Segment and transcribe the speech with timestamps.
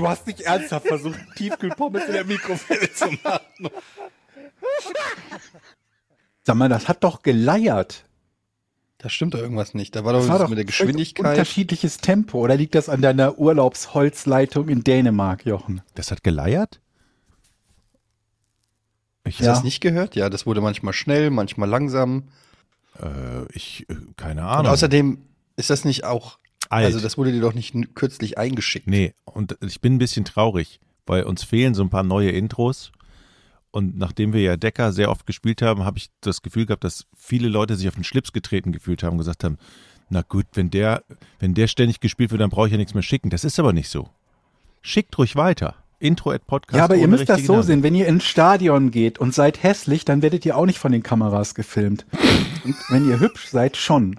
[0.00, 3.68] Du hast nicht ernsthaft versucht, Tiefkühlpommes in der Mikrowelle zu machen.
[6.42, 8.04] Sag mal, das hat doch geleiert.
[8.98, 9.94] Da stimmt doch irgendwas nicht.
[9.96, 11.26] Da war doch Das war was doch mit der Geschwindigkeit.
[11.32, 12.38] Unterschiedliches Tempo.
[12.40, 15.82] Oder liegt das an deiner Urlaubsholzleitung in Dänemark, Jochen?
[15.94, 16.80] Das hat geleiert?
[19.24, 20.16] Ich, Hast du das nicht gehört?
[20.16, 22.28] Ja, das wurde manchmal schnell, manchmal langsam.
[23.00, 24.72] äh, ich äh, keine Und Ahnung.
[24.72, 25.18] außerdem
[25.56, 26.38] ist das nicht auch,
[26.70, 26.86] Alt.
[26.86, 28.86] also das wurde dir doch nicht kürzlich eingeschickt.
[28.86, 32.92] Nee, und ich bin ein bisschen traurig, weil uns fehlen so ein paar neue Intros.
[33.72, 37.06] Und nachdem wir ja Decker sehr oft gespielt haben, habe ich das Gefühl gehabt, dass
[37.16, 39.58] viele Leute sich auf den Schlips getreten gefühlt haben und gesagt haben,
[40.08, 41.04] na gut, wenn der,
[41.38, 43.30] wenn der ständig gespielt wird, dann brauche ich ja nichts mehr schicken.
[43.30, 44.08] Das ist aber nicht so.
[44.82, 45.76] Schickt ruhig weiter.
[46.00, 46.78] Intro at Podcast.
[46.78, 47.66] ja, aber ihr müsst das so Namen.
[47.66, 47.82] sehen.
[47.82, 51.02] Wenn ihr ins Stadion geht und seid hässlich, dann werdet ihr auch nicht von den
[51.02, 52.06] Kameras gefilmt.
[52.64, 54.18] Und wenn ihr hübsch seid, schon.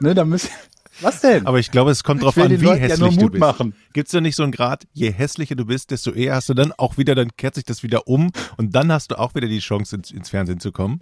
[0.00, 0.50] Ne, dann müsst
[1.00, 1.46] Was denn?
[1.46, 3.32] Aber ich glaube, es kommt drauf will an, wie Leuten ja hässlich nur du Mut
[3.32, 3.40] bist.
[3.40, 3.74] machen.
[3.92, 6.54] Gibt es da nicht so einen Grad, je hässlicher du bist, desto eher hast du
[6.54, 9.48] dann auch wieder, dann kehrt sich das wieder um und dann hast du auch wieder
[9.48, 11.00] die Chance, ins, ins Fernsehen zu kommen.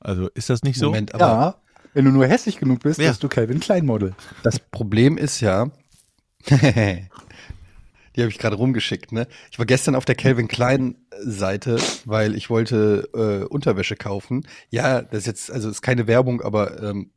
[0.00, 0.86] Also ist das nicht so?
[0.86, 1.54] Moment, aber ja,
[1.94, 3.08] wenn du nur hässlich genug bist, Ja.
[3.10, 4.14] bist du Calvin Klein Model.
[4.42, 5.70] das Problem ist ja,
[6.50, 9.26] die habe ich gerade rumgeschickt, ne?
[9.50, 14.46] Ich war gestern auf der Calvin Klein Seite, weil ich wollte äh, Unterwäsche kaufen.
[14.70, 17.10] Ja, das ist jetzt, also ist keine Werbung, aber ähm,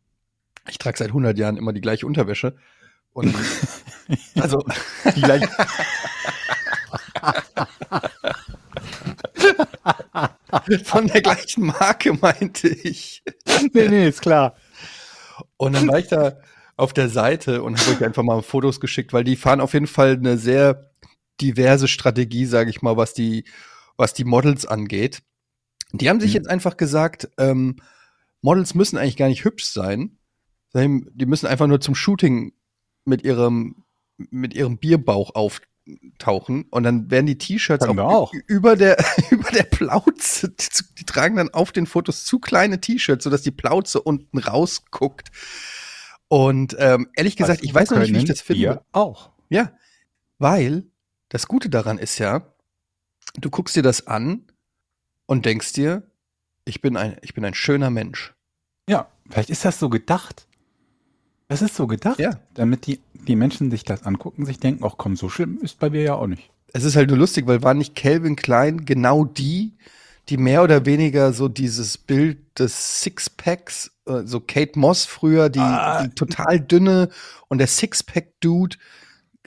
[0.69, 2.55] ich trage seit 100 Jahren immer die gleiche Unterwäsche.
[3.13, 3.33] Und
[4.39, 4.65] also
[5.15, 5.43] Die gleich,
[10.83, 13.23] von der gleichen Marke meinte ich.
[13.73, 14.55] nee, nee, ist klar.
[15.57, 16.37] Und dann war ich da
[16.75, 19.87] auf der Seite und habe euch einfach mal Fotos geschickt, weil die fahren auf jeden
[19.87, 20.91] Fall eine sehr
[21.41, 23.45] diverse Strategie, sage ich mal, was die,
[23.97, 25.21] was die Models angeht.
[25.91, 26.35] Die haben sich Mhm.
[26.35, 27.77] jetzt einfach gesagt, ähm,
[28.41, 30.17] Models müssen eigentlich gar nicht hübsch sein.
[30.73, 32.53] Die müssen einfach nur zum Shooting
[33.05, 33.83] mit ihrem,
[34.17, 38.33] mit ihrem Bierbauch auftauchen und dann werden die T-Shirts auch auch.
[38.47, 38.97] über der,
[39.29, 40.67] über der Plauze, die,
[40.99, 45.29] die tragen dann auf den Fotos zu kleine T-Shirts, sodass die Plauze unten rausguckt.
[46.27, 48.83] Und ähm, ehrlich gesagt, ich weiß noch nicht, wie ich das finde.
[48.91, 49.29] Auch.
[49.49, 49.71] Ja,
[50.39, 50.85] weil
[51.29, 52.53] das Gute daran ist ja,
[53.35, 54.47] du guckst dir das an
[55.25, 56.09] und denkst dir,
[56.65, 58.33] ich bin ein, ich bin ein schöner Mensch.
[58.89, 60.47] Ja, vielleicht ist das so gedacht.
[61.47, 62.39] Das ist so gedacht, Ja.
[62.53, 65.89] damit die, die Menschen sich das angucken, sich denken, ach komm, so schlimm ist bei
[65.89, 66.49] mir ja auch nicht.
[66.73, 69.73] Es ist halt nur lustig, weil war nicht Calvin Klein genau die,
[70.29, 75.59] die mehr oder weniger so dieses Bild des Sixpacks, äh, so Kate Moss früher, die,
[75.59, 76.03] Ah.
[76.03, 77.09] die total dünne
[77.49, 78.77] und der Sixpack-Dude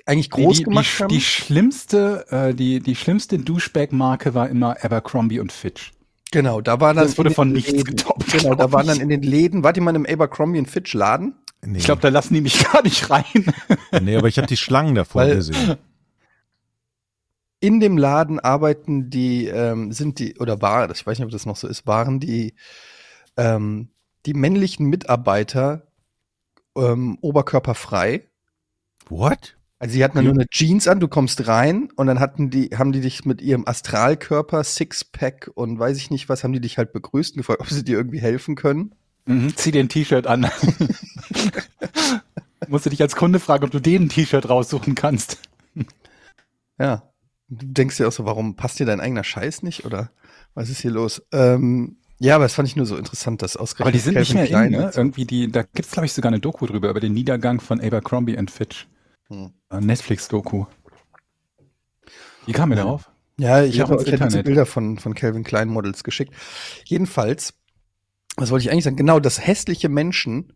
[0.04, 1.08] eigentlich groß die, gemacht die, haben.
[1.08, 5.92] die schlimmste, äh, die, die schlimmste Douchebag-Marke war immer Abercrombie und Fitch.
[6.30, 9.08] genau, da war dann Das wurde von nichts Läden- getoppt, Genau, da waren dann in
[9.08, 11.34] den Läden, wart ihr mal im Abercrombie und Fitch Laden?
[11.64, 13.24] Nee, Ich glaube, da lassen die mich gar nicht rein.
[14.02, 15.76] nee, aber ich habe die Schlangen davor Weil- gesehen.
[17.60, 21.46] in dem Laden arbeiten die, ähm, sind die, oder war, ich weiß nicht, ob das
[21.46, 22.54] noch so ist, waren die,
[23.36, 23.88] ähm,
[24.26, 25.86] die männlichen Mitarbeiter
[26.76, 28.28] ähm, oberkörperfrei.
[29.08, 29.56] What?
[29.78, 32.70] Also sie hatten dann nur eine Jeans an, du kommst rein und dann hatten die,
[32.76, 36.78] haben die dich mit ihrem Astralkörper, Sixpack und weiß ich nicht was, haben die dich
[36.78, 38.94] halt begrüßt und gefragt, ob sie dir irgendwie helfen können.
[39.26, 40.46] Mhm, zieh dir ein T-Shirt an.
[42.68, 45.38] Musst du dich als Kunde fragen, ob du den T-Shirt raussuchen kannst.
[46.78, 47.02] Ja.
[47.48, 50.10] Du denkst dir auch so, warum passt dir dein eigener Scheiß nicht oder
[50.54, 51.22] was ist hier los?
[51.32, 54.32] Ähm, ja, aber das fand ich nur so interessant, dass ausgerechnet Aber die sind nicht
[54.32, 54.92] Calvin mehr Klein in, ne?
[54.96, 58.36] Irgendwie die, da gibt's glaube ich sogar eine Doku drüber, über den Niedergang von Abercrombie
[58.36, 58.88] and Fitch.
[59.28, 59.52] Hm.
[59.70, 60.64] Äh, Netflix-Doku.
[62.46, 62.84] Wie kam mir Ja.
[62.84, 63.10] darauf?
[63.38, 64.44] Ja, ich habe diese Internet.
[64.46, 66.32] Bilder von, von Calvin Klein Models geschickt.
[66.84, 67.52] Jedenfalls,
[68.36, 68.96] was wollte ich eigentlich sagen?
[68.96, 70.52] Genau, dass hässliche Menschen,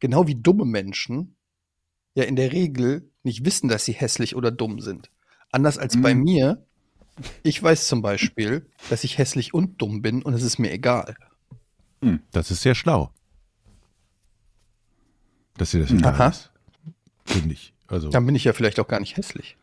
[0.00, 1.36] genau wie dumme Menschen,
[2.14, 5.10] ja in der Regel nicht wissen, dass sie hässlich oder dumm sind.
[5.52, 6.22] Anders als bei Mhm.
[6.22, 6.66] mir.
[7.42, 11.16] Ich weiß zum Beispiel, dass ich hässlich und dumm bin und es ist mir egal.
[12.30, 13.10] Das ist sehr schlau.
[15.56, 16.28] Dass ihr das egal Aha.
[16.28, 16.50] ist.
[17.24, 17.72] Finde ich.
[17.88, 19.56] Also, Dann bin ich ja vielleicht auch gar nicht hässlich.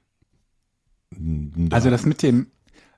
[1.16, 2.52] n- Also das mit dem,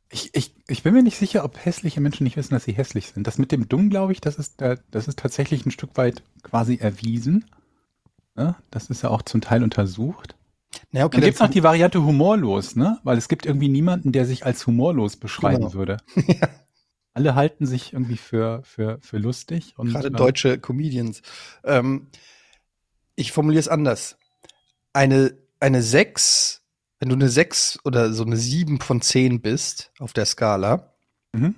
[0.10, 3.08] ich, ich, ich bin mir nicht sicher, ob hässliche Menschen nicht wissen, dass sie hässlich
[3.08, 3.28] sind.
[3.28, 6.24] Das mit dem Dumm, glaube ich, das ist, äh, das ist tatsächlich ein Stück weit
[6.44, 7.46] quasi erwiesen.
[8.70, 10.36] Das ist ja auch zum Teil untersucht.
[10.92, 13.00] Na, okay, Dann gibt's noch dann- die Variante humorlos, ne?
[13.04, 15.74] Weil es gibt irgendwie niemanden, der sich als humorlos beschreiben Genau.
[15.74, 15.98] würde.
[16.28, 16.48] Ja.
[17.14, 19.74] Alle halten sich irgendwie für, für, für lustig.
[19.76, 21.24] Und, Gerade äh, deutsche Comedians.
[21.64, 22.10] Ähm,
[23.16, 24.18] ich formuliere es anders.
[24.94, 26.57] Eine, eine 6,
[27.00, 30.94] wenn du eine 6 oder so eine 7 von 10 bist auf der Skala,
[31.34, 31.56] Mhm.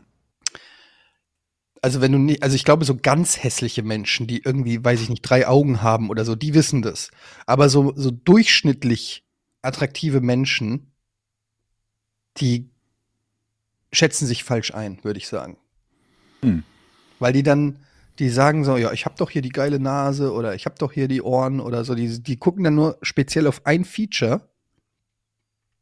[1.82, 5.10] also wenn du nicht, also ich glaube, so ganz hässliche Menschen, die irgendwie, weiß ich
[5.10, 7.12] nicht, drei Augen haben oder so, die wissen das.
[7.46, 9.24] Aber so, so durchschnittlich
[9.62, 10.92] attraktive Menschen,
[12.38, 12.70] die
[13.94, 15.58] schätzen sich falsch ein, würde ich sagen.
[16.42, 16.64] Hm.
[17.20, 17.80] Weil die dann,
[18.20, 20.92] die sagen so, ja, ich habe doch hier die geile Nase oder ich habe doch
[20.92, 21.96] hier die Ohren oder so.
[21.96, 24.49] Die, die gucken dann nur speziell auf ein Feature,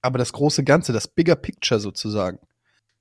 [0.07, 2.39] aber das große Ganze, das Bigger Picture sozusagen,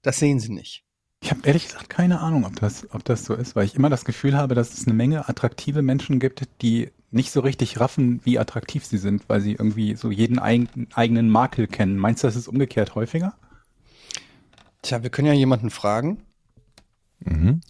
[0.03, 0.85] das sehen sie nicht.
[1.23, 3.89] Ich habe ehrlich gesagt keine Ahnung, ob das, ob das so ist, weil ich immer
[3.89, 8.21] das Gefühl habe, dass es eine Menge attraktive Menschen gibt, die nicht so richtig raffen,
[8.25, 11.97] wie attraktiv sie sind, weil sie irgendwie so jeden eigen, eigenen Makel kennen.
[11.97, 13.35] Meinst du, das ist umgekehrt häufiger?
[14.83, 16.19] Tja, wir können ja jemanden fragen.
[17.21, 17.61] Mhm.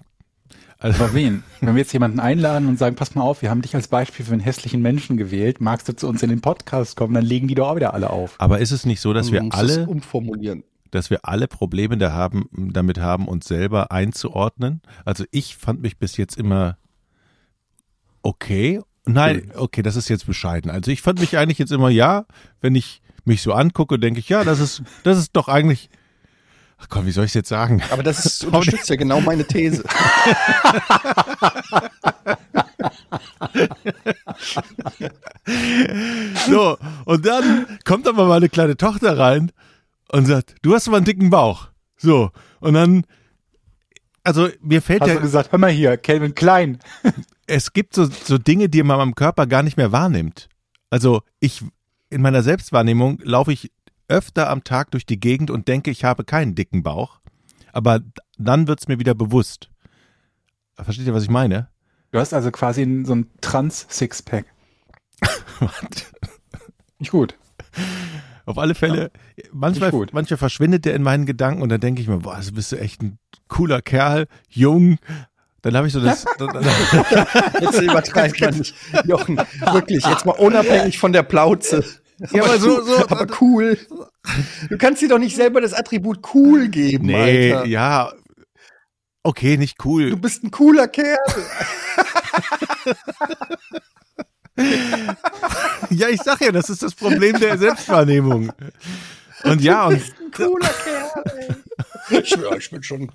[0.79, 1.43] Also, Aber wen?
[1.61, 4.27] Wenn wir jetzt jemanden einladen und sagen, pass mal auf, wir haben dich als Beispiel
[4.27, 7.49] für einen hässlichen Menschen gewählt, magst du zu uns in den Podcast kommen, dann legen
[7.49, 8.35] die doch auch wieder alle auf.
[8.39, 10.65] aber ist es nicht so, dass wir alle, umformulieren.
[10.91, 14.83] dass wir alle Probleme da haben, damit haben, uns selber einzuordnen?
[15.05, 16.77] Also ich fand mich bis jetzt immer
[18.23, 18.81] okay.
[19.07, 20.71] Nein, okay, das ist jetzt bescheiden.
[20.71, 22.27] Also ich fand mich eigentlich jetzt immer, ja,
[22.61, 25.91] wenn ich mich so angucke, denke ich, ja, das ist, das ist doch eigentlich,
[26.79, 27.83] ach komm, wie soll ich es jetzt sagen?
[27.91, 29.85] Aber das ist, unterstützt ja genau meine These.
[36.49, 39.53] So, und dann kommt aber meine kleine Tochter rein
[40.11, 41.69] und sagt, du hast aber einen dicken Bauch.
[41.97, 42.31] So,
[42.61, 43.05] und dann,
[44.25, 46.79] also mir fällt Hast ja, du gesagt, hör mal hier, Calvin Klein.
[47.47, 50.49] es gibt so, so Dinge, die man am Körper gar nicht mehr wahrnimmt.
[50.91, 51.63] Also ich,
[52.11, 53.71] in meiner Selbstwahrnehmung laufe ich
[54.09, 57.21] öfter am Tag durch die Gegend und denke, ich habe keinen dicken Bauch.
[57.73, 58.01] Aber
[58.39, 59.71] dann wird's mir wieder bewusst.
[60.75, 61.69] Versteht ihr, was ich meine?
[62.13, 64.47] Du hast also quasi so ein Trans-Sixpack.
[66.99, 67.37] Nicht gut.
[68.47, 69.11] Auf alle Fälle,
[69.53, 70.13] manchmal, Nicht gut.
[70.13, 72.77] manchmal verschwindet der in meinen Gedanken und dann denke ich mir, boah, du bist du
[72.79, 73.19] echt ein
[73.49, 74.99] cooler Kerl, jung.
[75.63, 76.25] Dann habe ich so das.
[77.61, 78.75] Jetzt übertreibt man nicht.
[79.05, 79.37] Jochen,
[79.73, 81.85] wirklich, jetzt mal unabhängig von der Plauze.
[82.33, 83.79] Ja, aber so- so- aber cool.
[84.71, 87.67] Du kannst dir doch nicht selber das Attribut cool geben, nee, Alter.
[87.67, 88.13] ja.
[89.23, 90.11] Okay, nicht cool.
[90.11, 91.19] Du bist ein cooler Kerl.
[95.91, 98.53] Ja, ich sag ja, das ist das Problem der Selbstwahrnehmung.
[99.45, 101.25] Und ja, und Ein cooler Kerl.
[101.37, 101.49] Ey.
[102.11, 103.11] Ich, wär, ich bin schon,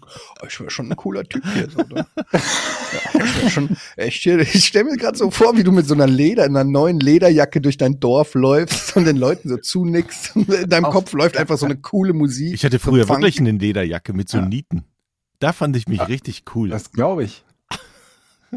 [0.47, 1.69] ich wär schon ein cooler Typ hier.
[1.69, 2.05] So, ne?
[2.15, 4.39] ja, ich wär schon echt hier.
[4.39, 6.99] Ich stelle mir gerade so vor, wie du mit so einer Leder, in einer neuen
[6.99, 10.35] Lederjacke durch dein Dorf läufst und den Leuten so zunickst.
[10.35, 12.53] Und in deinem Auf- Kopf läuft einfach so eine coole Musik.
[12.53, 14.45] ich hatte früher wirklich eine Lederjacke mit so Ja.
[14.45, 14.83] Nieten.
[15.39, 16.69] Da fand ich mich richtig cool.
[16.69, 17.43] Das glaube ich.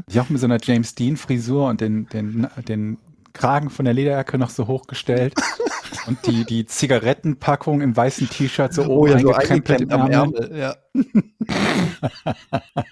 [0.08, 2.98] Ich auch mit so einer James Dean Frisur und den, den, den
[3.34, 5.34] Kragen von der Lederjacke noch so hochgestellt
[6.06, 10.50] und die, die Zigarettenpackung im weißen T-Shirt so Oh oben ja, so eingekrempelt am Ärmel.
[10.50, 10.76] Ärmel, ja.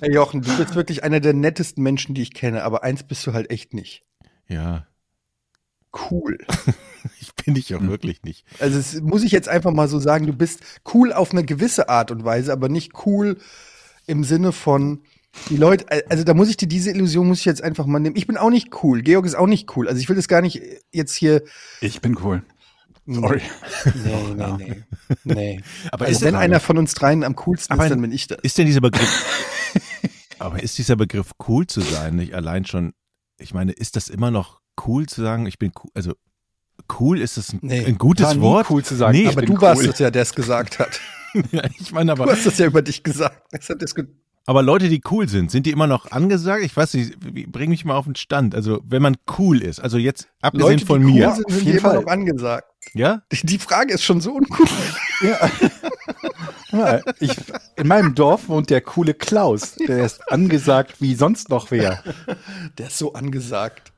[0.00, 3.26] Hey Jochen, du bist wirklich einer der nettesten Menschen, die ich kenne, aber eins bist
[3.26, 4.04] du halt echt nicht.
[4.48, 4.86] Ja,
[6.10, 6.38] Cool.
[7.20, 7.88] ich bin ich auch Hm.
[7.88, 8.44] wirklich nicht.
[8.60, 10.62] Also das muss ich jetzt einfach mal so sagen, du bist
[10.92, 13.38] cool auf eine gewisse Art und Weise, aber nicht cool
[14.06, 15.02] im Sinne von
[15.50, 18.16] die Leute, also da muss ich dir diese Illusion muss ich jetzt einfach mal nehmen.
[18.16, 19.88] Ich bin auch nicht cool, Georg ist auch nicht cool.
[19.88, 20.60] Also ich will das gar nicht
[20.92, 21.42] jetzt hier
[21.80, 22.42] Ich bin cool.
[23.08, 23.40] Sorry.
[24.04, 24.82] Nee, nee, nee.
[25.22, 25.60] Nee.
[25.92, 28.10] Aber Also ist, wenn denn, einer von uns dreien am coolsten Aber ist, dann bin
[28.10, 28.38] ich das.
[28.42, 29.70] ist denn dieser Begriff,
[30.40, 32.94] aber ist dieser Begriff cool zu sein nicht allein schon,
[33.38, 36.14] ich meine, ist das immer noch cool zu sagen, ich bin cool, also
[36.98, 38.68] cool ist das ein, Nee, ein gutes Wort?
[38.70, 39.16] cool zu sagen.
[39.16, 39.90] Nee, Aber du warst cool.
[39.90, 41.00] es ja, der es gesagt hat.
[41.52, 43.42] Ja, ich meine Du aber, hast es ja über dich gesagt.
[43.52, 43.94] Das hat das
[44.46, 46.62] aber Leute, die cool sind, sind die immer noch angesagt?
[46.64, 48.54] Ich weiß nicht, wie- bring mich mal auf den Stand.
[48.54, 51.52] Also, wenn man cool ist, also jetzt abgesehen Leute, von die mir, cool sind, Auf
[51.54, 52.00] sind jeden immer Fall.
[52.02, 52.68] noch angesagt.
[52.94, 53.22] ja?
[53.32, 54.66] Die, die Frage ist schon so uncool.
[55.22, 55.50] Ja.
[56.72, 57.30] Ja, ich,
[57.76, 59.76] in meinem Dorf wohnt der coole Klaus.
[59.76, 62.02] Der ist angesagt wie sonst noch wer.
[62.78, 63.92] Der ist so angesagt.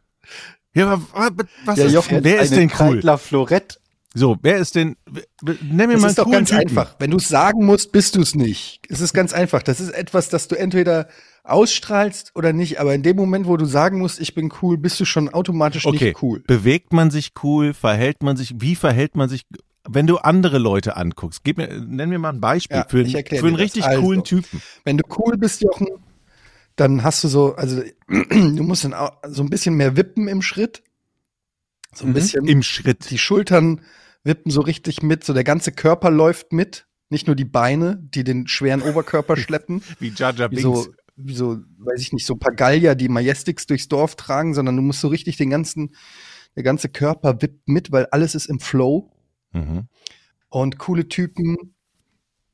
[0.74, 1.02] Ja, aber
[1.38, 2.96] wa- was Ja, ist, Jochen, wer ist denn cool?
[2.96, 3.77] Kreidler Florett.
[4.14, 4.96] So, wer ist denn,
[5.42, 6.62] nenn mir Es mal einen ist doch ganz Typen.
[6.62, 6.96] einfach.
[6.98, 8.80] Wenn du es sagen musst, bist du es nicht.
[8.88, 9.62] Es ist ganz einfach.
[9.62, 11.08] Das ist etwas, das du entweder
[11.44, 12.80] ausstrahlst oder nicht.
[12.80, 15.86] Aber in dem Moment, wo du sagen musst, ich bin cool, bist du schon automatisch
[15.86, 16.40] Okay, nicht cool.
[16.46, 19.46] bewegt man sich cool, verhält man sich, wie verhält man sich,
[19.88, 21.44] wenn du andere Leute anguckst?
[21.44, 23.60] Gib mir, nenn mir mal ein Beispiel Ja, für, einen- für einen das.
[23.60, 24.00] richtig Also.
[24.02, 24.62] coolen Typen.
[24.84, 25.86] Wenn du cool bist, Jochen,
[26.76, 30.42] dann hast du so, also du musst dann auch so ein bisschen mehr wippen im
[30.42, 30.82] Schritt.
[31.94, 32.46] So ein bisschen.
[32.46, 33.10] Im Schritt.
[33.10, 33.80] Die Schultern
[34.24, 36.86] wippen so richtig mit, so der ganze Körper läuft mit.
[37.10, 39.82] Nicht nur die Beine, die den schweren Oberkörper schleppen.
[39.98, 40.10] Wie
[40.50, 40.84] Wie Binks.
[40.84, 44.82] so, wie so, weiß ich nicht, so Gallier, die Majestics durchs Dorf tragen, sondern du
[44.82, 45.94] musst so richtig den ganzen,
[46.56, 49.10] der ganze Körper wippt mit, weil alles ist im Flow
[49.52, 49.88] Mhm.
[50.50, 51.56] und coole Typen.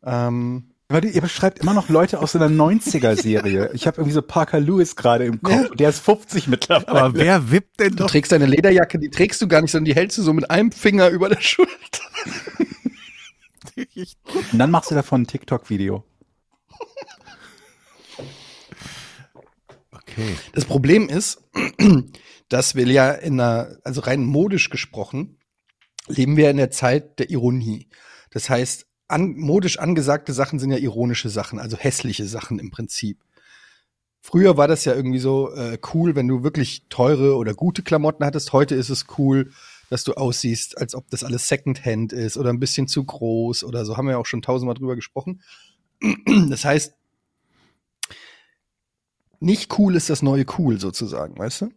[0.05, 3.73] Ähm, Aber du, ihr beschreibt immer noch Leute aus so einer 90er-Serie.
[3.75, 5.71] Ich habe irgendwie so Parker Lewis gerade im Kopf.
[5.71, 5.75] Ja.
[5.75, 6.87] Der ist 50 mittlerweile.
[6.87, 8.11] Aber wer wippt denn du doch?
[8.11, 10.71] trägst deine Lederjacke, die trägst du gar nicht, sondern die hältst du so mit einem
[10.71, 11.73] Finger über der Schulter.
[13.75, 16.05] Und dann machst du davon ein TikTok-Video.
[19.91, 20.37] Okay.
[20.53, 21.43] Das Problem ist,
[22.49, 25.41] dass wir ja in einer, also rein modisch gesprochen,
[26.07, 27.89] leben wir in der Zeit der Ironie.
[28.31, 33.19] Das heißt, an, modisch angesagte Sachen sind ja ironische Sachen, also hässliche Sachen im Prinzip.
[34.21, 38.25] Früher war das ja irgendwie so äh, cool, wenn du wirklich teure oder gute Klamotten
[38.25, 38.53] hattest.
[38.55, 39.53] Heute ist es cool,
[39.91, 43.85] dass du aussiehst, als ob das alles Secondhand ist oder ein bisschen zu groß oder
[43.85, 43.97] so.
[43.99, 45.43] Haben wir ja auch schon tausendmal drüber gesprochen.
[46.49, 46.95] Das heißt,
[49.41, 51.71] nicht cool ist das neue cool sozusagen, weißt du?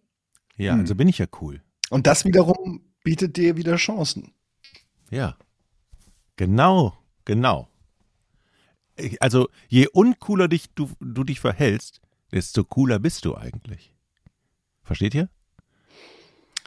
[0.58, 0.80] Ja, Hm.
[0.82, 1.62] also bin ich ja cool.
[1.90, 4.34] Und das wiederum bietet dir wieder Chancen.
[5.12, 5.38] Ja.
[6.38, 6.94] Genau,
[7.28, 7.68] genau.
[8.96, 13.94] Ich- Also, je uncooler dich, du, du dich verhältst, desto cooler bist du eigentlich.
[14.82, 15.30] Versteht ihr?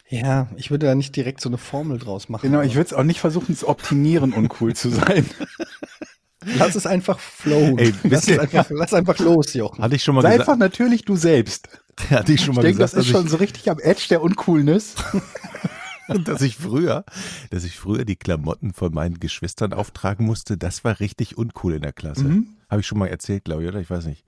[0.09, 2.43] Ja, ich würde da nicht direkt so eine Formel draus machen.
[2.51, 5.25] Genau, ich würde es auch nicht versuchen zu optimieren, uncool zu sein.
[6.57, 7.77] Lass es einfach flowen.
[7.79, 9.83] Ey, lass, es einfach, lass einfach los, Jochen.
[9.85, 11.69] Hatte ich schon mal Sei einfach natürlich du selbst.
[12.11, 14.07] hatte ich schon Ich mal denke, das gesagt, ist dass schon so richtig am Edge
[14.09, 14.95] der Uncoolness.
[16.25, 17.05] dass ich früher,
[17.51, 20.57] dass ich früher die Klamotten von meinen Geschwistern auftragen musste.
[20.59, 22.25] Das war richtig uncool in der Klasse.
[22.25, 22.57] Mhm.
[22.69, 23.81] Habe ich schon mal erzählt, glaube ich, oder?
[23.81, 24.25] Ich weiß nicht.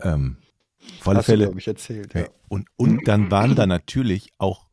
[0.00, 0.36] Ähm,
[1.00, 1.44] auf alle Hast du, Fälle.
[1.46, 2.14] glaube ich, erzählt.
[2.14, 2.26] Ja.
[2.48, 4.66] Und, und dann waren da natürlich auch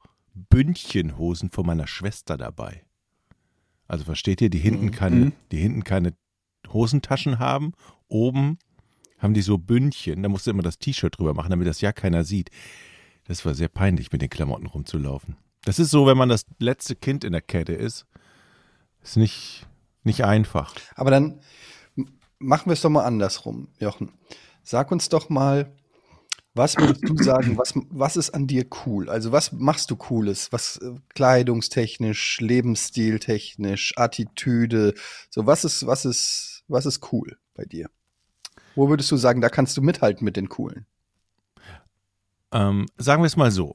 [0.49, 2.83] Bündchenhosen von meiner Schwester dabei.
[3.87, 5.33] Also versteht ihr, die hinten keine, Mhm.
[5.51, 6.13] die hinten keine
[6.71, 7.73] Hosentaschen haben.
[8.07, 8.57] Oben
[9.19, 10.23] haben die so Bündchen.
[10.23, 12.49] Da musste immer das T-Shirt drüber machen, damit das ja keiner sieht.
[13.25, 15.35] Das war sehr peinlich, mit den Klamotten rumzulaufen.
[15.65, 18.05] Das ist so, wenn man das letzte Kind in der Kette ist.
[19.01, 19.65] Ist nicht,
[20.03, 20.75] nicht einfach.
[20.95, 21.39] Aber dann
[22.39, 24.11] machen wir es doch mal andersrum, Jochen.
[24.63, 25.73] Sag uns doch mal,
[26.53, 29.09] was würdest du sagen, was, was ist an dir cool?
[29.09, 30.51] Also was machst du Cooles?
[30.51, 34.93] Was äh, kleidungstechnisch, Lebensstiltechnisch, Attitüde,
[35.29, 37.89] so was ist, was ist, was ist cool bei dir?
[38.75, 40.85] Wo würdest du sagen, da kannst du mithalten mit den Coolen?
[42.51, 43.73] Ähm, sagen wir es mal so.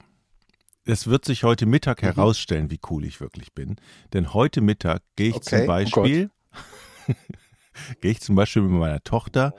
[0.90, 2.06] Es wird sich heute Mittag Mhm.
[2.06, 3.76] herausstellen, wie cool ich wirklich bin.
[4.14, 5.44] Denn heute Mittag gehe ich Okay.
[5.50, 6.30] zum Oh Beispiel,
[8.00, 9.54] gehe ich zum Beispiel mit meiner Tochter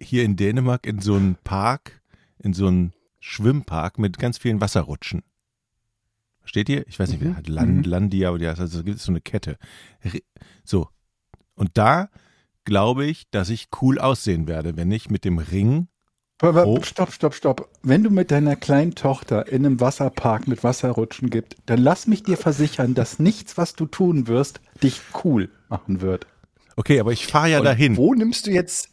[0.00, 2.00] hier in Dänemark in so einen Park,
[2.38, 5.24] in so einen Schwimmpark mit ganz vielen Wasserrutschen.
[6.38, 6.86] Versteht ihr?
[6.86, 7.36] Ich weiß nicht, Mhm.
[7.36, 9.58] hat Land, Landia oder ja, also gibt es so eine Kette.
[10.64, 10.88] So.
[11.56, 12.08] Und da
[12.64, 15.88] glaube ich, dass ich cool aussehen werde, wenn ich mit dem Ring Aber
[16.42, 16.82] Oh.
[16.82, 17.70] stopp, stopp, stopp.
[17.82, 22.22] Wenn du mit deiner kleinen Tochter in einem Wasserpark mit Wasserrutschen gibt, dann lass mich
[22.22, 26.26] dir versichern, dass nichts, was du tun wirst, dich cool machen wird.
[26.76, 27.96] Okay, aber ich fahre ja Und dahin.
[27.96, 28.90] Wo nimmst du jetzt,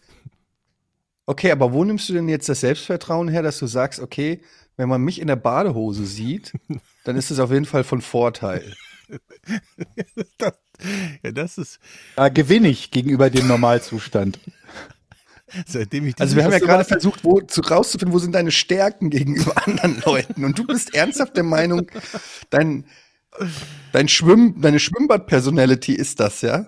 [1.25, 4.41] okay, aber wo nimmst du denn jetzt das Selbstvertrauen her, dass du sagst, okay,
[4.77, 6.53] wenn man mich in der Badehose sieht,
[7.03, 8.73] dann ist es auf jeden Fall von Vorteil.
[10.37, 10.53] Das,
[11.21, 11.79] ja, das ist,
[12.15, 14.39] Da gewinne ich gegenüber dem Normalzustand.
[15.65, 19.09] Seitdem ich Also wir haben ja gerade versucht, wo, zu, rauszufinden, wo sind deine Stärken
[19.09, 20.45] gegenüber anderen Leuten.
[20.45, 21.87] Und du bist ernsthaft der Meinung,
[22.49, 22.85] dein,
[23.91, 26.67] dein Schwimm, deine Schwimmbad-Personality ist das, ja?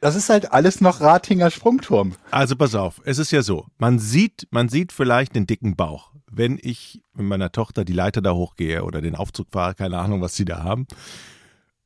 [0.00, 2.12] Das ist halt alles noch Ratinger Sprungturm.
[2.30, 6.12] Also pass auf, es ist ja so, man sieht, man sieht vielleicht den dicken Bauch.
[6.30, 10.20] Wenn ich mit meiner Tochter die Leiter da hochgehe oder den Aufzug fahre, keine Ahnung,
[10.20, 10.86] was sie da haben,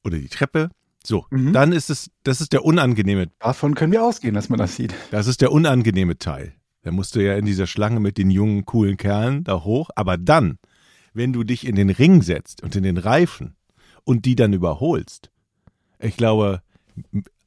[0.03, 0.71] oder die Treppe,
[1.05, 1.53] so, Mhm.
[1.53, 4.95] dann ist es, das ist der unangenehme, Davon können wir ausgehen, dass man das sieht.
[5.11, 6.53] das ist der unangenehme Teil.
[6.83, 9.91] Da musst du ja in dieser Schlange mit den jungen, coolen Kerlen da hoch.
[9.97, 10.59] Aber dann,
[11.13, 13.57] wenn du dich in den Ring setzt und in den Reifen
[14.05, 15.31] und die dann überholst,
[15.99, 16.63] ich glaube,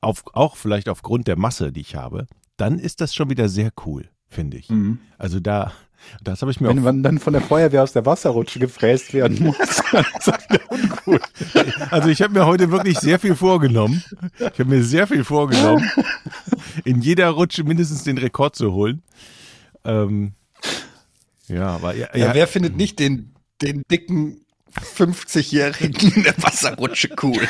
[0.01, 2.27] auf, auch vielleicht aufgrund der Masse, die ich habe,
[2.57, 4.69] dann ist das schon wieder sehr cool, finde ich.
[5.17, 5.71] Also da,
[6.23, 9.13] das habe ich mir Wenn auch man dann von der Feuerwehr aus der Wasserrutsche gefräst
[9.13, 9.57] werden muss,
[9.91, 11.19] dann ist das wieder uncool.
[11.89, 14.03] Also ich habe mir heute wirklich sehr viel vorgenommen.
[14.37, 15.89] Ich habe mir sehr viel vorgenommen,
[16.83, 19.01] in jeder Rutsche mindestens den Rekord zu holen.
[19.83, 20.33] Ähm,
[21.47, 24.41] ja, aber ja, Ja, ja, wer findet nicht den, den dicken
[24.95, 27.47] 50-Jährigen in der Wasserrutsche cool?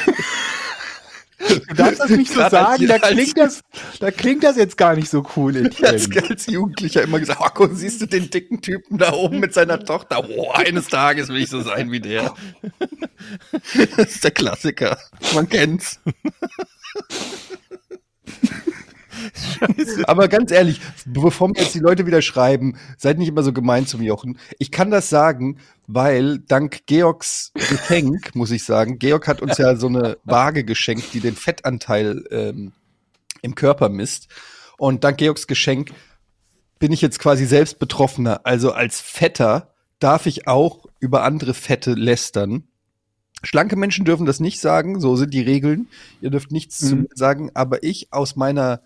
[1.48, 3.62] Du darfst das nicht so sagen, da klingt das,
[4.00, 5.58] da klingt das jetzt gar nicht so cool.
[5.82, 6.30] als, Etienne.
[6.30, 10.24] als Jugendlicher immer gesagt, oh, siehst du den dicken Typen da oben mit seiner Tochter?
[10.30, 12.34] Oh, eines Tages will ich so sein wie der.
[13.96, 14.98] Das ist der Klassiker.
[15.36, 16.00] Man kennt's.
[20.06, 23.88] Aber ganz ehrlich, bevor mir jetzt die Leute wieder schreiben, seid nicht immer so gemein
[23.88, 24.38] zum Jochen.
[24.60, 29.76] Ich kann das sagen, weil dank Georgs Geschenk, muss ich sagen, Georg hat uns ja
[29.76, 32.72] so eine Waage geschenkt, die den Fettanteil ähm,
[33.42, 34.28] im Körper misst.
[34.78, 35.92] Und dank Georgs Geschenk
[36.80, 38.42] bin ich jetzt quasi selbst Betroffener.
[38.44, 42.64] Also als Fetter darf ich auch über andere Fette lästern.
[43.44, 45.88] Schlanke Menschen dürfen das nicht sagen, so sind die Regeln.
[46.22, 47.02] Ihr dürft nichts zu Mhm.
[47.04, 48.82] mir sagen, aber ich aus meiner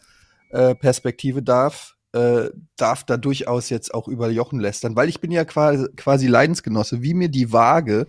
[0.55, 5.31] äh, Perspektive darf, äh, darf da durchaus jetzt auch über Jochen lästern, weil ich bin
[5.31, 8.07] ja quasi, quasi Leidensgenosse, wie mir die Waage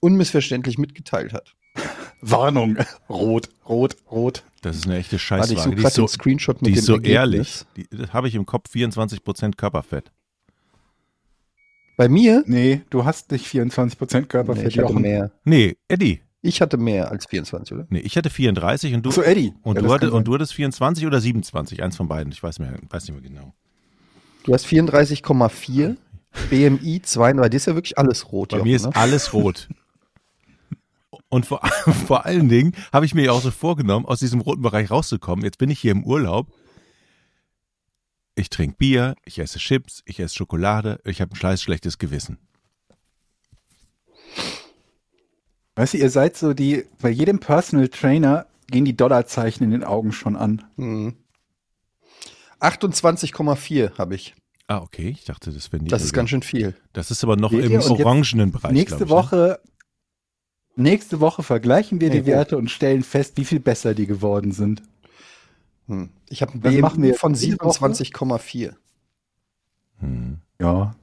[0.00, 1.54] unmissverständlich mitgeteilt hat.
[2.20, 2.76] Warnung.
[3.08, 4.44] Rot, rot, rot.
[4.62, 5.70] Das ist eine echte Warte, ich Scheißwaage.
[5.70, 7.14] Die gerade ist so, den Screenshot mit die dem ist so Ergebnis.
[7.16, 7.64] ehrlich.
[7.76, 10.10] Die, das habe ich im Kopf 24% Körperfett.
[11.96, 12.42] Bei mir?
[12.46, 14.68] Nee, du hast nicht 24% Nee, Körperfett.
[14.68, 15.02] ich hatte Jochen.
[15.02, 15.30] mehr.
[15.44, 16.20] Nee, Eddie.
[16.46, 17.86] Ich hatte mehr als 24, oder?
[17.90, 19.52] Nee, ich hatte 34 und du, So, Eddie.
[19.62, 22.32] und, Ja, du hatte, und du hattest 24 oder 27, eins von beiden.
[22.32, 23.52] Ich weiß, mehr, weiß nicht mehr genau.
[24.44, 25.96] Du hast 34,4,
[26.50, 28.50] BMI 32, das ist ja wirklich alles rot.
[28.50, 28.94] Bei Jochen, mir ist ne?
[28.94, 29.68] alles rot.
[31.28, 31.60] Und vor,
[32.06, 35.44] vor allen Dingen habe ich mir ja auch so vorgenommen, aus diesem roten Bereich rauszukommen.
[35.44, 36.52] Jetzt bin ich hier im Urlaub.
[38.36, 42.38] Ich trinke Bier, ich esse Chips, ich esse Schokolade, ich habe ein scheiß schlechtes Gewissen.
[45.76, 49.84] Weißt du, ihr seid so die, bei jedem Personal Trainer gehen die Dollarzeichen in den
[49.84, 50.64] Augen schon an.
[50.76, 51.14] Hm.
[52.60, 54.34] 28,4 habe ich.
[54.66, 55.10] Ah, okay.
[55.10, 56.74] Ich dachte, das wäre Das ist ganz schön viel.
[56.94, 58.72] Das ist aber noch Seht im orangenen Bereich.
[58.72, 59.10] nächste ich, ne?
[59.10, 59.60] Woche,
[60.74, 64.52] nächste Woche vergleichen wir Nee, die Werte und stellen fest, wie viel besser die geworden
[64.52, 64.82] sind.
[65.88, 66.08] Hm.
[66.30, 67.84] Ich habe ein Das machen wir von jede Woche.
[67.84, 68.74] 27,4.
[70.00, 70.38] Hm.
[70.58, 70.96] Ja.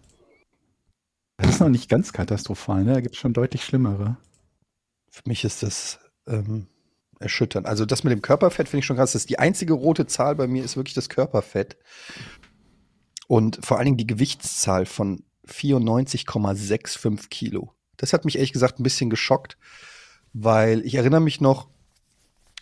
[1.37, 2.93] Das ist noch nicht ganz katastrophal, ne?
[2.95, 4.17] Da gibt es schon deutlich schlimmere.
[5.13, 6.65] Für mich ist das ähm,
[7.19, 7.67] erschütternd.
[7.67, 9.11] Also das mit dem Körperfett finde ich schon krass.
[9.11, 11.77] Das ist die einzige rote Zahl bei mir ist wirklich das Körperfett.
[13.27, 17.73] Und vor allen Dingen die Gewichtszahl von 94,65 Kilo.
[17.97, 19.59] Das hat mich ehrlich gesagt ein bisschen geschockt,
[20.33, 21.69] weil ich erinnere mich noch,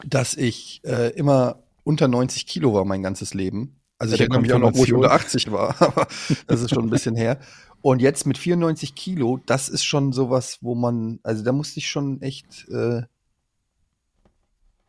[0.03, 3.79] dass ich äh, immer unter 90 Kilo war mein ganzes Leben.
[3.97, 6.05] Also Ja, ich erinnere mich auch noch, wo ich unter 80 war, aber
[6.47, 7.39] das ist schon ein bisschen her.
[7.81, 11.89] Und jetzt mit 94 Kilo, das ist schon sowas, wo man, also da musste ich
[11.89, 12.67] schon echt.
[12.69, 13.03] Äh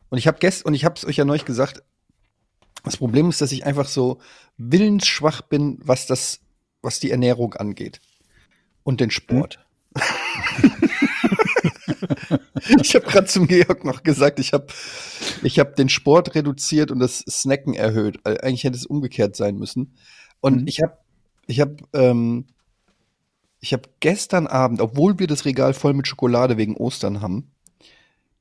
[0.09, 1.81] und ich habe gest und ich habe es euch ja neulich gesagt.
[2.83, 4.19] Das Problem ist, dass ich einfach so
[4.57, 6.41] willensschwach bin, was das,
[6.81, 7.99] was die Ernährung angeht
[8.83, 9.65] und den Sport.
[12.81, 14.67] ich habe gerade zum Georg noch gesagt, ich habe
[15.41, 18.19] ich hab den Sport reduziert und das Snacken erhöht.
[18.25, 19.95] Äh, Eigentlich hätte es umgekehrt sein müssen.
[20.41, 20.67] Und Mhm.
[20.67, 20.97] ich habe
[21.47, 22.45] ich habe ähm,
[23.63, 27.53] ich habe gestern Abend, obwohl wir das Regal voll mit Schokolade wegen Ostern haben,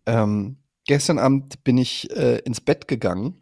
[0.04, 3.40] ähm, gestern Abend bin ich äh, ins Bett gegangen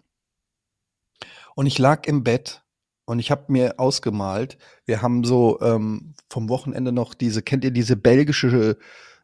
[1.55, 2.63] und ich lag im Bett
[3.07, 7.71] und ich habe mir ausgemalt, wir haben so ähm, vom Wochenende noch diese, kennt ihr
[7.71, 8.77] diese belgische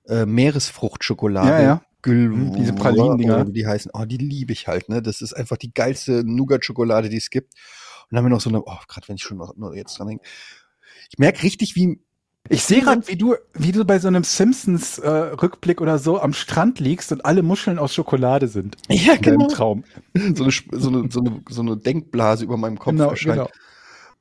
[0.08, 1.50] äh, Meeresfruchtschokolade?
[1.50, 1.82] Ja, ja.
[2.00, 3.44] Gül Mhm, diese Pralinendinger.
[3.44, 3.90] die heißen.
[3.92, 5.02] Oh, die liebe ich halt, ne?
[5.02, 7.52] Das ist einfach die geilste Nougat-Schokolade, die es gibt.
[7.54, 9.98] Und dann haben wir noch so eine, oh, gerade wenn ich schon noch, nur jetzt
[9.98, 10.24] dran denke.
[11.10, 12.00] Ich merke richtig, wie,
[12.48, 16.80] Ich sehe gerade, wie du, wie du bei so einem Simpsons-Rückblick oder so am Strand
[16.80, 18.76] liegst und alle Muscheln aus Schokolade sind.
[18.88, 19.84] ja, In deinem genau, Traum.
[20.34, 23.36] so eine, so eine, so eine, so eine Denkblase über meinem Kopf Genau, erscheint.
[23.36, 23.50] genau.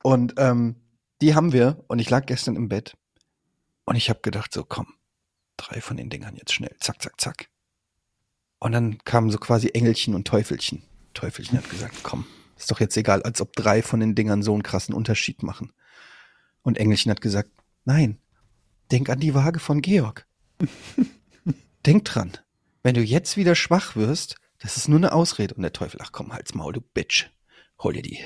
[0.02, 0.76] Und ähm,
[1.20, 2.96] die haben wir und ich lag gestern im Bett
[3.84, 4.86] und ich habe gedacht, so komm,
[5.56, 7.48] drei von den Dingern jetzt schnell, zack, zack, zack.
[8.58, 10.82] Und dann kamen so quasi Engelchen und Teufelchen.
[11.14, 14.52] Teufelchen hat gesagt, komm, ist doch jetzt egal, als ob drei von den Dingern so
[14.52, 15.72] einen krassen Unterschied machen.
[16.62, 17.50] Und Engelchen hat gesagt,
[17.86, 18.20] nein,
[18.90, 20.26] denk an die Waage von Georg.
[21.86, 22.36] denk dran,
[22.82, 25.54] wenn du jetzt wieder schwach wirst, das ist nur eine Ausrede.
[25.54, 27.30] Und der Teufel, ach komm, halt's Maul, du Bitch.
[27.78, 28.18] Hol dir die,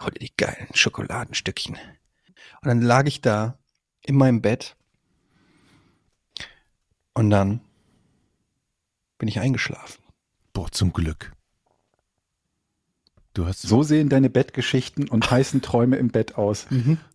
[0.00, 1.74] hol dir die geilen Schokoladenstückchen.
[1.74, 3.58] Und dann lag ich da
[4.02, 4.76] in meinem Bett
[7.14, 7.60] und dann
[9.18, 10.02] bin ich eingeschlafen.
[10.52, 11.35] Boah, zum Glück.
[13.36, 16.66] Du hast So sehen deine Bettgeschichten und heißen Träume im Bett aus.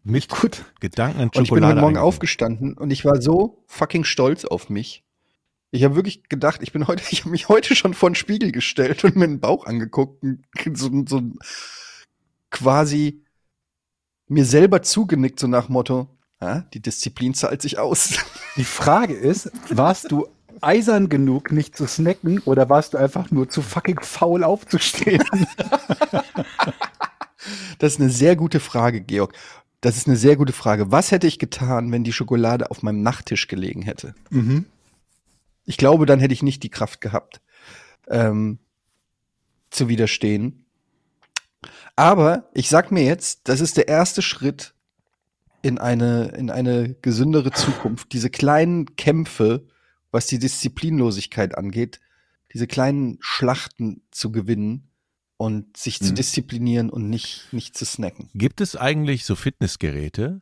[0.03, 0.65] mit Gut.
[0.79, 4.45] Gedanken an Und ich bin Schokolade heute Morgen aufgestanden und ich war so fucking stolz
[4.45, 5.03] auf mich.
[5.71, 8.51] Ich habe wirklich gedacht, ich bin heute, ich habe mich heute schon vor den Spiegel
[8.51, 11.23] gestellt und mir den Bauch angeguckt und so, so
[12.51, 13.23] quasi
[14.27, 16.07] mir selber zugenickt, so nach Motto,
[16.39, 18.19] ja, die Disziplin zahlt sich aus.
[18.57, 20.27] Die Frage ist, warst du
[20.61, 25.23] eisern genug, nicht zu snacken, oder warst du einfach nur zu fucking faul aufzustehen?
[27.79, 29.33] Das ist eine sehr gute Frage, Georg.
[29.81, 30.91] Das ist eine sehr gute Frage.
[30.91, 34.13] Was hätte ich getan, wenn die Schokolade auf meinem Nachttisch gelegen hätte?
[34.29, 34.65] mhm.
[35.65, 37.41] Ich glaube, dann hätte ich nicht die Kraft gehabt,
[38.07, 38.59] ähm,
[39.69, 40.65] zu widerstehen.
[41.95, 44.73] Aber ich sag mir jetzt, das ist der erste Schritt
[45.61, 48.11] in eine, in eine gesündere Zukunft.
[48.13, 49.67] Diese kleinen Kämpfe,
[50.11, 51.99] was die Disziplinlosigkeit angeht,
[52.53, 54.89] diese kleinen Schlachten zu gewinnen
[55.37, 56.15] und sich zu Mhm.
[56.15, 58.29] disziplinieren und nicht, nicht zu snacken.
[58.35, 60.41] Gibt es eigentlich so Fitnessgeräte,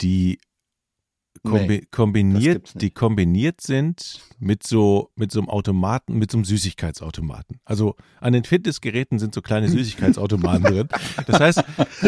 [0.00, 0.38] die
[1.42, 6.44] kombi Nee, kombiniert, die kombiniert sind mit so mit so einem Automaten, mit so einem
[6.44, 7.60] Süßigkeitsautomaten.
[7.64, 10.88] Also an den Fitnessgeräten sind so kleine Süßigkeitsautomaten drin.
[11.26, 11.64] Das heißt,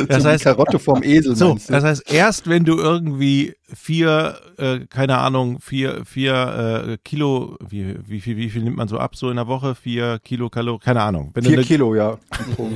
[0.09, 1.35] das so heißt, Karotte vom Esel.
[1.37, 7.57] so, das heißt, erst wenn du irgendwie vier, äh, keine Ahnung, vier, vier äh, Kilo,
[7.67, 9.75] wie, wie viel, wie viel nimmt man so ab so in der Woche?
[9.75, 11.31] Vier Kilo Kalorien, keine Ahnung.
[11.35, 12.19] Wenn Vier eine, Kilo, ja.
[12.55, 12.71] Pro,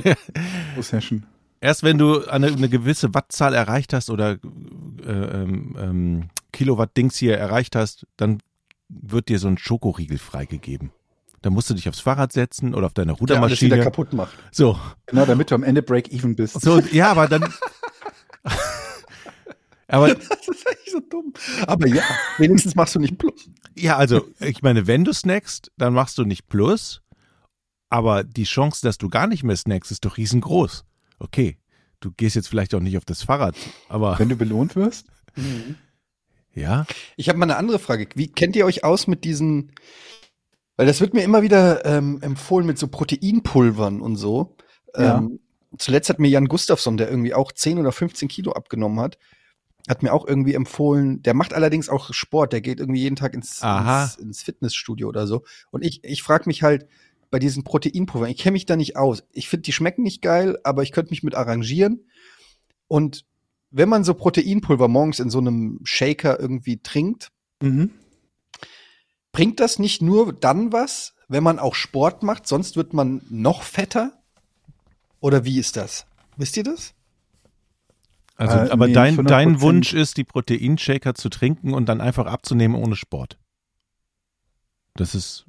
[0.75, 1.23] pro Session.
[1.61, 4.37] erst wenn du eine, eine gewisse Wattzahl erreicht hast oder
[5.05, 8.39] äh, ähm, ähm, Kilowatt-Dings hier erreicht hast, dann
[8.89, 10.91] wird dir so ein Schokoriegel freigegeben.
[11.41, 13.83] Da musst du dich aufs Fahrrad setzen oder auf deine der alles wieder Rudermaschine.
[13.83, 14.33] kaputt macht.
[14.51, 16.59] So, Genau, damit du am Ende Break-Even bist.
[16.59, 17.53] so, ja, aber dann.
[19.87, 21.33] aber Das ist eigentlich so dumm.
[21.65, 22.03] Aber ja,
[22.37, 23.49] wenigstens machst du nicht plus.
[23.77, 27.01] Ja, also ich meine, wenn du snackst, dann machst du nicht plus,
[27.89, 30.83] aber die Chance, dass du gar nicht mehr snackst, ist doch riesengroß.
[31.19, 31.57] Okay,
[32.01, 33.55] du gehst jetzt vielleicht auch nicht auf das Fahrrad,
[33.87, 35.07] aber Wenn du belohnt wirst?
[36.59, 38.07] ja, Ich habe mal eine andere Frage.
[38.15, 39.71] Wie kennt ihr euch aus mit diesen,
[40.77, 44.55] weil das wird mir immer wieder ähm, empfohlen mit so Proteinpulvern und so.
[44.95, 45.17] Ja.
[45.17, 45.39] Ähm,
[45.77, 49.17] zuletzt hat mir Jan Gustafsson, der irgendwie auch 10 oder 15 Kilo abgenommen hat,
[49.87, 53.33] hat mir auch irgendwie empfohlen, der macht allerdings auch Sport, der geht irgendwie jeden Tag
[53.33, 53.61] ins,
[54.03, 55.43] ins, ins Fitnessstudio oder so.
[55.71, 56.87] Und ich, ich frage mich halt
[57.31, 59.23] bei diesen Proteinpulvern, ich kenne mich da nicht aus.
[59.31, 62.05] Ich finde, die schmecken nicht geil, aber ich könnte mich mit arrangieren.
[62.87, 63.25] Und
[63.71, 67.29] wenn man so Proteinpulver morgens in so einem Shaker irgendwie trinkt,
[67.61, 67.91] Mhm.
[69.31, 73.63] bringt das nicht nur dann was, wenn man auch Sport macht, sonst wird man noch
[73.63, 74.13] fetter?
[75.19, 76.05] Oder wie ist das?
[76.37, 76.93] Wisst ihr das?
[78.37, 79.61] also Äh, aber nee, dein, dein 100%.
[79.61, 83.37] Wunsch ist, die Proteinshaker zu trinken und dann einfach abzunehmen ohne Sport.
[84.95, 85.45] Das ist,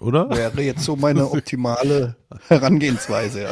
[0.00, 0.30] oder?
[0.30, 2.16] Wäre jetzt so meine optimale
[2.48, 3.50] Herangehensweise, ja.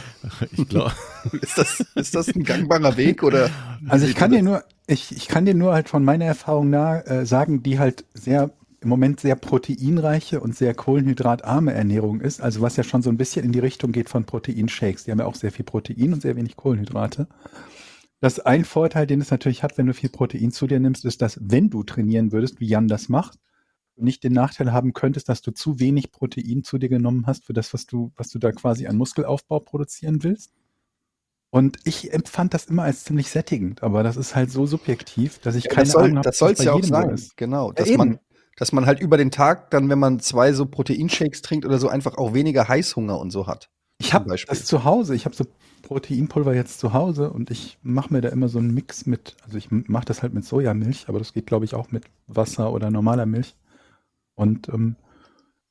[0.52, 0.92] Ich glaube.
[1.40, 3.50] Ist das, ist das ein gangbarer Weg oder?
[3.88, 7.04] Also ich kann dir nur, ich, ich kann dir nur halt von meiner Erfahrung nach
[7.04, 12.60] äh, sagen, die halt sehr im Moment sehr proteinreiche und sehr kohlenhydratarme Ernährung ist, also
[12.60, 15.02] was ja schon so ein bisschen in die Richtung geht von Proteinshakes.
[15.02, 17.26] Die haben ja auch sehr viel Protein und sehr wenig Kohlenhydrate.
[18.20, 21.20] Das ein Vorteil, den es natürlich hat, wenn du viel Protein zu dir nimmst, ist,
[21.20, 23.38] dass wenn du trainieren würdest, wie Jan das macht,
[23.96, 27.52] nicht den Nachteil haben könntest, dass du zu wenig Protein zu dir genommen hast für
[27.52, 30.52] das, was du, was du da quasi an Muskelaufbau produzieren willst.
[31.50, 35.54] Und ich empfand das immer als ziemlich sättigend, aber das ist halt so subjektiv, dass
[35.54, 37.10] ich Ja, keine das soll, Ahnung habe, das soll es ja auch so sein.
[37.10, 37.36] ist.
[37.36, 37.72] Genau.
[37.72, 37.98] Ja, Dass eben.
[37.98, 38.20] man,
[38.56, 41.88] dass man halt über den Tag dann, wenn man zwei so Proteinshakes trinkt oder so,
[41.88, 43.70] einfach auch weniger Heißhunger und so hat.
[43.98, 44.58] Ich Zum habe Beispiel.
[44.58, 45.44] das zu Hause, ich habe so
[45.82, 49.56] Proteinpulver jetzt zu Hause und ich mache mir da immer so einen Mix mit, also
[49.56, 52.90] ich mache das halt mit Sojamilch, aber das geht glaube ich auch mit Wasser oder
[52.90, 53.56] normaler Milch.
[54.36, 54.94] Und ähm,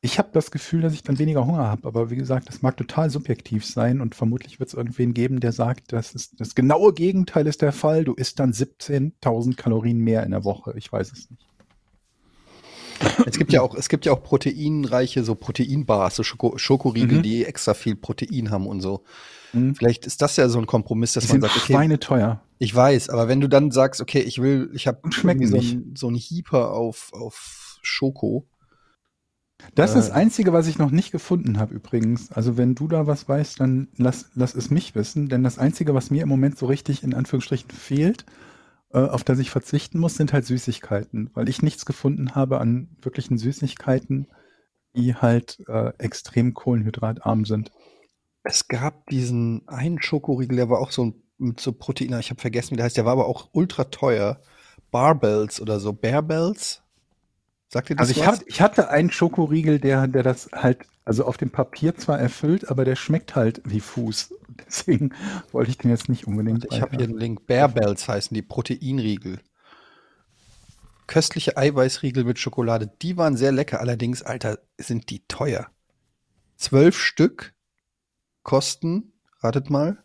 [0.01, 2.77] ich habe das Gefühl, dass ich dann weniger Hunger habe, aber wie gesagt, das mag
[2.77, 6.93] total subjektiv sein und vermutlich wird es irgendwen geben, der sagt, das ist das genaue
[6.93, 8.03] Gegenteil ist der Fall.
[8.03, 10.73] Du isst dann 17.000 Kalorien mehr in der Woche.
[10.77, 11.47] Ich weiß es nicht.
[13.25, 17.23] Es gibt ja auch, es gibt ja auch proteinreiche, so Proteinbars, so Schoko Schokoriegel, Mhm.
[17.23, 19.03] die extra viel Protein haben und so.
[19.53, 19.75] Mhm.
[19.75, 22.41] Vielleicht ist das ja so ein Kompromiss, dass Die man sind sagt, okay, schweineteuer.
[22.57, 26.09] ich weiß, aber wenn du dann sagst, okay, ich will, ich habe so ein, so
[26.11, 28.47] Hieper auf, auf Schoko.
[29.73, 29.99] Das ist Äh.
[29.99, 32.31] das Einzige, was ich noch nicht gefunden habe übrigens.
[32.31, 35.29] Also wenn du da was weißt, dann lass, lass es mich wissen.
[35.29, 38.25] Denn das Einzige, was mir im Moment so richtig in Anführungsstrichen fehlt,
[38.93, 41.31] äh, auf das ich verzichten muss, sind halt Süßigkeiten.
[41.33, 44.27] Weil ich nichts gefunden habe an wirklichen Süßigkeiten,
[44.95, 47.71] die halt äh, extrem kohlenhydratarm sind.
[48.43, 52.41] Es gab diesen einen Schokoriegel, der war auch so ein- mit so Protein, ich habe
[52.41, 54.41] vergessen, wie der heißt, der war aber auch ultra teuer.
[54.91, 56.83] Barbells oder so, Bearbells?
[57.75, 61.25] Sagt ihr das Also ich, hab, ich hatte einen Schokoriegel, der, der das halt, also
[61.25, 64.33] auf dem Papier zwar erfüllt, aber der schmeckt halt wie Fuß.
[64.65, 65.13] Deswegen
[65.51, 66.65] wollte ich den jetzt nicht unbedingt.
[66.71, 67.47] Ich habe hier einen Link.
[67.47, 69.41] Bearbells heißen die Proteinriegel.
[71.05, 72.89] Köstliche Eiweißriegel mit Schokolade.
[73.01, 73.81] Die waren sehr lecker.
[73.81, 75.67] Allerdings, Alter, sind die teuer.
[76.55, 77.55] Zwölf Stück
[78.43, 79.11] kosten,
[79.41, 80.01] ratet mal,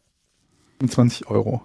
[0.81, 1.63] 25 Euro.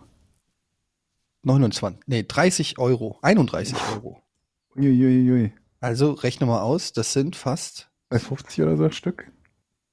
[1.42, 4.22] 29, nee, 30 Euro, 31 Euro.
[4.76, 5.52] Uiuiui.
[5.80, 9.32] Also rechne mal aus, das sind fast Bei 50 oder so ein Stück.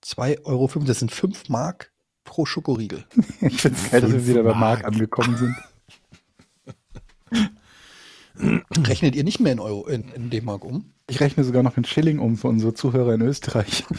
[0.05, 1.93] 2,05 Euro, das sind 5 Mark
[2.25, 3.05] pro Schokoriegel.
[3.41, 5.57] Ich finde es geil, dass wir wieder bei Mark angekommen sind.
[8.89, 10.93] Rechnet ihr nicht mehr in Euro, in, in D-Mark um?
[11.09, 13.85] Ich rechne sogar noch in Schilling um für unsere Zuhörer in Österreich.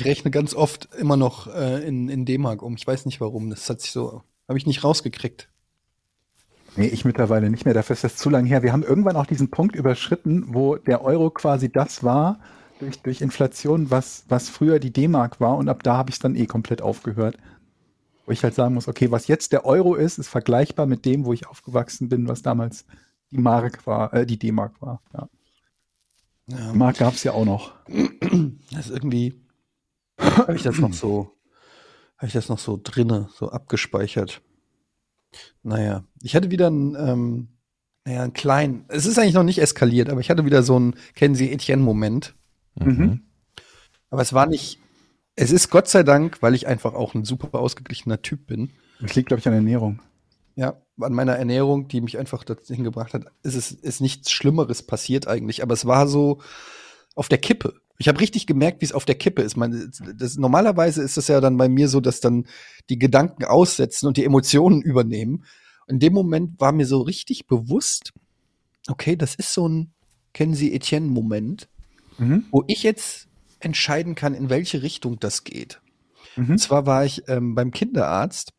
[0.00, 2.74] Ich rechne ganz oft immer noch äh, in, in D-Mark um.
[2.74, 3.50] Ich weiß nicht warum.
[3.50, 5.49] Das hat sich so, habe ich nicht rausgekriegt.
[6.76, 7.74] Nee, ich mittlerweile nicht mehr.
[7.74, 8.62] Dafür ist das zu lang her.
[8.62, 12.40] Wir haben irgendwann auch diesen Punkt überschritten, wo der Euro quasi das war,
[12.78, 15.56] durch, durch Inflation, was, was früher die D-Mark war.
[15.56, 17.36] Und ab da habe ich es dann eh komplett aufgehört.
[18.24, 21.24] Wo ich halt sagen muss, okay, was jetzt der Euro ist, ist vergleichbar mit dem,
[21.24, 22.86] wo ich aufgewachsen bin, was damals
[23.30, 25.02] die Mark war, äh, die D-Mark war.
[25.12, 25.28] Ja.
[26.46, 26.72] Ja.
[26.72, 27.74] Mark gab es ja auch noch.
[28.72, 29.40] Das ist irgendwie,
[30.18, 31.32] habe ich das noch so,
[32.16, 34.42] habe ich das noch so drinne, so abgespeichert.
[35.62, 37.48] Naja, ich hatte wieder einen, ähm,
[38.04, 40.94] naja, einen kleinen, es ist eigentlich noch nicht eskaliert, aber ich hatte wieder so einen,
[41.14, 42.34] kennen Sie Etienne-Moment.
[42.76, 43.22] Mhm.
[44.10, 44.78] Aber es war nicht,
[45.36, 48.70] es ist Gott sei Dank, weil ich einfach auch ein super ausgeglichener Typ bin.
[49.00, 50.00] Das liegt, glaube ich, an Ernährung.
[50.56, 54.82] Ja, an meiner Ernährung, die mich einfach dahin gebracht hat, ist es ist nichts Schlimmeres
[54.82, 55.62] passiert eigentlich.
[55.62, 56.40] Aber es war so
[57.14, 57.80] auf der Kippe.
[58.00, 59.58] Ich habe richtig gemerkt, wie es auf der Kippe ist.
[59.58, 62.46] Man, das, normalerweise ist es ja dann bei mir so, dass dann
[62.88, 65.44] die Gedanken aussetzen und die Emotionen übernehmen.
[65.86, 68.14] In dem Moment war mir so richtig bewusst,
[68.88, 69.92] okay, das ist so ein,
[70.32, 71.68] kennen Sie Etienne-Moment,
[72.16, 72.44] Mhm.
[72.50, 73.28] wo ich jetzt
[73.60, 75.80] entscheiden kann, in welche Richtung das geht.
[76.36, 76.52] Mhm.
[76.52, 78.52] Und zwar war ich ähm, beim Kinderarzt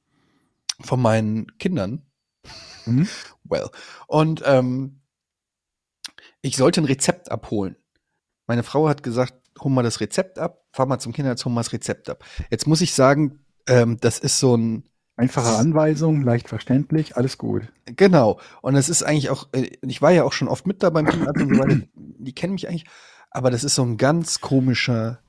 [0.81, 2.03] von meinen Kindern.
[2.85, 3.07] Mhm.
[3.43, 3.69] Well.
[4.07, 5.01] Und ähm,
[6.41, 7.75] ich sollte ein Rezept abholen.
[8.47, 11.61] Meine Frau hat gesagt, hol mal das Rezept ab, fahr mal zum Kinderarzt, hol mal
[11.61, 12.23] das Rezept ab.
[12.49, 14.83] Jetzt muss ich sagen, ähm, das ist so ein,
[15.17, 17.71] Einfache Anweisung, leicht verständlich, alles gut.
[17.85, 18.39] genau.
[18.61, 21.05] Und es ist eigentlich auch, äh, ich war ja auch schon oft mit da beim
[21.05, 21.81] Kinderarzt und so weiter.
[21.95, 22.85] Die kennen mich eigentlich,
[23.29, 25.19] aber das ist so ein ganz komischer,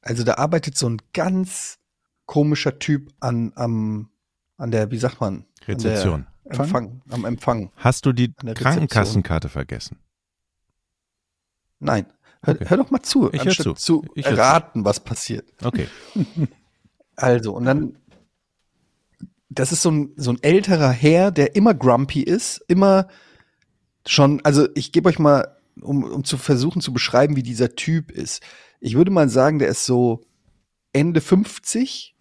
[0.00, 1.78] also da arbeitet so ein ganz
[2.26, 4.10] komischer Typ an, am,
[4.58, 5.44] an der, wie sagt man?
[5.66, 6.26] Rezeption.
[6.44, 7.72] An der Empfang, am Empfang.
[7.76, 9.98] Hast du die Krankenkassenkarte vergessen?
[11.80, 12.06] Nein.
[12.42, 12.64] Hör, Okay.
[12.68, 14.02] hör doch mal zu, Ich hör anstatt zu.
[14.02, 14.38] zu Ich hör zu.
[14.40, 15.46] erraten, was passiert.
[15.62, 15.86] Okay.
[17.16, 17.98] Also, und dann,
[19.50, 23.08] das ist so ein, so ein älterer Herr, der immer grumpy ist, immer
[24.06, 28.10] schon, also ich gebe euch mal, um, um zu versuchen zu beschreiben, wie dieser Typ
[28.10, 28.42] ist.
[28.80, 30.22] Ich würde mal sagen, der ist so
[30.94, 32.16] Ende 50,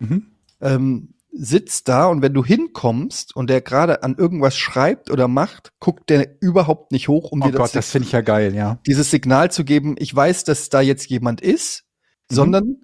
[0.00, 0.32] Mhm.
[0.60, 5.72] ähm, sitzt da und wenn du hinkommst und der gerade an irgendwas schreibt oder macht,
[5.78, 8.78] guckt der überhaupt nicht hoch, um Oh dir Gott, das finde ich ja geil, ja.
[8.86, 11.84] dieses Signal zu geben, ich weiß, dass da jetzt jemand ist,
[12.30, 12.34] Mhm.
[12.34, 12.76] sondern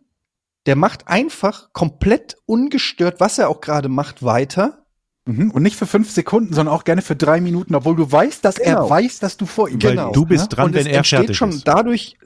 [0.66, 4.85] der macht einfach komplett ungestört, was er auch gerade macht, weiter.
[5.28, 5.50] Mhm.
[5.52, 8.56] Und nicht für fünf Sekunden, sondern auch gerne für drei Minuten, obwohl du weißt, dass
[8.56, 8.85] Genau.
[8.85, 10.12] er weiß, dass du vor ihm Weil Genau.
[10.12, 10.48] du bist Ja?
[10.48, 11.66] dran, und wenn es er entsteht fertig schon ist.
[11.68, 12.16] dadurch,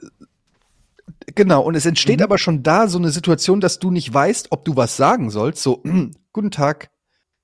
[1.35, 2.23] genau, und es entsteht Mhm.
[2.23, 5.61] aber schon da so eine Situation, dass du nicht weißt, ob du was sagen sollst,
[5.63, 5.83] so,
[6.33, 6.89] guten Tag.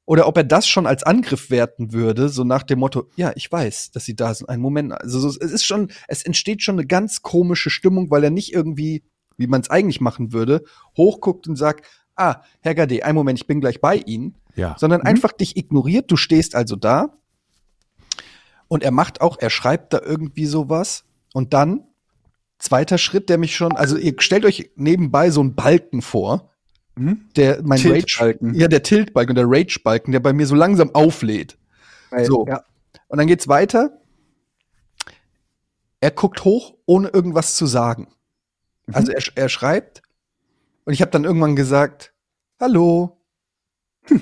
[0.05, 3.51] Oder ob er das schon als Angriff werten würde, so nach dem Motto, ja, ich
[3.51, 4.47] weiß, dass sie da sind.
[4.47, 4.93] Einen Moment.
[4.93, 8.53] Also so, es ist schon, es entsteht schon eine ganz komische Stimmung, weil er nicht
[8.53, 9.03] irgendwie,
[9.35, 10.63] wie man es eigentlich machen würde,
[10.95, 14.75] hochguckt und sagt, ah, Herr Gade, einen Moment, ich bin gleich bei Ihnen Ja.
[14.79, 16.09] sondern einfach dich ignoriert.
[16.09, 17.17] Du stehst also da
[18.69, 21.83] und er macht auch, er schreibt da irgendwie sowas und dann
[22.59, 26.49] zweiter Schritt, der mich schon, also ihr stellt euch nebenbei so einen Balken vor,
[26.95, 27.29] Mhm.
[27.35, 28.55] der mein Rage, Tiltbalken.
[28.55, 31.55] ja der Tiltbalken, der Rage-Balken, der bei mir so langsam auflädt.
[32.09, 32.47] Weil, So.
[32.47, 32.63] Ja.
[33.07, 34.01] Und dann geht's weiter.
[35.99, 38.07] Er guckt hoch, ohne irgendwas zu sagen.
[38.87, 38.95] Mhm.
[38.95, 40.01] Also er, er schreibt
[40.85, 42.13] und ich habe dann irgendwann gesagt,
[42.59, 43.17] hallo.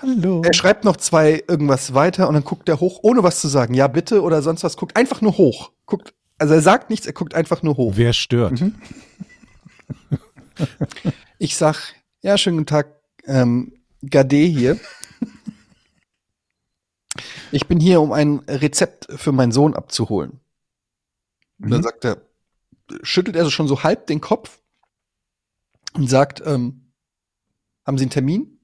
[0.00, 0.42] Hallo.
[0.44, 3.74] Er schreibt noch zwei irgendwas weiter und dann guckt er hoch, ohne was zu sagen.
[3.74, 4.76] Ja, bitte oder sonst was.
[4.76, 5.72] Guckt einfach nur hoch.
[5.86, 7.92] Guckt, also er sagt nichts, er guckt einfach nur hoch.
[7.96, 8.60] Wer stört?
[8.60, 8.74] Mhm.
[11.38, 12.88] Ich sag, ja, schönen guten Tag,
[13.26, 13.74] ähm,
[14.08, 14.80] Gade hier.
[17.52, 20.40] Ich bin hier, um ein Rezept für meinen Sohn abzuholen.
[21.60, 21.84] Und dann Mhm.
[21.84, 22.22] sagt er,
[23.02, 24.60] schüttelt er so schon so halb den Kopf
[25.92, 26.90] und sagt, ähm,
[27.86, 28.58] haben Sie einen Termin?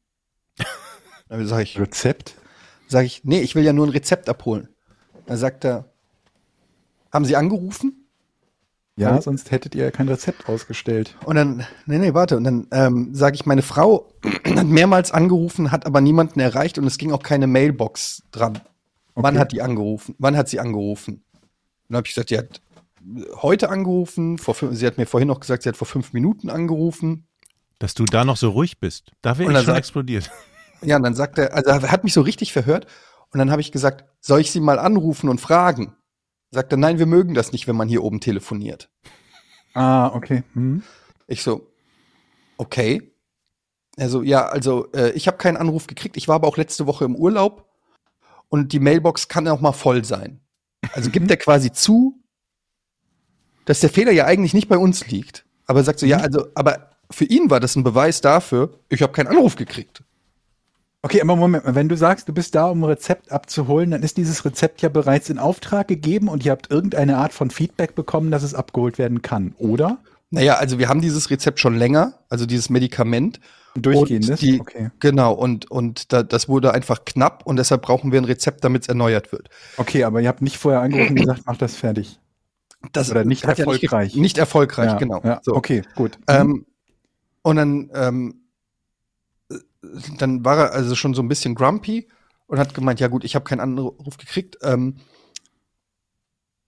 [1.29, 2.35] Dann sage ich, Rezept?
[2.89, 4.69] sag ich, nee, ich will ja nur ein Rezept abholen.
[5.27, 5.92] Dann sagt er,
[7.13, 8.09] haben Sie angerufen?
[8.97, 9.23] Ja, Ja.
[9.23, 11.17] sonst hättet ihr kein Rezept ausgestellt.
[11.25, 12.37] Und dann, nee, nee, warte.
[12.37, 14.13] Und dann ähm, sage ich, meine Frau
[14.57, 18.61] hat mehrmals angerufen, hat aber niemanden erreicht und es ging auch keine Mailbox dran.
[19.15, 19.39] Wann Okay.
[19.41, 20.15] hat die angerufen?
[20.19, 21.15] Wann hat sie angerufen?
[21.33, 22.61] Und dann habe ich gesagt, die hat
[23.43, 24.39] heute angerufen.
[24.39, 27.27] Vor sie hat mir vorhin noch gesagt, sie hat vor fünf Minuten angerufen.
[27.79, 29.11] Dass du da noch so ruhg bist.
[29.23, 30.31] Da wäre Und ich dann schon sagt- explodiert.
[30.85, 32.87] Ja, und dann sagt er, also er hat mich so richtig verhört.
[33.31, 35.95] Und dann habe ich gesagt, soll ich Sie mal anrufen und fragen?
[36.53, 38.91] Sagt er, nein, wir mögen das nicht, wenn man hier oben telefoniert.
[39.73, 40.45] Ah, okay.
[40.53, 40.83] Hm.
[41.27, 41.73] Ich so,
[42.59, 43.11] okay.
[43.97, 46.19] Also ja, also äh, ich habe keinen Anruf gekriegt.
[46.19, 47.71] Ich war aber auch letzte Woche im Urlaub
[48.51, 50.41] und die Mailbox kann auch mal voll sein.
[50.93, 52.23] Also gibt er quasi zu,
[53.65, 55.47] dass der Fehler ja eigentlich nicht bei uns liegt.
[55.65, 59.01] Aber er sagt so, ja, also, aber für ihn war das ein Beweis dafür, ich
[59.01, 60.02] habe keinen Anruf gekriegt.
[61.05, 64.17] Okay, aber Moment, wenn du sagst, du bist da, um ein Rezept abzuholen, dann ist
[64.17, 68.31] dieses Rezept ja bereits in Auftrag gegeben und ihr habt irgendeine Art von Feedback bekommen,
[68.31, 69.99] dass es abgeholt werden kann, oder?
[70.31, 73.41] Naja, also wir haben dieses Rezept schon länger, also dieses Medikament.
[73.75, 74.39] Durchgehendes?
[74.39, 74.91] Die, Okay.
[75.01, 78.83] Genau, und, und da, das wurde einfach knapp und deshalb brauchen wir ein Rezept, damit
[78.83, 79.51] es erneuert wird.
[79.79, 82.21] Okay, aber ihr habt nicht vorher angerufen und gesagt, mach das fertig.
[82.93, 84.15] Das Oder nicht hat ja erfolgreich.
[84.15, 85.21] Nicht, nicht erfolgreich, ja, genau.
[85.25, 85.55] Ja, So.
[85.55, 86.19] Okay, gut.
[86.29, 86.67] Ähm,
[87.43, 88.42] und dann, ähm, äh,
[90.19, 92.09] dann war er also schon so ein bisschen grumpy
[92.47, 94.59] und hat gemeint, ja gut, ich habe keinen Anruf gekriegt.
[94.63, 94.97] Ähm,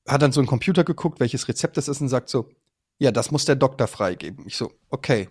[0.07, 2.51] hat dann so einen Computer geguckt, welches Rezept das ist und sagt so,
[2.99, 4.47] ja, das muss der Doktor freigeben.
[4.47, 5.29] Ich so, okay.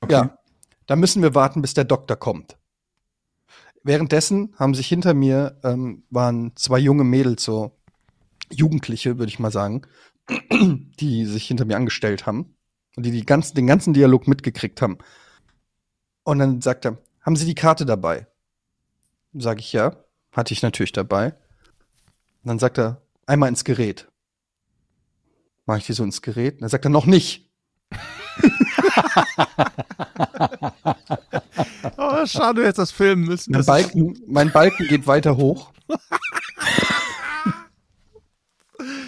[0.00, 0.12] okay.
[0.12, 0.38] Ja,
[0.86, 2.56] dann müssen wir warten, bis der Doktor kommt.
[3.84, 7.72] Währenddessen haben sich hinter mir ähm, waren zwei junge Mädels, so
[8.50, 9.82] Jugendliche, würde ich mal sagen,
[11.00, 12.54] die sich hinter mir angestellt haben
[12.96, 14.98] und die, die ganzen, den ganzen Dialog mitgekriegt haben.
[16.24, 18.26] Und dann sagt er, haben Sie die Karte dabei?
[19.34, 19.96] Sag ich ja,
[20.32, 21.32] hatte ich natürlich dabei.
[22.42, 24.08] Und dann sagt er, einmal ins Gerät.
[25.66, 26.54] Mach ich die so ins Gerät?
[26.54, 27.50] Und dann sagt er, noch nicht.
[31.96, 33.52] Oh, schade, du hättest das filmen müssen.
[33.52, 35.72] Mein Balken, mein Balken geht weiter hoch.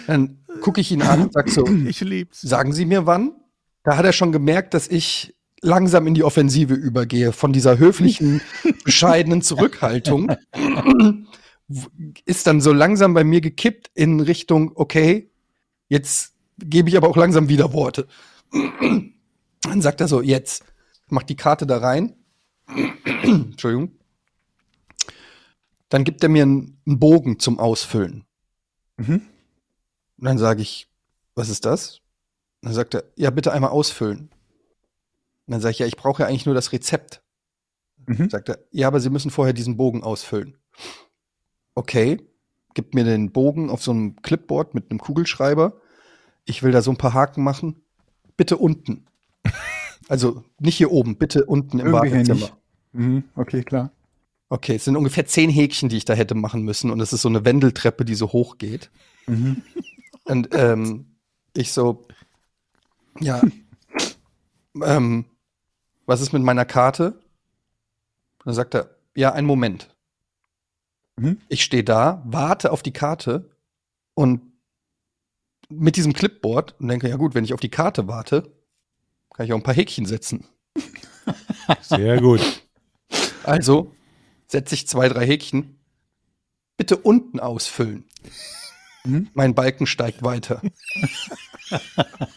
[0.07, 2.41] Dann gucke ich ihn an und sag so, ich lieb's.
[2.41, 3.33] sagen Sie mir wann?
[3.83, 5.34] Da hat er schon gemerkt, dass ich
[5.65, 7.31] langsam in die Offensive übergehe.
[7.33, 8.41] Von dieser höflichen,
[8.83, 10.31] bescheidenen Zurückhaltung
[12.25, 15.31] ist dann so langsam bei mir gekippt in Richtung, okay,
[15.89, 18.07] jetzt gebe ich aber auch langsam wieder Worte.
[18.51, 20.63] Dann sagt er so, jetzt,
[21.09, 22.15] macht die Karte da rein.
[23.23, 23.91] Entschuldigung.
[25.89, 28.25] Dann gibt er mir einen, einen Bogen zum Ausfüllen.
[28.97, 29.21] Mhm.
[30.17, 30.87] Und dann sage ich,
[31.33, 31.99] was ist das?
[32.61, 34.29] Und dann sagt er, ja, bitte einmal ausfüllen.
[35.47, 37.21] Und dann sage ich, ja, ich brauche ja eigentlich nur das Rezept.
[38.07, 38.29] Mhm.
[38.29, 40.57] Sagt er, ja, aber Sie müssen vorher diesen Bogen ausfüllen.
[41.75, 42.19] Okay,
[42.73, 45.81] gibt mir den Bogen auf so einem Clipboard mit einem Kugelschreiber.
[46.45, 47.81] Ich will da so ein paar Haken machen.
[48.37, 49.05] Bitte unten.
[50.07, 52.51] Also nicht hier oben, bitte unten im Irgendwie Badezimmer.
[52.91, 53.23] Mhm.
[53.35, 53.91] Okay, klar.
[54.49, 56.91] Okay, es sind ungefähr zehn Häkchen, die ich da hätte machen müssen.
[56.91, 58.91] Und es ist so eine Wendeltreppe, die so hoch geht.
[59.25, 59.63] Mhm.
[60.25, 61.15] Und ähm,
[61.55, 62.05] ich so,
[63.19, 63.41] ja,
[64.83, 65.25] ähm,
[66.05, 67.19] was ist mit meiner Karte?
[68.43, 69.95] Dann sagt er, ja, einen Moment.
[71.17, 71.41] Mhm.
[71.47, 73.49] Ich stehe da, warte auf die Karte
[74.13, 74.41] und
[75.69, 78.51] mit diesem Clipboard und denke, ja gut, wenn ich auf die Karte warte,
[79.33, 80.45] kann ich auch ein paar Häkchen setzen.
[81.81, 82.63] Sehr gut.
[83.43, 83.93] Also
[84.47, 85.79] setze ich zwei, drei Häkchen.
[86.77, 88.05] Bitte unten ausfüllen.
[89.03, 89.29] Mhm.
[89.33, 90.61] Mein Balken steigt weiter.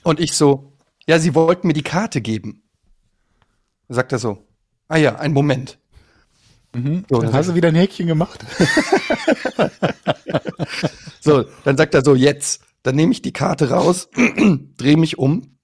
[0.02, 0.72] Und ich so,
[1.06, 2.67] ja, Sie wollten mir die Karte geben.
[3.88, 4.46] Sagt er so,
[4.88, 5.78] ah ja, einen Moment.
[6.74, 7.04] Mhm.
[7.08, 8.44] So, Dann hast du wieder ein Häkchen gemacht.
[11.20, 12.62] So, dann sagt er so, jetzt.
[12.82, 14.08] Dann nehme ich die Karte raus,
[14.78, 15.58] drehe mich um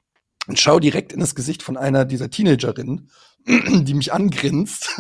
[0.47, 3.09] und schaue direkt in das Gesicht von einer dieser Teenagerinnen,
[3.47, 4.91] die mich angrinst,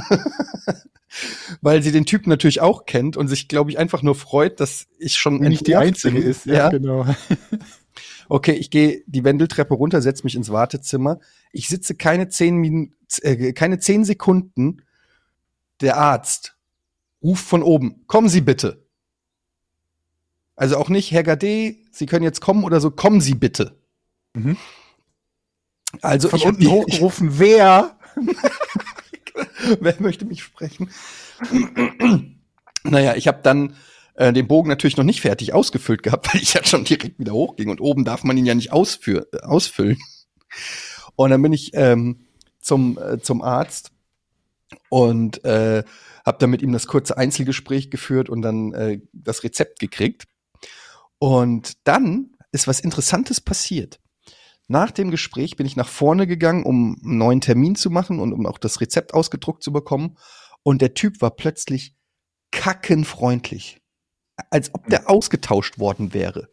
[1.61, 4.87] weil sie den Typen natürlich auch kennt und sich, glaube ich, einfach nur freut, dass
[4.99, 6.31] ich schon Nicht die einzige bin.
[6.31, 6.47] ist.
[6.47, 7.05] Ja, genau.
[8.29, 11.21] Okay, ich gehe die Wendeltreppe runter, setze mich ins Wartezimmer.
[11.53, 14.83] Ich sitze keine zehn Minuten, äh, keine zehn Sekunden.
[15.81, 16.57] Der Arzt
[17.23, 18.87] ruft von oben, kommen Sie bitte.
[20.57, 23.77] Also auch nicht, Herr Gade, Sie können jetzt kommen oder so, kommen Sie bitte.
[24.35, 24.57] Mhm.
[26.01, 27.99] Also Von ich unten hochgerufen, wer?
[29.81, 30.91] Wer möchte mich sprechen?
[32.85, 33.75] naja, ich habe dann
[34.15, 37.33] äh, den Bogen natürlich noch nicht fertig ausgefüllt gehabt, weil ich ja schon direkt wieder
[37.33, 39.99] hochging und oben darf man ihn ja nicht ausführ äh, ausfüllen.
[41.17, 42.27] Und dann bin ich ähm,
[42.61, 43.93] zum, äh, zum Arzt
[44.89, 45.85] und äh,
[46.25, 50.27] habe dann mit ihm das kurze Einzelgespräch geführt und dann äh, das Rezept gekriegt.
[51.19, 54.01] Und dann ist was Interessantes passiert.
[54.67, 58.33] Nach dem Gespräch bin ich nach vorne gegangen, um einen neuen Termin zu machen und
[58.33, 60.17] um auch das Rezept ausgedruckt zu bekommen.
[60.63, 61.95] Und der Typ war plötzlich
[62.51, 63.83] kackenfreundlich.
[64.51, 66.49] Als ob der ausgetauscht worden wäre.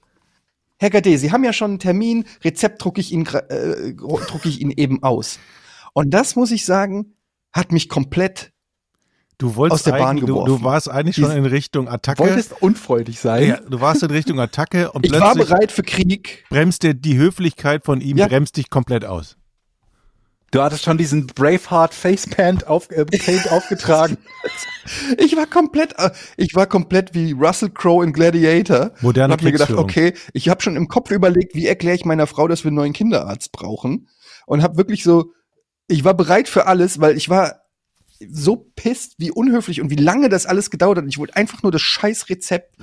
[0.79, 4.61] Herr Gade, Sie haben ja schon einen Termin, Rezept drucke ich Ihnen, äh, drucke ich
[4.61, 5.39] Ihnen eben aus.
[5.93, 7.13] Und das muss ich sagen,
[7.53, 8.51] hat mich komplett
[9.37, 10.57] Du wolltest aus der Bahn eigentlich, du, geworfen.
[10.59, 12.19] du warst eigentlich schon in Richtung Attacke.
[12.19, 13.47] Wolltest unfreudig sein.
[13.47, 16.45] Ja, du warst in Richtung Attacke und ich war plötzlich bereit für Krieg.
[16.49, 18.27] bremst dir die Höflichkeit von ihm, Ja.
[18.27, 19.37] bremst dich komplett aus.
[20.51, 24.17] Du hattest schon diesen Braveheart Facepaint auf, äh, Paint aufgetragen.
[25.19, 28.91] Ich war komplett, äh, ich war komplett wie Russell Crowe in Gladiator.
[29.01, 32.03] Moderne und hab mir gedacht, okay, ich habe schon im Kopf überlegt, wie erkläre ich
[32.03, 34.09] meiner Frau, dass wir einen neuen Kinderarzt brauchen
[34.47, 35.33] und habe wirklich so,
[35.87, 37.61] ich war bereit für alles, weil ich war
[38.27, 41.05] so pisst, wie unhöflich und wie lange das alles gedauert hat.
[41.07, 42.75] Ich wollte einfach nur das scheiß Rezept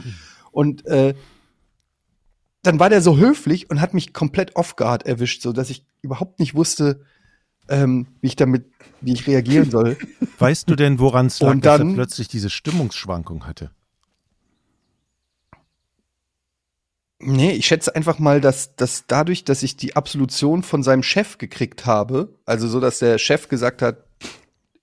[0.53, 1.15] und äh,
[2.63, 5.85] dann war der so höflich und hat mich komplett off guard erwischt, so dass ich
[6.01, 7.05] überhaupt nicht wusste,
[7.69, 8.67] ähm, wie ich damit,
[9.01, 9.97] wie ich reagieren soll.
[10.39, 13.71] Weißt du denn, woran es lag, Und dass er dann- plötzlich diese Stimmungsschwankung hatte?
[17.21, 21.37] Nee, ich schätze einfach mal, dass, dass dadurch, dass ich die Absolution von seinem Chef
[21.37, 24.05] gekriegt habe, also so, dass der Chef gesagt hat,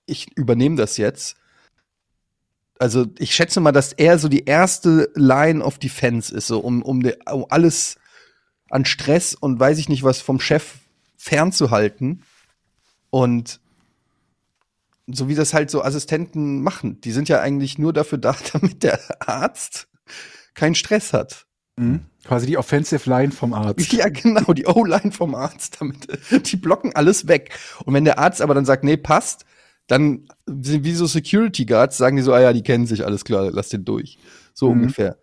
[0.05, 1.37] ich übernehme das jetzt.
[2.77, 6.81] Also ich schätze mal, dass er so die erste Line of Defense ist, so um,
[6.83, 7.95] um, de, um alles
[8.69, 10.73] an Stress und weiß ich nicht was vom Chef
[11.15, 12.23] fernzuhalten.
[13.15, 13.61] Und
[15.07, 16.99] so wie das halt so Assistenten machen.
[16.99, 19.87] Die sind ja eigentlich nur dafür da, damit der Arzt
[20.53, 21.45] keinen Stress hat.
[21.77, 22.01] Mhm.
[22.25, 23.93] Quasi die Offensive Line vom Arzt.
[23.93, 26.07] Ja, genau, die O-Line vom Arzt damit.
[26.51, 27.57] Die blocken alles weg.
[27.85, 29.45] Und wenn der Arzt aber dann sagt, nee, passt,
[29.87, 33.23] dann sind wie so Security Guards, sagen die so, ah ja, die kennen sich, alles
[33.23, 34.17] klar, lass den durch.
[34.53, 34.81] So Mhm.
[34.81, 35.17] ungefähr.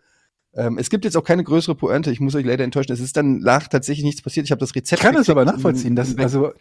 [0.54, 2.92] Ähm, es gibt jetzt auch keine größere Pointe, ich muss euch leider enttäuschen.
[2.92, 4.44] Es ist dann nach tatsächlich nichts passiert.
[4.46, 5.02] Ich habe das Ich Rezept.
[5.02, 5.90] kann das aber nachvollziehen.
[5.90, 6.52] und- Das, und- also,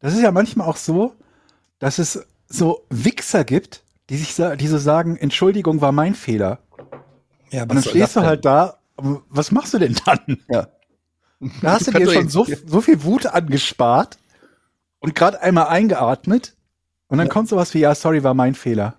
[0.00, 1.14] das ist ja manchmal auch so,
[1.78, 6.60] dass es so Wichser gibt, die sich die so sagen, Entschuldigung, war mein Fehler.
[7.50, 10.38] ja, Und dann stehst du halt da, was machst du denn dann?
[10.50, 10.68] Ja.
[11.62, 14.18] Da hast du dir schon so, so viel Wut angespart
[14.98, 16.56] und gerade einmal eingeatmet
[17.06, 18.96] und dann kommt sowas wie, ja, sorry, war mein Fehler.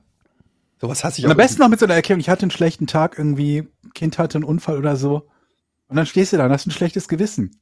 [0.80, 1.34] Sowas hasse ich Und auch.
[1.34, 4.38] am besten noch mit so einer Erklärung, ich hatte einen schlechten Tag irgendwie, Kind hatte
[4.38, 5.28] einen Unfall oder so.
[5.90, 7.60] Und dann stehst du da und hast ein schlechtes Gewissen.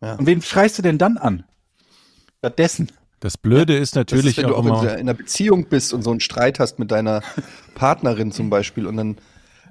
[0.00, 0.14] Ja.
[0.14, 1.42] Und wen schreist du denn dann an?
[2.40, 2.90] Stattdessen.
[3.20, 4.80] Das Blöde ist Das ist, natürlich wenn du auch immer.
[4.80, 7.20] der- in einer Beziehung bist und so einen Streit hast mit deiner
[7.74, 9.18] Partnerin zum Beispiel und dann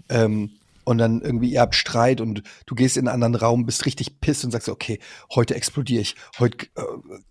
[0.09, 0.51] ähm,
[0.83, 4.21] und dann irgendwie ihr habt Streit und du gehst in einen anderen Raum, bist richtig
[4.21, 4.99] piss und sagst, okay,
[5.35, 6.81] heute explodiere ich, heute, äh,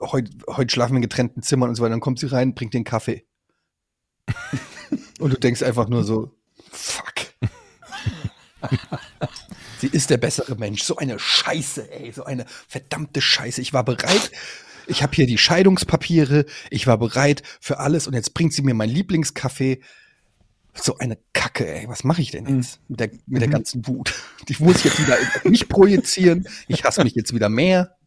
[0.00, 1.90] heute, heute schlafen wir in getrennten Zimmern und so weiter.
[1.90, 3.24] Dann kommt sie rein, bringt den Kaffee.
[5.20, 6.32] und du denkst einfach nur so,
[6.70, 7.14] fuck.
[9.78, 10.82] Sie ist der bessere Mensch.
[10.82, 12.10] So eine Scheiße, ey.
[12.12, 13.60] So eine verdammte Scheiße.
[13.60, 14.32] Ich war bereit.
[14.88, 16.46] Ich habe hier die Scheidungspapiere.
[16.70, 18.06] Ich war bereit für alles.
[18.06, 19.80] Und jetzt bringt sie mir meinen Lieblingskaffee.
[20.74, 21.88] So eine Kacke, ey.
[21.88, 24.14] Was mache ich denn jetzt mit der, mit der ganzen Wut?
[24.48, 26.46] Die muss ich jetzt wieder in mich projizieren.
[26.68, 27.98] Ich hasse mich jetzt wieder mehr.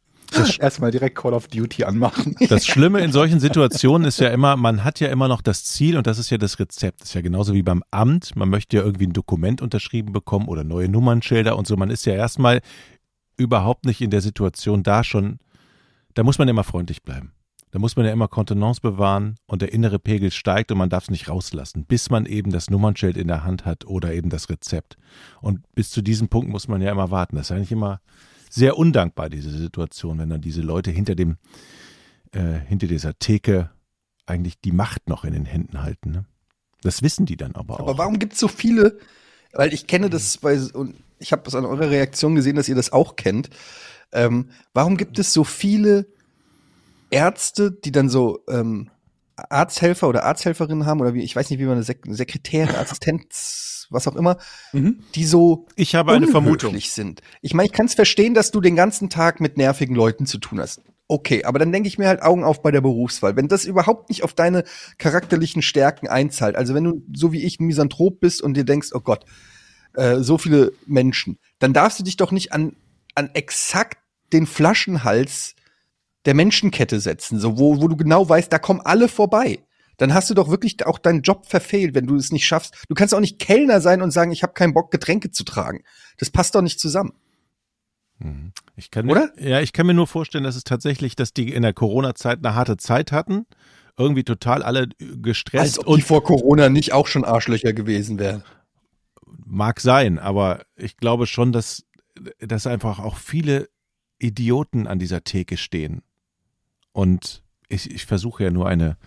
[0.60, 2.36] Erstmal direkt Call of Duty anmachen.
[2.50, 5.98] Das Schlimme in solchen Situationen ist ja immer, man hat ja immer noch das Ziel
[5.98, 7.02] und das ist ja das Rezept.
[7.02, 8.36] Das ist ja genauso wie beim Amt.
[8.36, 11.76] Man möchte ja irgendwie ein Dokument unterschrieben bekommen oder neue Nummernschilder und so.
[11.76, 12.62] Man ist ja erstmal
[13.38, 15.40] überhaupt nicht in der Situation da schon.
[16.14, 17.34] Da muss man immer freundlich bleiben.
[17.72, 21.06] Da muss man ja immer Kontenance bewahren und der innere Pegel steigt und man darf
[21.06, 24.50] es nicht rauslassen, bis man eben das Nummernschild in der Hand hat oder eben das
[24.50, 24.98] Rezept.
[25.42, 27.38] Und bis zu diesem Punkt muss man ja immer warten.
[27.38, 28.02] Das ist eigentlich immer
[28.50, 31.38] sehr undankbar, diese Situation, wenn dann diese Leute hinter dem
[32.34, 33.70] äh, hinter dieser Theke
[34.26, 36.12] eigentlich die Macht noch in den Händen halten.
[36.12, 36.26] Ne?
[36.82, 37.88] Das wissen die dann aber auch.
[37.88, 38.98] Aber warum gibt es so viele?
[39.54, 42.76] Weil ich kenne das bei, und ich habe es an eurer Reaktion gesehen, dass ihr
[42.76, 43.50] das auch kennt.
[44.14, 46.08] Ähm, warum gibt es so viele
[47.10, 48.90] Ärzte, die dann so ähm,
[49.36, 53.88] Arzthelfer oder Arzthelferinnen haben oder wie, ich weiß nicht, wie man eine Sek Sekretärin, Assistenz,
[53.90, 54.38] was auch immer,
[54.72, 55.00] Mhm.
[55.16, 56.78] die so ich habe eine Vermutung.
[56.80, 57.22] sind.
[57.42, 60.38] Ich meine, ich kann es verstehen, dass du den ganzen Tag mit nervigen Leuten zu
[60.38, 60.82] tun hast.
[61.08, 63.36] Okay, aber dann denke ich mir halt Augen auf bei der Berufswahl.
[63.36, 64.64] Wenn das überhaupt nicht auf deine
[64.98, 68.90] charakterlichen Stärken einzahlt, also wenn du so wie ich ein Misanthrop bist und dir denkst,
[68.94, 69.26] oh Gott,
[69.96, 72.78] äh, so viele Menschen, dann darfst du dich doch nicht an,
[73.14, 73.98] an exakt
[74.34, 75.56] den Flaschenhals
[76.26, 79.60] der Menschenkette setzen, so wo, wo du genau weißt, da kommen alle vorbei.
[79.98, 82.76] Dann hast du doch wirklich auch deinen Job verfehlt, wenn du es nicht schaffst.
[82.88, 85.84] Du kannst auch nicht Kellner sein und sagen, ich habe keinen Bock, Getränke zu tragen.
[86.18, 87.14] Das passt doch nicht zusammen.
[88.18, 88.52] Mhm.
[88.76, 89.32] Ich kann, Oder?
[89.40, 92.56] Ja, ich kann mir nur vorstellen, dass es tatsächlich, dass die in der Corona-Zeit eine
[92.56, 93.46] harte Zeit hatten,
[93.98, 98.18] irgendwie total alle gestresst Als ob die und vor Corona nicht auch schon Arschlöcher gewesen
[98.18, 98.44] wären.
[99.46, 101.86] mag sein, aber ich glaube schon, dass,
[102.40, 103.70] dass einfach auch viele
[104.22, 106.02] Idioten an dieser Theke stehen.
[106.92, 108.98] Und ich, ich versuche ja nur eine,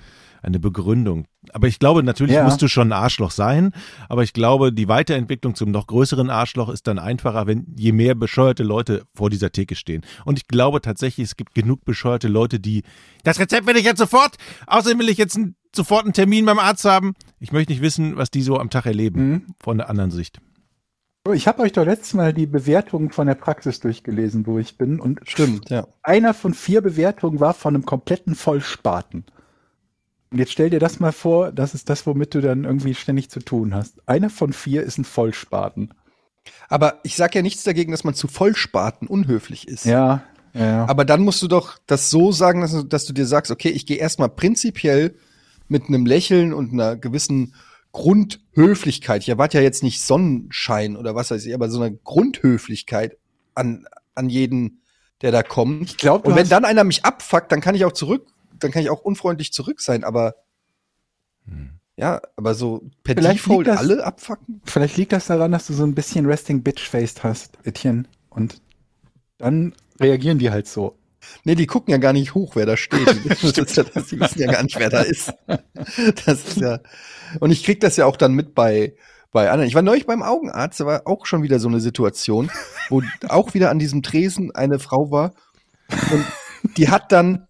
[0.42, 1.26] eine Begründung.
[1.52, 2.44] Aber ich glaube, natürlich Ja.
[2.44, 3.72] musst du schon ein Arschloch sein,
[4.08, 8.14] aber ich glaube, die Weiterentwicklung zum noch größeren Arschloch ist dann einfacher, wenn je mehr
[8.14, 10.02] bescheuerte Leute vor dieser Theke stehen.
[10.24, 12.82] Und ich glaube tatsächlich, es gibt genug bescheuerte Leute, die
[13.22, 14.36] das Rezept will ich jetzt sofort,
[14.66, 15.38] außerdem will ich jetzt
[15.74, 17.14] sofort einen Termin beim Arzt haben.
[17.40, 19.42] Ich möchte nicht wissen, was die so am Tag erleben, Mhm.
[19.60, 20.40] von der anderen Sicht.
[21.32, 25.00] Ich habe euch doch letztes Mal die Bewertungen von der Praxis durchgelesen, wo ich bin.
[25.00, 25.86] Und Stimmt, ja.
[26.02, 29.24] einer von vier Bewertungen war von einem kompletten Vollspaten.
[30.30, 33.30] Und jetzt stell dir das mal vor, das ist das, womit du dann irgendwie ständig
[33.30, 34.06] zu tun hast.
[34.06, 35.94] Einer von vier ist ein Vollspaten.
[36.68, 39.86] Aber ich sag ja nichts dagegen, dass man zu Vollspaten unhöflich ist.
[39.86, 40.86] Ja, ja.
[40.86, 43.70] Aber dann musst du doch das so sagen, dass du, dass du dir sagst, okay,
[43.70, 45.14] ich gehe erstmal prinzipiell
[45.68, 47.54] mit einem Lächeln und einer gewissen
[47.94, 49.22] Grundhöflichkeit.
[49.22, 53.16] Ich erwarte ja jetzt nicht Sonnenschein oder was weiß ich, aber so eine Grundhöflichkeit
[53.54, 53.86] an,
[54.16, 54.82] an jeden,
[55.22, 55.90] der da kommt.
[55.90, 58.26] ich glaube, Und wenn dann einer mich abfuckt, dann kann ich auch zurück,
[58.58, 60.34] dann kann ich auch unfreundlich zurück sein, aber
[61.96, 64.60] ja, aber so per Vielleicht Default alle abfucken?
[64.64, 68.04] vielleicht liegt das daran, dass du so ein bisschen Resting Bitch Faced hast, Etienne.
[68.28, 68.60] Und
[69.38, 70.98] dann reagieren die halt so.
[71.44, 73.06] Nee, die gucken ja gar nicht hoch, wer da steht.
[73.24, 75.32] Die wissen, ja, das- die wissen ja gar nicht, wer da ist.
[76.26, 76.80] Das ist ja.
[77.40, 78.94] Und ich krieg das ja auch dann mit bei,
[79.30, 79.68] bei anderen.
[79.68, 82.50] Ich war neulich beim Augenarzt, da war auch schon wieder so eine Situation,
[82.88, 85.34] wo auch wieder an diesem Tresen eine Frau war.
[86.12, 86.24] Und
[86.76, 87.46] die hat dann,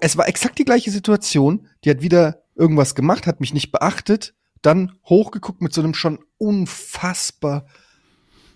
[0.00, 1.66] es war exakt die gleiche Situation.
[1.84, 6.18] Die hat wieder irgendwas gemacht, hat mich nicht beachtet, dann hochgeguckt mit so einem schon
[6.38, 7.66] unfassbar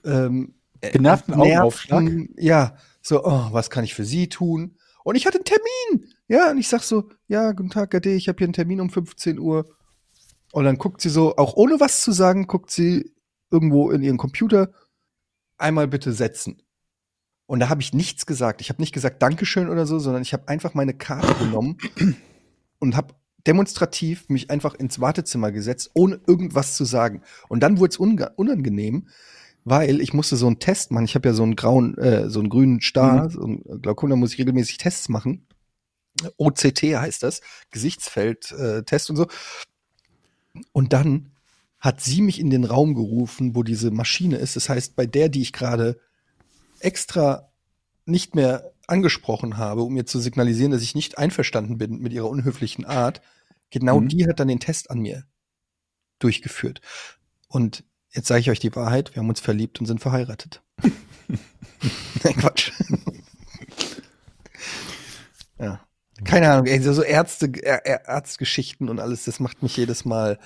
[0.04, 2.10] ähm, äh, Genervten nerven- Augenaufschlag?
[2.36, 4.76] Ja, so, oh, was kann ich für Sie tun?
[5.04, 6.12] Und ich hatte einen Termin.
[6.28, 8.90] Ja, und ich sag so, ja, guten Tag, Gade, ich habe hier einen Termin um
[8.90, 9.68] 15 Uhr.
[10.52, 13.12] Und dann guckt sie so, auch ohne was zu sagen, guckt sie
[13.50, 14.72] irgendwo in ihren Computer,
[15.58, 16.62] einmal bitte setzen.
[17.46, 18.60] Und da habe ich nichts gesagt.
[18.60, 21.78] Ich habe nicht gesagt Dankeschön oder so, sondern ich habe einfach meine Karte genommen
[22.78, 23.14] und habe
[23.46, 27.22] demonstrativ mich einfach ins Wartezimmer gesetzt, ohne irgendwas zu sagen.
[27.48, 27.96] Und dann wurde es
[28.36, 29.08] unangenehm,
[29.64, 31.04] weil ich musste so einen Test machen.
[31.04, 34.16] Ich habe ja so einen grauen, äh, so einen grünen Star, so einen Glaukom, da
[34.16, 35.46] muss ich regelmäßig Tests machen.
[36.36, 37.40] OCT heißt das,
[37.70, 39.26] Gesichtsfeld-Test und so.
[40.72, 41.30] Und dann
[41.78, 44.54] hat sie mich in den Raum gerufen, wo diese Maschine ist.
[44.56, 45.98] Das heißt, bei der, die ich gerade
[46.80, 47.50] extra
[48.04, 52.28] nicht mehr angesprochen habe, um mir zu signalisieren, dass ich nicht einverstanden bin mit ihrer
[52.28, 53.22] unhöflichen Art,
[53.70, 54.08] genau Mhm.
[54.08, 55.24] die hat dann den Test an mir
[56.18, 56.80] durchgeführt.
[57.48, 57.84] Und
[58.14, 60.62] jetzt sage ich euch die Wahrheit, wir haben uns verliebt und sind verheiratet.
[62.24, 62.70] Nein, Quatsch.
[65.58, 65.80] ja.
[66.24, 70.38] Keine Ahnung, ey, so Ärzte, Ä- Ä- Arztgeschichten und alles, das macht mich jedes Mal.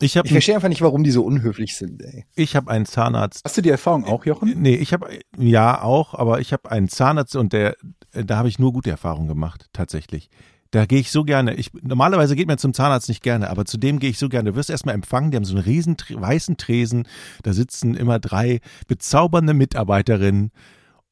[0.00, 2.26] Ich habe Ich verstehe einfach nicht, warum die so unhöflich sind, ey.
[2.36, 3.40] ich hab einen Zahnarzt.
[3.44, 4.60] Hast du die Erfahrung auch, Jochen?
[4.60, 7.76] Nee, ich habe ja auch, aber ich habe einen Zahnarzt und der
[8.12, 10.30] da habe ich nur gute Erfahrungen gemacht, tatsächlich.
[10.70, 11.54] Da gehe ich so gerne.
[11.54, 14.50] Ich, normalerweise geht man zum Zahnarzt nicht gerne, aber zu dem gehe ich so gerne.
[14.50, 17.06] Du wirst erstmal empfangen, die haben so einen riesen weißen Tresen,
[17.42, 20.50] da sitzen immer drei bezaubernde Mitarbeiterinnen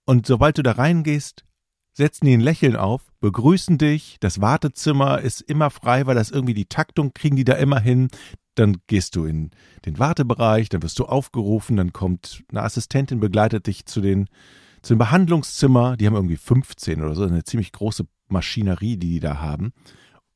[0.04, 1.44] und sobald du da reingehst,
[1.92, 6.54] setzen die ein Lächeln auf, begrüßen dich, das Wartezimmer ist immer frei, weil das irgendwie
[6.54, 8.08] die Taktung kriegen die da immer hin.
[8.56, 9.50] Dann gehst du in
[9.86, 14.28] den Wartebereich, dann wirst du aufgerufen, dann kommt eine Assistentin, begleitet dich zu den
[14.82, 19.20] zu dem Behandlungszimmer, die haben irgendwie 15 oder so, eine ziemlich große Maschinerie, die die
[19.20, 19.72] da haben.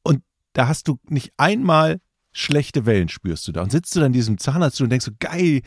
[0.03, 0.23] Und
[0.55, 2.01] da hast du nicht einmal
[2.33, 3.63] schlechte Wellen spürst du da.
[3.63, 5.63] Und sitzt du dann in diesem Zahnarzt und denkst so, geil,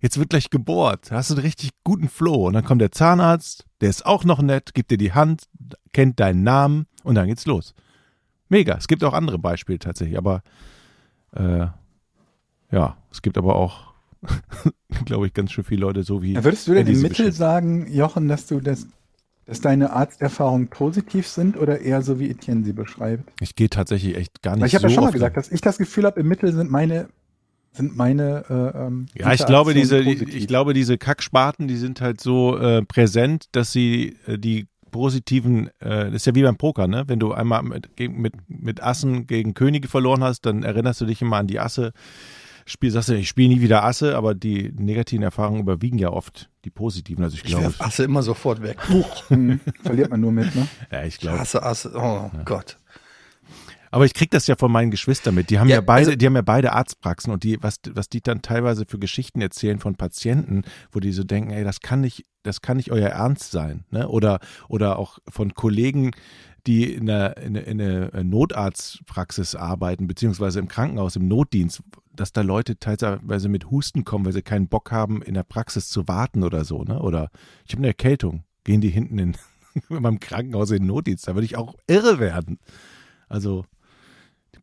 [0.00, 1.10] jetzt wird gleich gebohrt.
[1.10, 2.46] Da hast du einen richtig guten Flow.
[2.46, 5.44] Und dann kommt der Zahnarzt, der ist auch noch nett, gibt dir die Hand,
[5.92, 7.74] kennt deinen Namen und dann geht's los.
[8.48, 8.76] Mega.
[8.76, 10.42] Es gibt auch andere Beispiele tatsächlich, aber
[11.32, 11.66] äh,
[12.70, 13.94] ja, es gibt aber auch,
[15.04, 16.34] glaube ich, ganz schön viele Leute, so wie.
[16.34, 18.86] Ja, würdest du denn im Mittel sagen, Jochen, dass du das,
[19.46, 23.32] dass deine Arzterfahrungen positiv sind oder eher so wie Etienne sie beschreibt?
[23.40, 25.50] Ich gehe tatsächlich echt gar nicht Weil ich habe so ja schon mal gesagt, dass
[25.50, 27.08] ich das Gefühl habe, im Mittel sind meine
[27.72, 30.34] sind meine äh, ähm, Ja, ich glaube, diese, positiv.
[30.34, 35.68] ich glaube, diese Kackspaten, die sind halt so äh, präsent, dass sie äh, die positiven,
[35.80, 37.04] äh, das ist ja wie beim Poker, ne?
[37.06, 41.20] Wenn du einmal mit, mit, mit Assen gegen Könige verloren hast, dann erinnerst du dich
[41.20, 41.92] immer an die Asse.
[42.68, 46.50] Spiel, sagst du, ich spiele nie wieder Asse, aber die negativen Erfahrungen überwiegen ja oft
[46.64, 47.22] die positiven.
[47.22, 48.76] Also ich Ich glaube, werf Asse immer sofort weg.
[49.28, 50.66] Hm, verliert man nur mit, ne?
[50.90, 51.38] ja, ich Ich glaube.
[51.38, 51.92] hasse Asse.
[51.94, 52.76] Oh Gott.
[53.92, 55.48] Aber ich krieg das ja von meinen Geschwistern mit.
[55.48, 58.08] Die haben ja, Ja, beide, also- die haben ja beide Arztpraxen und die, was, was
[58.08, 62.00] die dann teilweise für Geschichten erzählen von Patienten, wo die so denken, ey, das kann
[62.00, 64.08] nicht, das kann nicht euer Ernst sein, ne?
[64.08, 66.10] Oder, oder auch von Kollegen,
[66.66, 71.82] die in einer, in in einer Notarztpraxis arbeiten, beziehungsweise im Krankenhaus, im Notdienst,
[72.14, 75.88] dass da Leute teilweise mit Husten kommen, weil sie keinen Bock haben, in der Praxis
[75.88, 77.00] zu warten oder so, ne?
[77.00, 77.30] Oder
[77.66, 79.36] ich habe eine Erkältung, gehen die hinten in,
[79.88, 82.58] in meinem Krankenhaus in den Notdienst, da würde ich auch irre werden.
[83.28, 83.64] Also,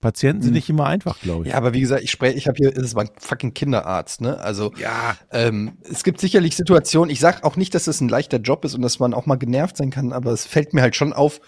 [0.03, 1.51] Patienten sind nicht immer einfach, glaube ich.
[1.51, 4.37] Ja, aber wie gesagt, ich spreche, ich habe hier, es war ein fucking Kinderarzt, ne?
[4.37, 5.15] Also ja.
[5.31, 8.75] ähm, es gibt sicherlich Situationen, ich sag auch nicht, dass das ein leichter Job ist
[8.75, 11.39] und dass man auch mal genervt sein kann, aber es fällt mir halt schon auf,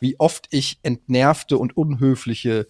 [0.00, 2.66] wie oft ich entnervte und unhöfliche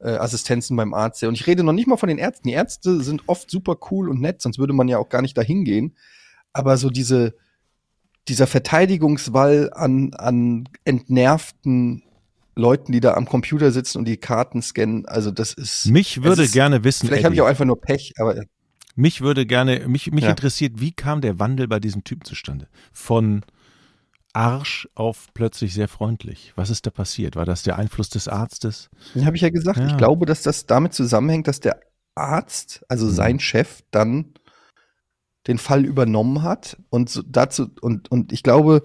[0.00, 1.28] äh, Assistenzen beim Arzt sehe.
[1.28, 2.48] Und ich rede noch nicht mal von den Ärzten.
[2.48, 5.36] Die Ärzte sind oft super cool und nett, sonst würde man ja auch gar nicht
[5.36, 5.96] dahin gehen.
[6.52, 7.34] Aber so diese,
[8.28, 12.02] dieser Verteidigungswall an, an entnervten
[12.54, 15.86] Leuten, die da am Computer sitzen und die Karten scannen, also das ist.
[15.86, 18.42] Mich würde ist, gerne wissen, Vielleicht habe ich auch einfach nur Pech, aber
[18.96, 20.30] mich würde gerne, mich, mich Ja.
[20.30, 22.66] interessiert, wie kam der Wandel bei diesem Typen zustande?
[22.92, 23.44] Von
[24.32, 26.52] Arsch auf plötzlich sehr freundlich.
[26.56, 27.36] Was ist da passiert?
[27.36, 28.90] War das der Einfluss des Arztes?
[29.14, 29.78] Ja, habe ich ja gesagt.
[29.78, 29.86] Ja.
[29.86, 31.80] Ich glaube, dass das damit zusammenhängt, dass der
[32.14, 33.10] Arzt, also Mhm.
[33.10, 34.34] sein Chef, dann
[35.46, 38.82] den Fall übernommen hat und so dazu und und ich glaube,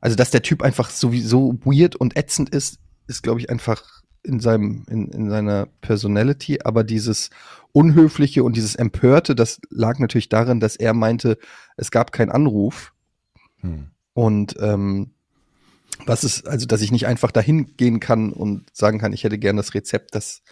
[0.00, 4.40] also dass der Typ einfach sowieso weird und ätzend ist, ist glaube ich einfach in
[4.40, 7.30] seinem in, in seiner Personality, aber dieses
[7.72, 11.38] unhöfliche und dieses empörte, das lag natürlich darin, dass er meinte,
[11.76, 12.92] es gab keinen Anruf
[13.60, 13.90] Hm.
[14.20, 15.12] Und ähm,
[16.04, 19.38] was ist, also dass ich nicht einfach dahin gehen kann und sagen kann, ich hätte
[19.38, 20.42] gern das Rezept, das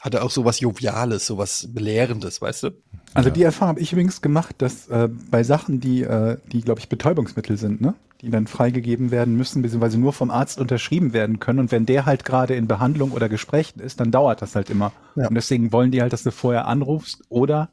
[0.00, 2.70] hatte auch so was Joviales, so was Belehrendes, weißt du?
[3.12, 6.80] Also die Erfahrung habe ich übrigens gemacht, dass äh, bei Sachen, die, äh, die glaube
[6.80, 7.94] ich, Betäubungsmittel sind, ne?
[8.22, 11.58] die dann freigegeben werden müssen, beziehungsweise nur vom Arzt unterschrieben werden können.
[11.58, 14.92] Und wenn der halt gerade in Behandlung oder Gesprächen ist, dann dauert das halt immer.
[15.14, 15.28] Ja.
[15.28, 17.68] Und deswegen wollen die halt, dass du vorher anrufst oder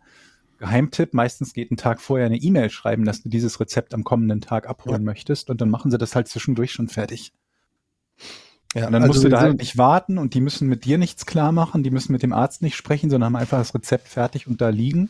[0.60, 4.42] Geheimtipp, meistens geht ein Tag vorher eine E-Mail schreiben, dass du dieses Rezept am kommenden
[4.42, 5.06] Tag abholen ja.
[5.06, 7.34] möchtest und dann machen sie das halt zwischendurch schon fertig.
[8.76, 10.98] Ja, und dann also musst du da halt nicht warten und die müssen mit dir
[10.98, 14.08] nichts klar machen, die müssen mit dem Arzt nicht sprechen, sondern haben einfach das Rezept
[14.10, 15.10] fertig und da liegen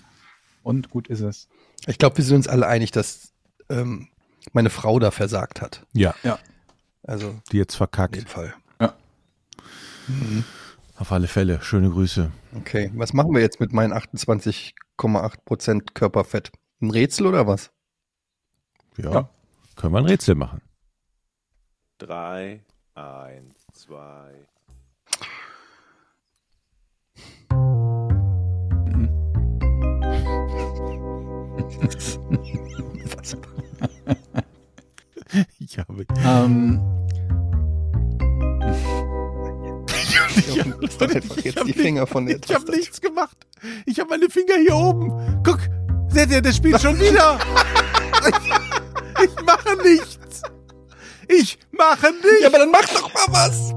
[0.64, 1.50] und gut ist es.
[1.88, 3.34] Ich glaube, wir sind uns alle einig, dass
[3.70, 4.08] ähm,
[4.54, 5.86] meine Frau da versagt hat.
[5.94, 6.14] Ja.
[6.24, 6.38] ja.
[7.04, 7.42] Also.
[7.52, 8.14] Die jetzt verkackt.
[8.14, 8.54] Auf jeden Fall.
[8.80, 8.94] Ja.
[10.08, 10.44] Mhm.
[10.98, 11.60] Auf alle Fälle.
[11.62, 12.32] Schöne Grüße.
[12.56, 16.52] Okay, was machen wir jetzt mit meinen 28 8,8% Körperfett.
[16.82, 17.72] Ein Rätsel oder was?
[18.98, 19.30] Ja, ja.
[19.76, 20.62] Können wir ein Rätsel machen?
[22.00, 22.62] 3,
[22.96, 24.48] 1, 2.
[33.16, 33.38] Was?
[35.60, 36.06] ich habe.
[36.26, 36.82] Ähm.
[40.40, 43.38] Ich, ich habe hab nicht, hab nichts gemacht.
[43.86, 45.42] Ich habe meine Finger hier oben.
[45.44, 45.60] Guck,
[46.10, 47.40] seht ihr, das spielt schon wieder.
[48.28, 50.42] ich, ich mache nichts.
[51.28, 52.42] Ich mache nichts.
[52.42, 53.74] Ja, aber dann mach doch mal was!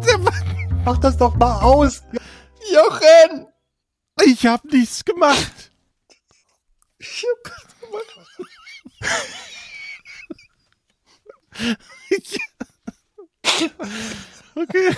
[0.85, 2.03] mach das doch mal aus.
[2.72, 3.47] Jochen!
[4.24, 5.72] Ich habe nichts gemacht.
[6.99, 7.55] Ich hab
[12.11, 12.39] nichts
[13.51, 13.83] gemacht.
[14.55, 14.97] Okay.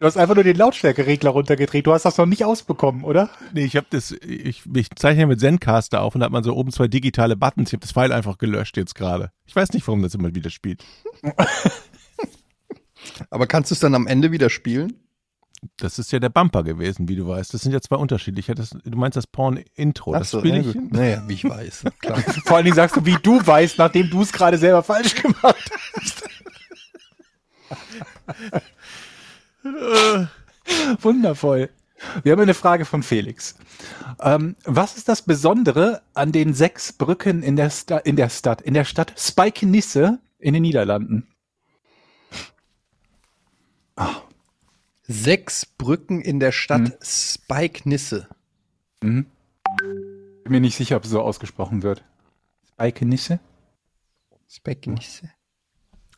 [0.00, 1.84] Du hast einfach nur den Lautstärkeregler runtergedreht.
[1.84, 3.30] Du hast das noch nicht ausbekommen, oder?
[3.52, 6.54] Nee, ich habe das, ich, ich zeichne mit Zencaster auf und da hat man so
[6.54, 7.70] oben zwei digitale Buttons.
[7.70, 9.32] Ich habe das Pfeil einfach gelöscht jetzt gerade.
[9.44, 10.84] Ich weiß nicht, warum das immer wieder spielt.
[13.30, 14.94] Aber kannst du es dann am Ende wieder spielen?
[15.78, 17.52] Das ist ja der Bumper gewesen, wie du weißt.
[17.52, 18.54] Das sind ja zwei unterschiedliche.
[18.54, 20.12] Das, du meinst das Porn-Intro.
[20.12, 20.74] Das so, spiele ich.
[20.74, 20.92] gut.
[20.92, 21.86] Naja, wie ich weiß.
[21.98, 22.18] Klar.
[22.44, 25.70] Vor allen Dingen sagst du, wie du weißt, nachdem du es gerade selber falsch gemacht
[25.94, 26.22] hast.
[31.00, 31.70] Wundervoll.
[32.22, 33.56] Wir haben eine Frage von Felix.
[34.20, 38.60] Ähm, was ist das Besondere an den sechs Brücken in der, Sta in der Stadt,
[38.62, 41.26] in der Stadt Spijkenisse in den Niederlanden?
[45.02, 46.92] Sechs Brücken in der Stadt Mhm.
[47.02, 48.28] Spike-Nisse.
[49.02, 49.26] Mhm.
[49.80, 52.04] Bin mir nicht sicher, ob es so ausgesprochen wird.
[52.74, 53.40] Spijkenisse?
[54.48, 55.30] Spike-Nisse.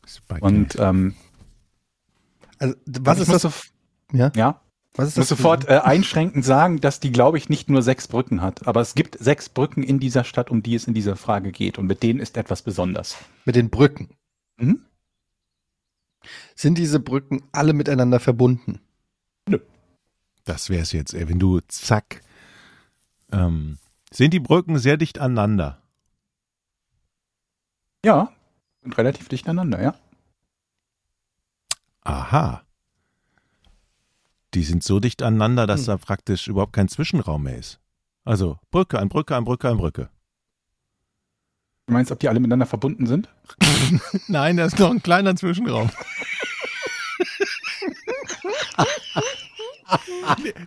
[0.05, 0.41] Spike.
[0.43, 1.15] Und ähm,
[2.61, 3.71] Also, was ist muss das?
[4.13, 4.31] Ja?
[4.35, 4.61] ja,
[4.95, 5.37] Was ist Ich muss das?
[5.37, 8.67] sofort äh, einschränkend sagen, dass die, glaube ich, nicht nur sechs Brücken hat.
[8.67, 11.79] Aber es gibt sechs Brücken in dieser Stadt, um die es in dieser Frage geht.
[11.79, 13.17] Und mit denen ist etwas besonders.
[13.45, 14.09] Mit den Brücken.
[14.57, 14.85] Mhm.
[16.55, 18.79] Sind diese Brücken alle miteinander verbunden?
[20.43, 22.21] Das wäre es jetzt, ey, wenn du zack.
[23.31, 23.79] Ähm,
[24.11, 25.81] sind die Brücken sehr dicht aneinander?
[28.05, 28.31] Ja,
[28.83, 29.95] sind relativ dicht aneinander, ja.
[32.01, 32.63] Aha.
[34.53, 35.87] Die sind so dicht aneinander, dass Hm.
[35.87, 37.79] da praktisch überhaupt kein Zwischenraum mehr ist.
[38.25, 40.09] Also Brücke an Brücke an Brücke an Brücke.
[41.87, 43.29] Du meinst, ob die alle miteinander verbunden sind?
[44.27, 45.89] Nein, da ist noch ein kleiner Zwischenraum.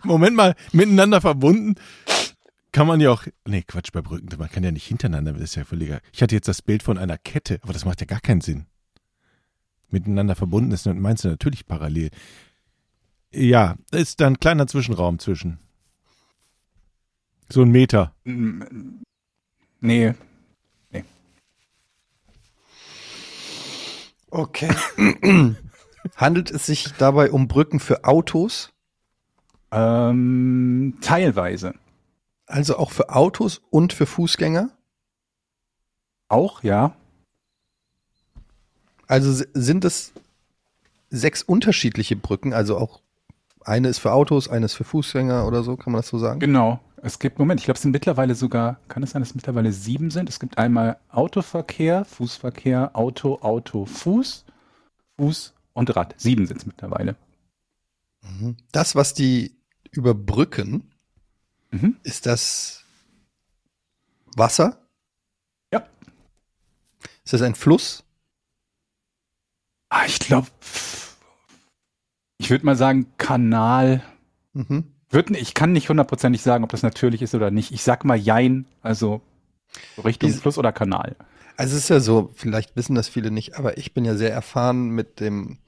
[0.03, 1.75] Moment mal, miteinander verbunden
[2.71, 3.23] kann man ja auch.
[3.47, 6.01] Nee, Quatsch, bei Brücken, man kann ja nicht hintereinander, das ist ja völliger.
[6.11, 8.65] Ich hatte jetzt das Bild von einer Kette, aber das macht ja gar keinen Sinn.
[9.89, 12.09] Miteinander verbunden ist, meinst du natürlich parallel.
[13.31, 15.59] Ja, ist da ein kleiner Zwischenraum zwischen.
[17.49, 18.13] So ein Meter.
[18.23, 18.63] Mm,
[19.81, 20.13] Nee,
[24.35, 24.69] Okay.
[26.17, 28.73] Handelt es sich dabei um Brücken für Autos?
[29.71, 31.73] ähm, teilweise.
[32.45, 34.71] Also auch für Autos und für Fußgänger?
[36.27, 36.95] Auch, ja.
[39.07, 40.11] Also sind es
[41.09, 42.53] sechs unterschiedliche Brücken?
[42.53, 43.01] Also auch
[43.61, 46.39] eine ist für Autos, eine ist für Fußgänger oder so, kann man das so sagen?
[46.39, 46.79] Genau.
[47.01, 49.71] Es gibt, Moment, ich glaube, es sind mittlerweile sogar, kann es sein, dass es mittlerweile
[49.71, 50.27] sieben sind?
[50.27, 54.45] Es gibt einmal Autoverkehr, Fußverkehr, Auto, Auto, Fuß,
[55.17, 56.15] Fuß und Rad.
[56.17, 57.15] Sieben sind es mittlerweile.
[58.23, 58.57] Mhm.
[58.71, 59.55] Das, was die
[59.91, 60.91] überbrücken,
[61.71, 61.97] Mhm.
[62.03, 62.83] ist das
[64.37, 64.79] Wasser?
[65.73, 65.85] Ja.
[67.23, 68.04] Ist das ein Fluss?
[69.97, 70.47] Ah, ich glaube,
[72.37, 74.03] ich würde mal sagen, Kanal.
[74.51, 74.91] Mhm.
[75.09, 77.71] Würd, ich kann nicht hundertprozentig sagen, ob das natürlich ist oder nicht.
[77.71, 79.21] Ich sag mal Jein, also
[79.95, 81.15] so Richtung Diese- Fluss oder Kanal.
[81.55, 84.33] Also es ist ja so, vielleicht wissen das viele nicht, aber ich bin ja sehr
[84.33, 85.59] erfahren mit dem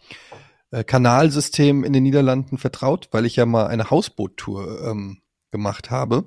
[0.71, 5.21] äh, Kanalsystem in den Niederlanden vertraut, weil ich ja mal eine Hausboottour ähm,
[5.51, 6.25] gemacht habe.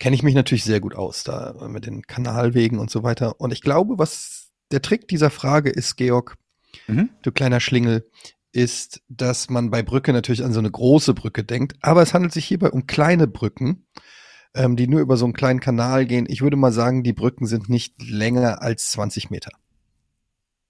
[0.00, 3.40] Kenne ich mich natürlich sehr gut aus da mit den Kanalwegen und so weiter.
[3.40, 6.36] Und ich glaube, was der Trick dieser Frage ist, Georg,
[6.88, 7.10] Mhm.
[7.22, 8.08] du kleiner Schlingel,
[8.52, 12.32] ist, dass man bei Brücke natürlich an so eine große Brücke denkt, aber es handelt
[12.32, 13.86] sich hierbei um kleine Brücken,
[14.54, 16.26] ähm, die nur über so einen kleinen Kanal gehen.
[16.28, 19.50] Ich würde mal sagen, die Brücken sind nicht länger als 20 Meter.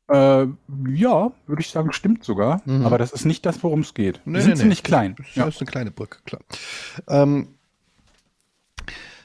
[0.09, 0.47] Äh,
[0.95, 2.63] ja, würde ich sagen, stimmt sogar.
[2.67, 2.85] Mhm.
[2.87, 4.21] Aber das ist nicht das, worum es geht.
[4.25, 4.87] Die Nee, sind nee, ziemlich nee.
[4.89, 5.15] klein.
[5.19, 5.47] Das Ja.
[5.47, 6.41] ist eine kleine Brücke, klar.
[7.09, 7.49] Ähm,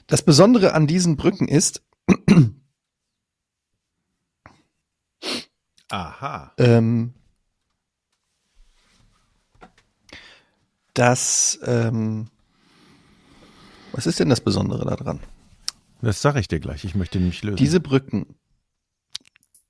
[0.07, 1.81] das Besondere an diesen Brücken ist,
[5.89, 6.53] Aha.
[6.57, 7.13] ähm,
[10.93, 12.27] dass, ähm,
[13.91, 15.19] was ist denn das Besondere daran?
[16.01, 16.83] Das sage ich dir gleich.
[16.85, 17.57] Ich möchte nämlich lösen.
[17.57, 18.35] Diese Brücken,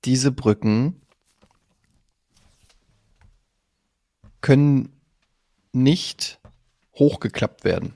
[0.04, 1.00] diese Brücken
[4.40, 5.00] können
[5.72, 6.40] nicht
[6.94, 7.94] hochgeklappt werden.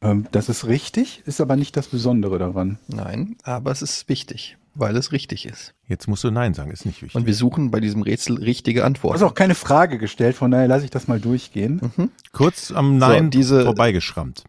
[0.00, 2.78] Ähm, das ist richtig, ist aber nicht das Besondere daran.
[2.86, 5.74] Nein, aber es ist wichtig, weil es richtig ist.
[5.88, 7.14] Jetzt musst du Nein sagen, ist nicht wichtig.
[7.16, 9.22] Und wir suchen bei diesem Rätsel richtige Du hast Antworten.
[9.24, 11.80] auch keine Frage gestellt, von daher lasse ich das mal durchgehen.
[11.96, 12.10] Mhm.
[12.32, 14.44] Kurz am Nein diese- vorbeigeschrammt.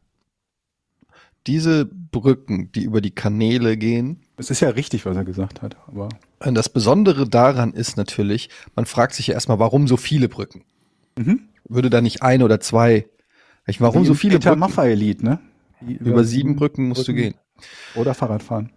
[1.46, 5.78] Diese Brücken, die über die Kanäle gehen, Es ist ja richtig, was er gesagt hat,
[5.88, 6.10] aber
[6.40, 10.64] das Besondere daran ist natürlich, man fragt sich ja erstmal, warum so viele Brücken?
[11.18, 11.48] Mhm.
[11.70, 13.08] Würde da nicht ein oder zwei?
[13.66, 14.60] Ich, Warum Wie so viele Peter Brücken?
[14.60, 15.40] Maffay Lied, ne?
[15.82, 17.36] Die Über sieben Brücken musst du gehen.
[17.96, 18.66] Oder Fahrradfahren.
[18.66, 18.77] Mm,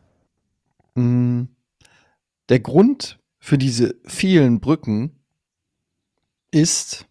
[0.95, 5.20] Der Grund für diese vielen Brücken
[6.51, 7.07] ist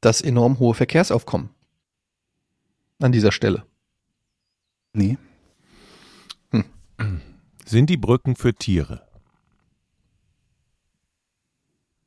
[0.00, 1.50] das enorm hohe Verkehrsaufkommen
[3.00, 3.66] an dieser Stelle.
[4.92, 5.18] Nee.
[7.66, 9.06] Sind die Brücken für Tiere?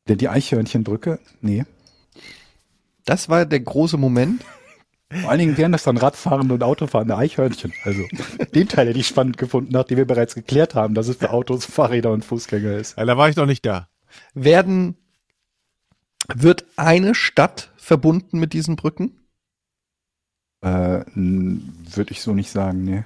[0.07, 1.19] Denn die Eichhörnchenbrücke?
[1.41, 1.65] Nee.
[3.05, 4.43] Das war der große Moment.
[5.11, 7.73] Vor allen Dingen wären das dann Radfahrende und Autofahrende Eichhörnchen.
[7.83, 8.03] Also
[8.53, 11.65] den Teil hätte ich spannend gefunden, nachdem wir bereits geklärt haben, dass es für Autos,
[11.65, 12.95] Fahrräder und Fußgänger ist.
[12.95, 13.89] Ja, da war ich doch nicht da.
[14.35, 14.97] Werden,
[16.33, 19.19] wird eine Stadt verbunden mit diesen Brücken?
[20.61, 23.03] Äh, Würde ich so nicht sagen, nee.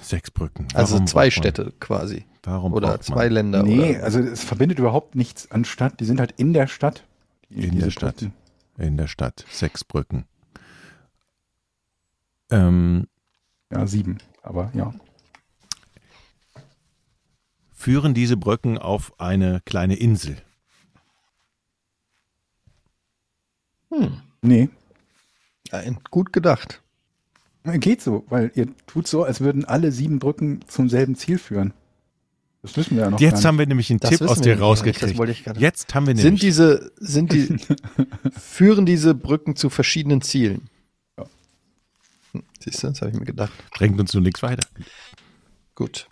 [0.00, 0.68] Sechs Brücken.
[0.74, 2.24] Also zwei Städte quasi.
[2.44, 3.62] Warum Oder braucht man zwei Länder.
[3.62, 4.04] Nee, oder?
[4.04, 5.98] also es verbindet überhaupt nichts an Stadt.
[6.00, 7.04] Die sind halt in der Stadt.
[7.48, 8.16] Die- In der Stadt.
[8.16, 8.34] Brücken.
[8.78, 9.44] in der Stadt?
[9.50, 10.24] Sechs Brücken.
[12.50, 13.06] Ähm,
[13.70, 14.18] Ja, sieben.
[14.42, 14.92] Aber ja.
[17.72, 20.36] führen diese Brücken auf eine kleine Insel?
[23.90, 24.20] Hm.
[24.42, 24.68] Nee.
[25.70, 26.82] Ein, gut gedacht.
[27.64, 31.72] Geht so, weil ihr tut so, als würden alle sieben Brücken zum selben Ziel führen.
[32.64, 34.52] Das wissen wir ja noch Jetzt gar haben wir nämlich einen Das Tipp aus dir
[34.52, 35.18] nicht, das rausgekriegt.
[35.18, 37.58] wollte ich gerade- Jetzt haben wir Sind nämlich diese, sind die,
[38.40, 40.70] führen diese Brücken zu verschiedenen Zielen?
[41.18, 41.26] Ja.
[42.60, 43.52] Siehst du, das habe ich mir gedacht.
[43.72, 44.66] bringt uns nur nichts weiter.
[45.74, 46.08] Gut.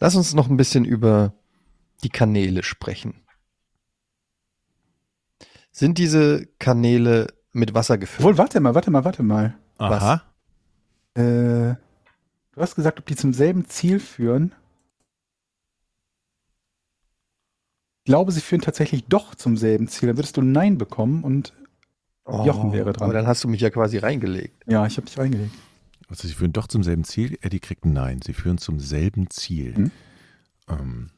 [0.00, 1.32] Lass uns noch ein bisschen über
[2.02, 3.14] die Kanäle sprechen.
[5.70, 8.20] Sind diese Kanäle mit Wasser gefüllt?
[8.20, 9.56] Obwohl, warte mal, warte mal, warte mal.
[9.90, 10.22] Aha.
[11.14, 11.74] Äh,
[12.52, 14.54] du hast gesagt, ob die zum selben Ziel führen.
[17.98, 20.08] Ich glaube, sie führen tatsächlich doch zum selben Ziel.
[20.08, 21.54] Dann würdest du Nein bekommen und
[22.26, 23.04] Jochen wäre dran.
[23.04, 24.64] Aber dann hast du mich ja quasi reingelegt.
[24.66, 25.54] Ja, ich habe dich reingelegt.
[26.08, 27.38] Also sie führen doch zum selben Ziel.
[27.40, 28.20] Eddie kriegt ein Nein.
[28.22, 29.74] Sie führen zum selben Ziel.
[29.74, 29.90] Hm.
[30.68, 31.10] Ähm,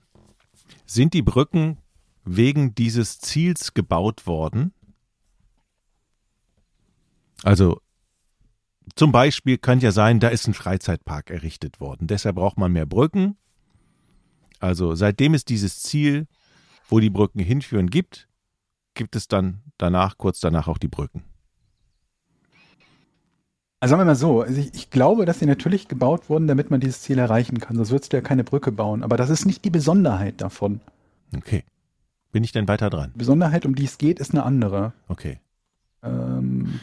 [0.87, 1.79] sind die Brücken
[2.25, 4.73] wegen dieses Ziels gebaut worden?
[7.43, 7.81] Also
[8.97, 12.07] zum Beispiel kann ja sein, da ist ein Freizeitpark errichtet worden.
[12.07, 13.37] Deshalb braucht man mehr Brücken.
[14.61, 16.27] Also seitdem es dieses Ziel,
[16.89, 18.29] wo die Brücken hinführen, gibt,
[18.95, 21.25] gibt es dann danach, kurz danach auch die Brücken.
[23.81, 26.71] Also sagen wir mal so, also ich, ich glaube, dass sie natürlich gebaut wurden, damit
[26.71, 27.77] man dieses Ziel erreichen kann.
[27.77, 29.03] Sonst würdest du ja keine Brücke bauen.
[29.03, 30.81] Aber das ist nicht die Besonderheit davon.
[31.37, 31.65] Okay.
[32.33, 33.11] Bin ich denn weiter dran?
[33.15, 34.95] Die Besonderheit, um die es geht, ist eine andere.
[35.09, 35.39] Okay.
[36.03, 36.81] Ähm,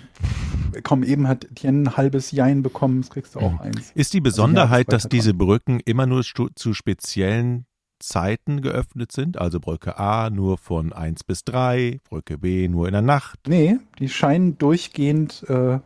[0.83, 3.91] komm, eben hat Tien ein halbes Jein bekommen, das kriegst du auch eins.
[3.95, 7.65] Ist die ja, Besonderheit, das dass diese Brücken immer nur stu- zu speziellen
[7.99, 9.37] Zeiten geöffnet sind?
[9.37, 13.39] Also Brücke A nur von 1 bis 3, Brücke B nur in der Nacht.
[13.47, 15.79] Nee, die scheinen durchgehend äh,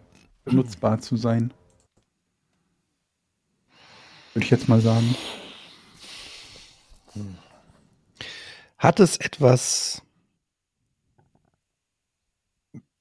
[0.43, 1.53] benutzbar zu sein.
[4.33, 5.15] Würde ich jetzt mal sagen.
[8.77, 10.01] Hat es etwas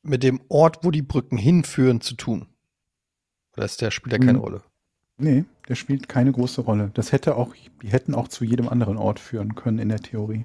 [0.05, 2.47] mit dem Ort, wo die Brücken hinführen, zu tun?
[3.57, 4.45] Oder ist der spielt ja keine Hm.
[4.45, 4.63] Rolle?
[5.19, 6.91] Nee, der spielt keine große Rolle.
[6.95, 10.45] Das hätte auch, die hätten auch zu jedem anderen Ort führen können in der Theorie.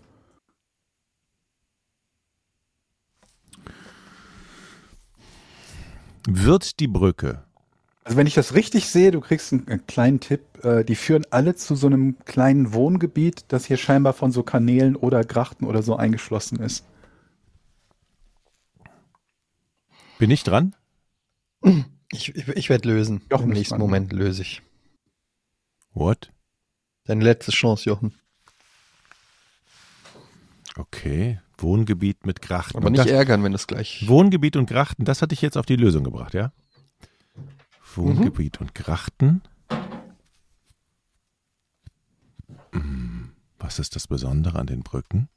[6.27, 7.43] Wird die Brücke,
[8.03, 11.25] Also wenn ich das richtig sehe, du kriegst einen, einen kleinen Tipp, äh, die führen
[11.29, 15.83] alle zu so einem kleinen Wohngebiet, das hier scheinbar von so Kanälen oder Grachten oder
[15.83, 16.85] so eingeschlossen ist.
[20.19, 20.75] Bin ich dran?
[22.11, 23.21] Ich, ich, ich werde lösen.
[23.31, 23.81] Jochen Im nächsten dran.
[23.81, 24.61] Moment löse ich.
[25.93, 26.31] What?
[27.05, 28.13] Deine letzte Chance, Jochen.
[30.77, 31.39] Okay.
[31.57, 32.77] Wohngebiet mit Grachten.
[32.77, 34.07] Aber nicht das, ärgern, wenn es gleich.
[34.07, 36.53] Wohngebiet und Grachten, das hatte ich jetzt auf die Lösung gebracht, ja?
[37.95, 39.41] Wohngebiet und Grachten.
[42.71, 45.27] Hm, Was ist das Besondere an den Brücken?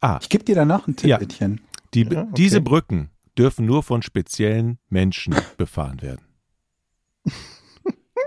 [0.00, 1.18] Ah, Ich gebe dir danach einen Tipp, Ja.
[1.94, 2.30] Die, Ja, okay.
[2.36, 6.24] diese Brücken dürfen nur von speziellen Menschen befahren werden.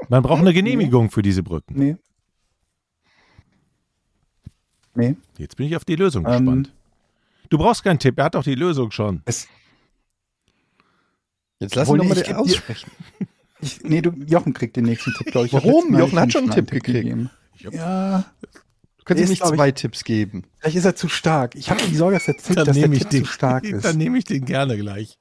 [0.09, 1.73] Man braucht eine Genehmigung für diese Brücken.
[1.77, 1.95] Nee.
[4.93, 5.15] Nee.
[5.37, 6.73] Jetzt bin ich auf die Lösung Ähm, gespannt.
[7.49, 9.21] Du brauchst keinen Tipp, er hat doch die Lösung schon.
[9.25, 9.47] Es,
[11.59, 12.91] Jetzt lass ihn doch mal ich den dir- aussprechen.
[13.61, 15.53] ich, nee, du, Jochen kriegt den nächsten Tipp, glaube ich.
[15.53, 15.97] Hab Warum?
[15.97, 17.03] Jochen hat schon einen Tipp gekriegt.
[17.03, 17.29] gegeben.
[17.57, 18.25] Ja,
[19.09, 20.43] Ihm ist, nicht glaub ich- zwei Tipps geben.
[20.59, 21.55] vielleicht ist er zu stark.
[21.55, 23.85] Ich habe die Sorge, dass der Tipp, dass der Tipp zu stark ist.
[23.85, 25.17] dann nehme ich den gerne gleich.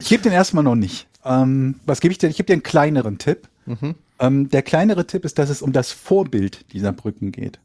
[0.00, 1.06] Ich gebe den erstmal noch nicht.
[1.24, 2.28] Ähm, was gebe ich dir?
[2.28, 3.48] Ich gebe dir einen kleineren Tipp.
[3.66, 3.94] Mhm.
[4.18, 7.58] Ähm, der kleinere Tipp ist, dass es um das Vorbild dieser Brücken geht.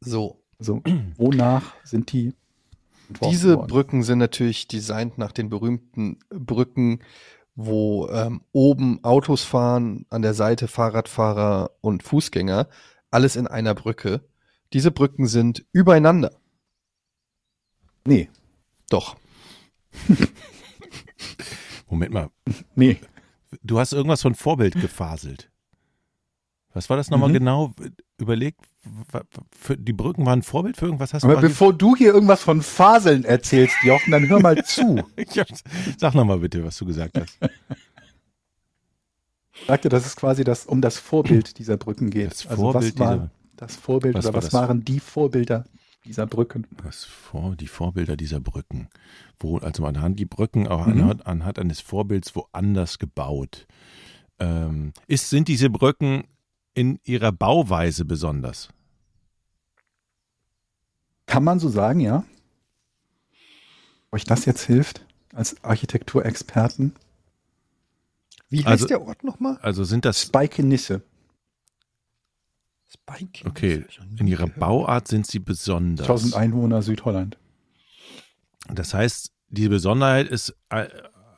[0.00, 0.36] So.
[0.58, 0.82] Also,
[1.16, 2.34] wonach sind die
[3.24, 3.66] Diese worden?
[3.68, 7.00] Brücken sind natürlich designt nach den berühmten Brücken,
[7.56, 12.68] wo ähm, oben Autos fahren, an der Seite Fahrradfahrer und Fußgänger,
[13.10, 14.20] alles in einer Brücke.
[14.72, 16.32] Diese Brücken sind übereinander.
[18.06, 18.28] Nee,
[18.88, 19.16] Doch.
[21.88, 22.30] Moment mal,
[22.76, 22.98] nee.
[23.62, 25.50] du hast irgendwas von Vorbild gefaselt.
[26.72, 27.34] Was war das nochmal Mhm.
[27.34, 27.72] genau?
[28.18, 28.60] Überlegt,
[29.76, 31.12] die Brücken waren Vorbild für irgendwas?
[31.12, 35.02] Hast Aber du bevor du hier irgendwas von Faseln erzählst, Jochen, dann hör mal zu.
[35.98, 37.38] Sag nochmal bitte, was du gesagt hast.
[39.54, 42.30] Ich sagte, dass es quasi das, um das Vorbild dieser Brücken geht.
[42.30, 43.30] Das also Vorbild was war dieser-
[43.60, 44.54] das Vorbild Was oder war was das?
[44.54, 45.64] waren die Vorbilder
[46.04, 46.66] dieser Brücken?
[46.82, 48.88] Was vor, die Vorbilder dieser Brücken.
[49.38, 50.92] Wo, also anhand die Brücken auch Mhm.
[50.94, 53.66] anhand, anhand eines Vorbilds woanders gebaut.
[54.38, 56.24] Ähm, ist, sind diese Brücken
[56.72, 58.70] in ihrer Bauweise besonders?
[61.26, 62.24] Kann man so sagen, ja?
[64.08, 65.04] Ob euch das jetzt hilft
[65.34, 66.94] als Architekturexperten?
[68.48, 69.58] Wie heißt Also- der Ort nochmal?
[69.62, 71.02] Also sind das, Spike-Nisse.
[72.92, 73.46] Spike.
[73.46, 73.84] okay,
[74.18, 76.06] in ihrer Bauart sind sie besonders.
[76.06, 77.38] 1000 Einwohner Südholland.
[78.68, 80.88] Das heißt, die Besonderheit ist äh,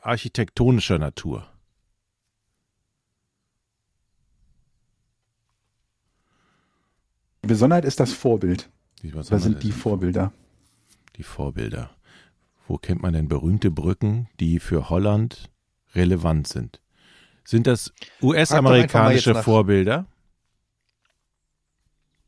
[0.01, 1.47] architektonischer Natur.
[7.43, 8.69] Die Besonderheit ist das Vorbild.
[9.01, 10.31] Da sind die Vorbilder.
[11.17, 11.91] die Vorbilder.
[12.67, 15.51] Wo kennt man denn berühmte Brücken, die für Holland
[15.93, 16.79] relevant sind?
[17.43, 17.91] Sind das
[18.21, 19.35] US-amerikanische.
[19.35, 20.07] Vorbilder?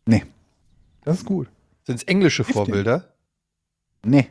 [0.06, 0.24] Nee.
[1.03, 1.49] Das ist gut.
[1.84, 2.66] Sind es englische Hilft dir.
[2.66, 3.14] Vorbilder?
[4.03, 4.30] Nee.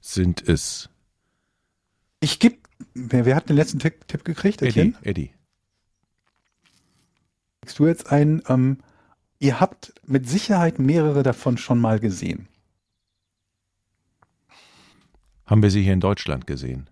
[0.00, 0.88] Sind es
[2.20, 2.56] Ich gebe.
[2.94, 4.62] Wer, wer hat den letzten Tipp, Tipp gekriegt?
[4.62, 4.94] Eddie?
[5.02, 5.34] Eddie.
[7.62, 8.42] Kriegst du jetzt einen?
[8.48, 8.78] Ähm,
[9.38, 12.48] ihr habt mit Sicherheit mehrere davon schon mal gesehen.
[15.46, 16.88] Haben wir sie hier in Deutschland gesehen?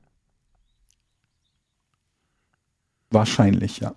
[3.10, 3.94] Wahrscheinlich, ja.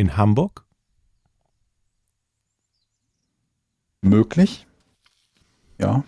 [0.00, 0.64] In Hamburg?
[4.00, 4.66] Möglich.
[5.78, 6.04] Ja.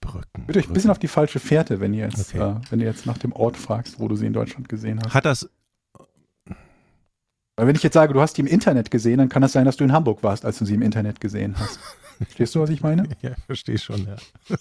[0.00, 0.46] Brücken.
[0.46, 2.40] Bitte euch ein bisschen auf die falsche Fährte, wenn ihr jetzt, Okay.
[2.40, 5.12] äh, wenn ihr jetzt nach dem Ort fragst, wo du sie in Deutschland gesehen hast.
[5.12, 5.50] Hat das,
[7.56, 9.66] Weil wenn ich jetzt sage, du hast die im Internet gesehen, dann kann das sein,
[9.66, 11.78] dass du in Hamburg warst, als du sie im Internet gesehen hast.
[12.16, 13.06] Verstehst du, was ich meine?
[13.20, 14.16] ja, verstehe schon, ja.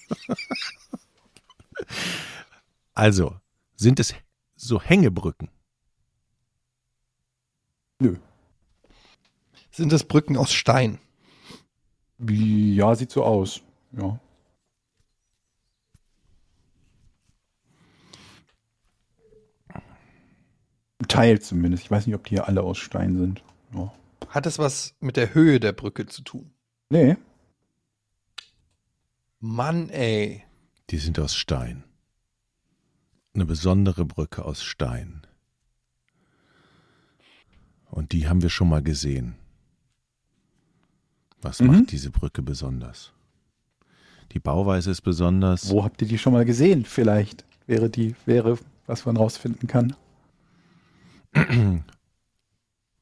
[2.93, 3.37] also,
[3.77, 4.13] sind es
[4.57, 5.49] so Hängebrücken?
[7.99, 8.17] Nö.
[9.79, 10.99] Sind das Brücken aus Stein?
[12.17, 13.61] Ja, sieht so aus.
[13.93, 14.19] Ja.
[20.99, 21.85] Ein Teil zumindest.
[21.85, 23.41] Ich weiß nicht, ob die hier alle aus Stein sind.
[23.73, 23.93] Ja.
[24.27, 26.51] Hat es was mit der Höhe der Brücke zu tun?
[26.89, 27.15] Nee.
[29.39, 30.43] Mann, ey.
[30.89, 31.85] Die sind aus Stein.
[33.33, 35.25] Eine besondere Brücke aus Stein.
[37.85, 39.37] Und die haben wir schon mal gesehen.
[41.41, 41.67] Was Mhm.
[41.67, 43.11] macht diese Brücke besonders?
[44.31, 45.69] Die Bauweise ist besonders.
[45.69, 46.85] Wo habt ihr die schon mal gesehen?
[46.85, 49.95] Vielleicht wäre die, wäre, was man rausfinden kann.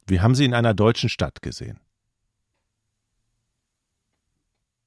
[0.08, 1.80] Wir haben sie in einer deutschen Stadt gesehen.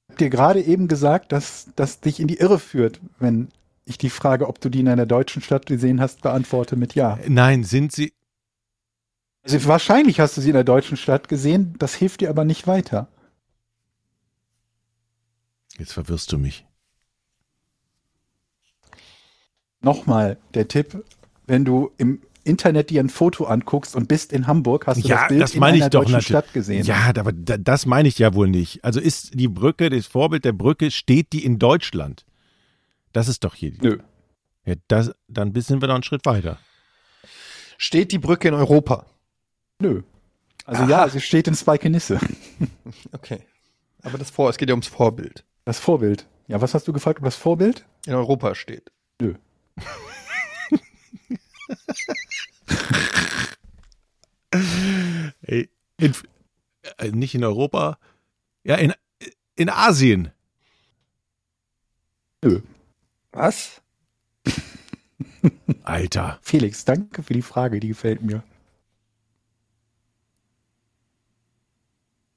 [0.09, 3.49] Habt ihr gerade eben gesagt, dass das dich in die Irre führt, wenn
[3.85, 7.17] ich die Frage, ob du die in einer deutschen Stadt gesehen hast, beantworte mit Ja.
[7.27, 8.13] Nein, sind sie.
[9.43, 12.67] Also wahrscheinlich hast du sie in einer deutschen Stadt gesehen, das hilft dir aber nicht
[12.67, 13.07] weiter.
[15.81, 16.63] Jetzt verwirrst du mich.
[19.81, 21.03] Nochmal der Tipp,
[21.47, 25.21] wenn du im Internet dir ein Foto anguckst und bist in Hamburg, hast du Ja,
[25.21, 26.25] das Bild das in einer doch deutschen natürlich.
[26.27, 26.85] Stadt gesehen.
[26.85, 28.83] Ja, aber da- das meine ich ja wohl nicht.
[28.85, 32.25] Also ist die Brücke, das Vorbild der Brücke, steht die in Deutschland?
[33.11, 33.73] Das ist doch hier.
[33.81, 33.97] Nö.
[34.65, 36.59] Ja, das, dann sind wir noch einen Schritt weiter.
[37.79, 39.07] Steht die Brücke in Europa?
[39.79, 40.03] Nö.
[40.65, 40.89] Also Aha.
[40.91, 42.19] ja, sie steht in Speikenisse.
[43.11, 43.39] Okay.
[44.03, 45.43] Aber das Vor, es geht ja ums Vorbild.
[45.71, 46.27] Das Vorbild.
[46.49, 47.85] Ja, was hast du gefragt, ob das Vorbild?
[48.05, 48.91] In Europa steht.
[49.21, 49.35] Nö.
[55.43, 56.13] Ey, in,
[56.97, 57.97] äh, nicht in Europa.
[58.65, 58.93] Ja, in,
[59.55, 60.33] in Asien.
[62.43, 62.59] Nö.
[63.31, 63.81] Was?
[65.83, 66.37] Alter.
[66.41, 68.43] Felix, danke für die Frage, die gefällt mir.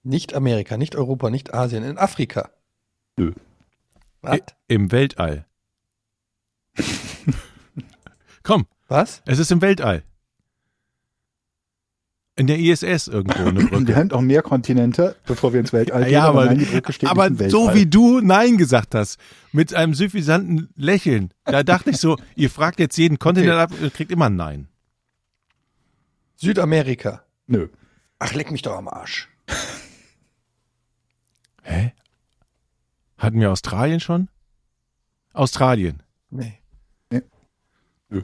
[0.05, 2.53] Nicht Amerika, nicht Europa, nicht Asien, in Afrika.
[3.17, 3.33] Nö.
[4.23, 4.37] Was?
[4.39, 5.45] I, Im Weltall.
[8.43, 9.23] Komm, Was?
[9.27, 10.03] es ist im Weltall.
[12.37, 13.95] In der ISS irgendwo eine Wir Brücke.
[13.97, 16.13] haben auch mehr Kontinente, bevor wir ins Weltall gehen.
[16.13, 19.19] ja, aber, nein, die Brücke steht aber nicht im so wie du Nein gesagt hast,
[19.53, 23.91] mit einem suffisanten Lächeln, da dachte ich so, ihr fragt jetzt jeden Kontinent ab, ihr
[23.91, 24.69] kriegt immer ein Nein.
[26.37, 27.23] Südamerika.
[27.47, 27.69] Nö.
[28.19, 29.29] Ach, leck mich doch am Arsch.
[31.63, 31.93] Hä?
[33.25, 34.29] Hatten wir Australien schon?
[35.33, 36.03] Australien.
[36.29, 36.61] Nee.
[37.11, 37.23] Nee.
[38.11, 38.23] Nö.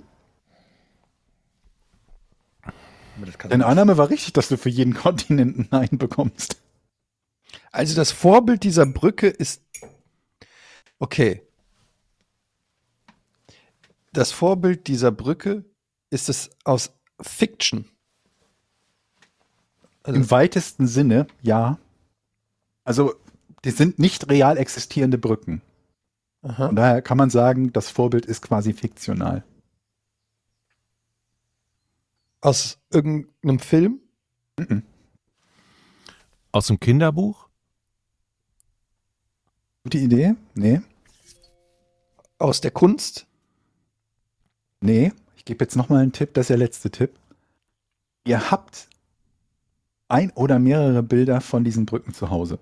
[3.48, 6.60] Deine Annahme war richtig, dass du für jeden Kontinent ein Nein bekommst.
[7.72, 9.62] Also das Vorbild dieser Brücke ist.
[10.98, 11.42] Okay.
[14.12, 15.64] Das Vorbild dieser Brücke
[16.10, 17.86] ist es aus Fiction.
[20.02, 21.78] Also, Im weitesten Sinne, ja.
[22.84, 23.14] Also,
[23.64, 25.62] die sind nicht real existierende Brücken.
[26.42, 26.66] aha.
[26.66, 29.44] Von daher kann man sagen, das Vorbild ist quasi fiktional.
[32.40, 34.00] Aus irgendeinem Film?
[36.52, 37.48] Aus dem Kinderbuch?
[39.84, 40.34] Gute Idee?
[40.54, 40.80] Nee.
[42.38, 43.26] Aus der Kunst?
[44.80, 45.12] Nee.
[45.36, 47.18] Ich gebe jetzt nochmal einen Tipp, das ist der letzte Tipp.
[48.26, 48.88] Ihr habt
[50.08, 52.58] ein oder mehrere Bilder von diesen Brücken zu Hause.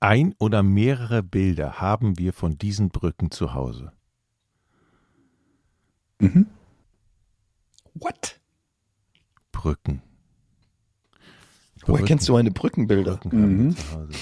[0.00, 3.92] Ein oder mehrere Bilder haben wir von diesen Brücken zu Hause.
[6.20, 6.46] Mhm.
[7.94, 8.38] What?
[9.52, 10.02] Brücken.
[11.86, 13.16] Woher kennst du meine Brückenbilder?
[13.16, 13.68] Brücken haben Mhm.
[13.70, 14.12] wir zu Hause.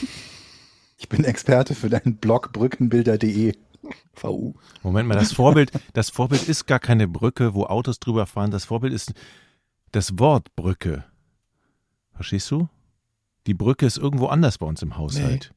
[0.99, 3.55] Ich bin Experte für deinen Blog brückenbilder.de.
[4.15, 4.55] VU.
[4.83, 8.51] Moment mal, das Vorbild, das Vorbild ist gar keine Brücke, wo Autos drüber fahren.
[8.51, 9.13] Das Vorbild ist
[9.93, 11.05] das Wort Brücke.
[12.13, 12.69] Verstehst du?
[13.47, 15.55] Die Brücke ist irgendwo anders bei uns im Haushalt.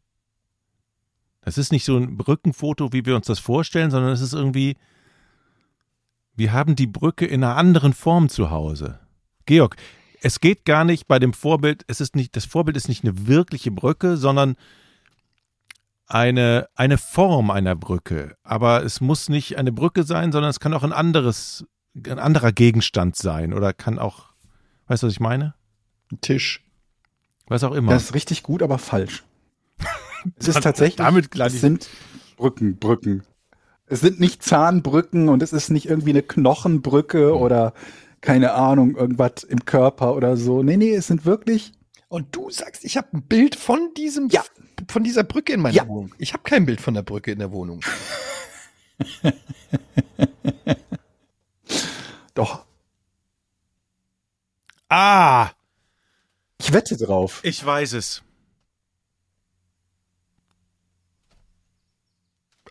[1.42, 4.76] Das ist nicht so ein Brückenfoto, wie wir uns das vorstellen, sondern es ist irgendwie,
[6.36, 9.00] wir haben die Brücke in einer anderen Form zu Hause.
[9.46, 9.76] Georg,
[10.22, 13.28] es geht gar nicht bei dem Vorbild, es ist nicht, das Vorbild ist nicht eine
[13.28, 14.56] wirkliche Brücke, sondern
[16.06, 18.36] eine, eine Form einer Brücke.
[18.44, 21.66] Aber es muss nicht eine Brücke sein, sondern es kann auch ein anderes,
[21.96, 24.34] ein anderer Gegenstand sein oder kann auch,
[24.88, 25.54] weißt du, was ich meine?
[26.12, 26.66] Ein Tisch.
[27.48, 27.92] Was auch immer.
[27.92, 29.24] Das ist richtig gut, aber falsch.
[30.38, 31.90] Es ist tatsächlich, damit es sind
[32.38, 33.24] Brücken, Brücken.
[33.88, 37.74] Es sind nicht Zahnbrücken und es ist nicht irgendwie eine Knochenbrücke oder
[38.22, 40.62] keine Ahnung, irgendwas im Körper oder so.
[40.62, 41.72] Nee, nee, es sind wirklich,
[42.10, 44.44] Und du sagst, ich habe ein Bild von diesem, Ja.
[44.90, 45.88] von dieser Brücke in meiner Ja.
[45.88, 46.14] Wohnung.
[46.18, 47.82] Ich habe kein Bild von der Brücke in der Wohnung.
[52.34, 52.66] doch,
[54.90, 55.50] ah,
[56.60, 57.40] ich wette drauf.
[57.44, 58.24] ich weiß es.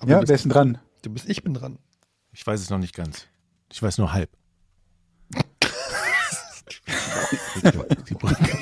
[0.00, 0.78] Aber Ja, du, wer bist, ist denn dran?
[1.02, 1.78] du bist, ich bin dran.
[2.32, 3.26] Ich weiß es noch nicht ganz.
[3.70, 4.30] Ich weiß nur halb.
[8.08, 8.58] Die Brücke.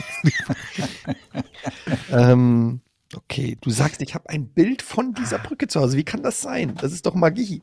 [2.10, 2.80] Ähm,
[3.14, 5.96] okay, du sagst, ich habe ein Bild von dieser Brücke zu Hause.
[5.96, 6.74] Wie kann das sein?
[6.76, 7.62] Das ist doch Magie.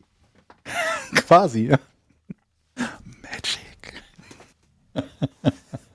[1.15, 1.79] Quasi, ja.
[3.21, 4.03] Magic.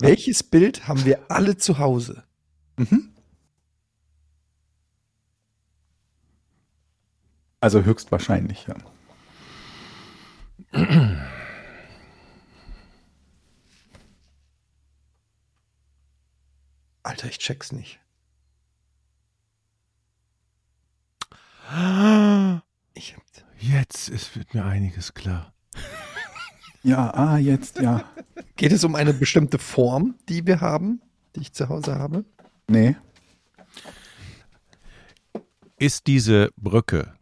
[0.00, 2.24] Welches Bild haben wir alle zu Hause?
[7.60, 8.76] Also höchstwahrscheinlich, ja.
[17.02, 17.98] Alter, ich check's nicht.
[22.94, 23.22] Ich hab,
[23.58, 25.52] Jetzt ist wird mir einiges klar.
[26.84, 28.04] Ja, ah, jetzt, ja.
[28.56, 31.02] geht es um eine bestimmte Form, die wir haben,
[31.34, 32.24] die ich zu Hause habe?
[32.68, 32.96] Nee.
[35.76, 37.18] Ist diese Brücke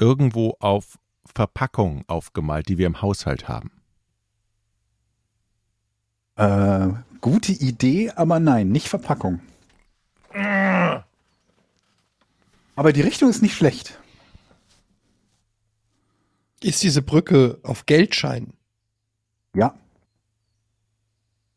[0.00, 3.70] irgendwo auf Verpackung aufgemalt, die wir im Haushalt haben?
[6.36, 6.88] Äh,
[7.20, 9.40] gute Idee, aber nein, nicht Verpackung.
[12.76, 13.98] Aber die Richtung ist nicht schlecht.
[16.62, 18.54] Ist diese Brücke auf Geldscheinen?
[19.54, 19.74] Ja.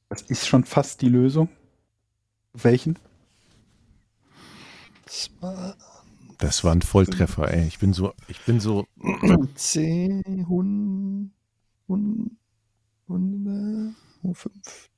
[0.09, 1.49] Das ist schon fast die Lösung.
[2.53, 2.99] Welchen?
[5.05, 5.73] Zwei,
[6.43, 7.65] Das war ein Volltreffer, ey.
[7.67, 8.85] Ich bin so, ich bin so,
[9.55, 11.31] zehn, hund,
[11.87, 12.31] hund,
[13.07, 13.95] hundert,
[14.33, 14.89] fünf,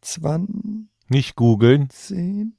[0.00, 1.90] zwanzig, nicht googeln.
[1.90, 2.54] zehn.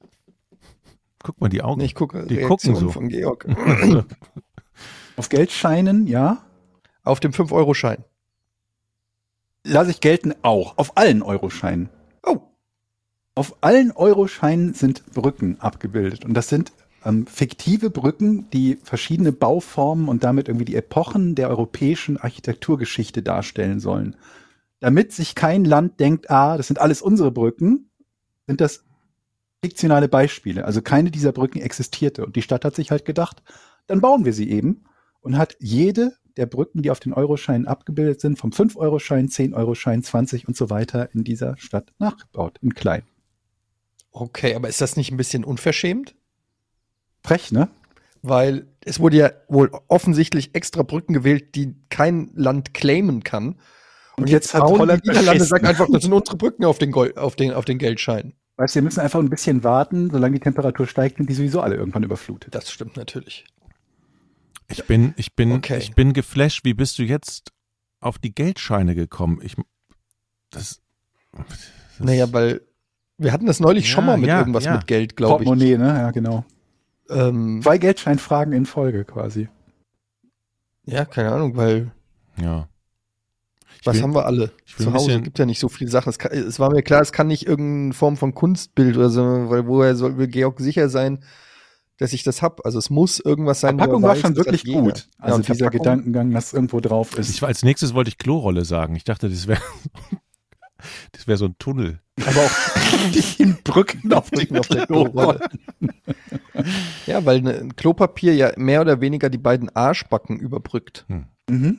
[1.22, 1.78] Guck mal die Augen.
[1.80, 2.92] Nee, ich gucke Die Reaktion gucken so.
[2.92, 3.46] von Georg.
[5.16, 6.44] Auf Geldscheinen, ja.
[7.04, 8.04] Auf dem 5-Euro-Schein.
[9.64, 10.76] Lasse ich gelten auch.
[10.76, 11.88] Auf allen Euroscheinen.
[12.22, 12.40] Oh,
[13.34, 16.26] Auf allen Euroscheinen sind Brücken abgebildet.
[16.26, 16.72] Und das sind
[17.06, 23.78] ähm, fiktive Brücken, die verschiedene Bauformen und damit irgendwie die Epochen der europäischen Architekturgeschichte darstellen
[23.78, 24.16] sollen.
[24.80, 27.90] Damit sich kein Land denkt, ah, das sind alles unsere Brücken,
[28.46, 28.84] sind das
[29.64, 30.64] fiktionale Beispiele.
[30.64, 32.26] Also keine dieser Brücken existierte.
[32.26, 33.42] Und die Stadt hat sich halt gedacht,
[33.86, 34.84] dann bauen wir sie eben
[35.20, 40.48] und hat jede der Brücken, die auf den Euroscheinen abgebildet sind, vom 5-Euro-Schein, 10-Euro-Schein, 20
[40.48, 43.04] und so weiter in dieser Stadt nachgebaut, in klein.
[44.10, 46.15] okay, aber ist das nicht ein bisschen unverschämt?
[47.26, 47.68] Frech, ne?
[48.22, 53.56] Weil es wurde ja wohl offensichtlich extra Brücken gewählt, die kein Land claimen kann.
[54.16, 56.90] Und jetzt hat hauen Holland die Niederlande sagt einfach, das sind unsere Brücken auf den,
[56.90, 58.32] Gold, auf den, auf den Geldschein.
[58.56, 61.60] Weißt du, wir müssen einfach ein bisschen warten, solange die Temperatur steigt, sind die sowieso
[61.60, 62.54] alle irgendwann überflutet.
[62.54, 63.44] Das stimmt natürlich.
[64.68, 65.78] Ich bin, ich bin, Okay.
[65.78, 66.64] ich bin geflasht.
[66.64, 67.52] Wie bist du jetzt
[68.00, 69.40] auf die Geldscheine gekommen?
[69.42, 69.54] Ich,
[70.50, 70.80] das,
[71.32, 71.46] das
[71.98, 72.62] Naja, weil
[73.18, 74.74] wir hatten das neulich Ja, schon mal mit ja, irgendwas ja.
[74.76, 75.48] mit Geld, glaube ich.
[75.48, 75.88] Portemonnaie, ne?
[75.88, 76.44] Ja, genau.
[77.10, 79.48] Ähm, Zwei Geldscheinfragen in Folge quasi.
[80.84, 81.90] ja, keine Ahnung, weil
[82.40, 82.68] ja.
[83.80, 85.06] Ich was bin- haben wir alle zu Hause?
[85.06, 86.08] bisschen- Es gibt ja nicht so viele Sachen.
[86.10, 89.22] Es, kann, es war mir klar, es kann nicht irgendeine Form von Kunstbild oder so,
[89.50, 91.22] weil woher soll will Georg sicher sein,
[91.98, 92.64] dass ich das hab?
[92.66, 93.76] Also es muss irgendwas sein.
[93.76, 95.08] wo er Verpackung war weiß, schon wirklich gut.
[95.18, 97.30] Ja, Also und dieser Gedankengang, dass irgendwo drauf ist.
[97.30, 98.96] Ich, als nächstes wollte ich Klorolle sagen.
[98.96, 99.60] Ich dachte, das wäre,
[101.12, 102.00] das wäre so ein Tunnel.
[102.26, 102.50] Aber auch
[103.14, 105.40] die Brücken auf den Brücken auf der Klorolle.
[107.06, 111.06] Ja, weil ne, ein Klopapier ja mehr oder weniger die beiden Arschbacken überbrückt.
[111.48, 111.78] Mhm.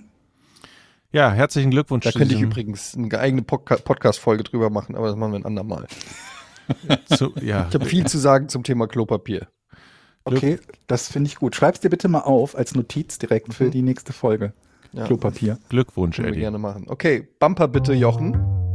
[1.11, 2.03] Ja, herzlichen Glückwunsch.
[2.05, 5.45] Da könnte ich übrigens eine eigene Podca Podcast-Folge drüber machen, aber das machen wir ein
[5.45, 5.87] andermal.
[7.15, 9.47] Zu, ja, Ich habe viel zu sagen zum Thema Klopapier.
[10.25, 11.55] Okay, das finde ich gut.
[11.55, 13.71] Schreib's dir bitte mal auf als Notiz direkt für Mhm.
[13.71, 14.53] die nächste Folge.
[14.91, 15.57] Ja, Klopapier.
[15.69, 16.41] Glückwunsch, können wir Eddie.
[16.41, 16.85] gerne machen.
[16.87, 18.66] Okay, Bumper bitte, Jochen.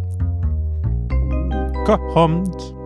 [1.85, 2.77] Kommt.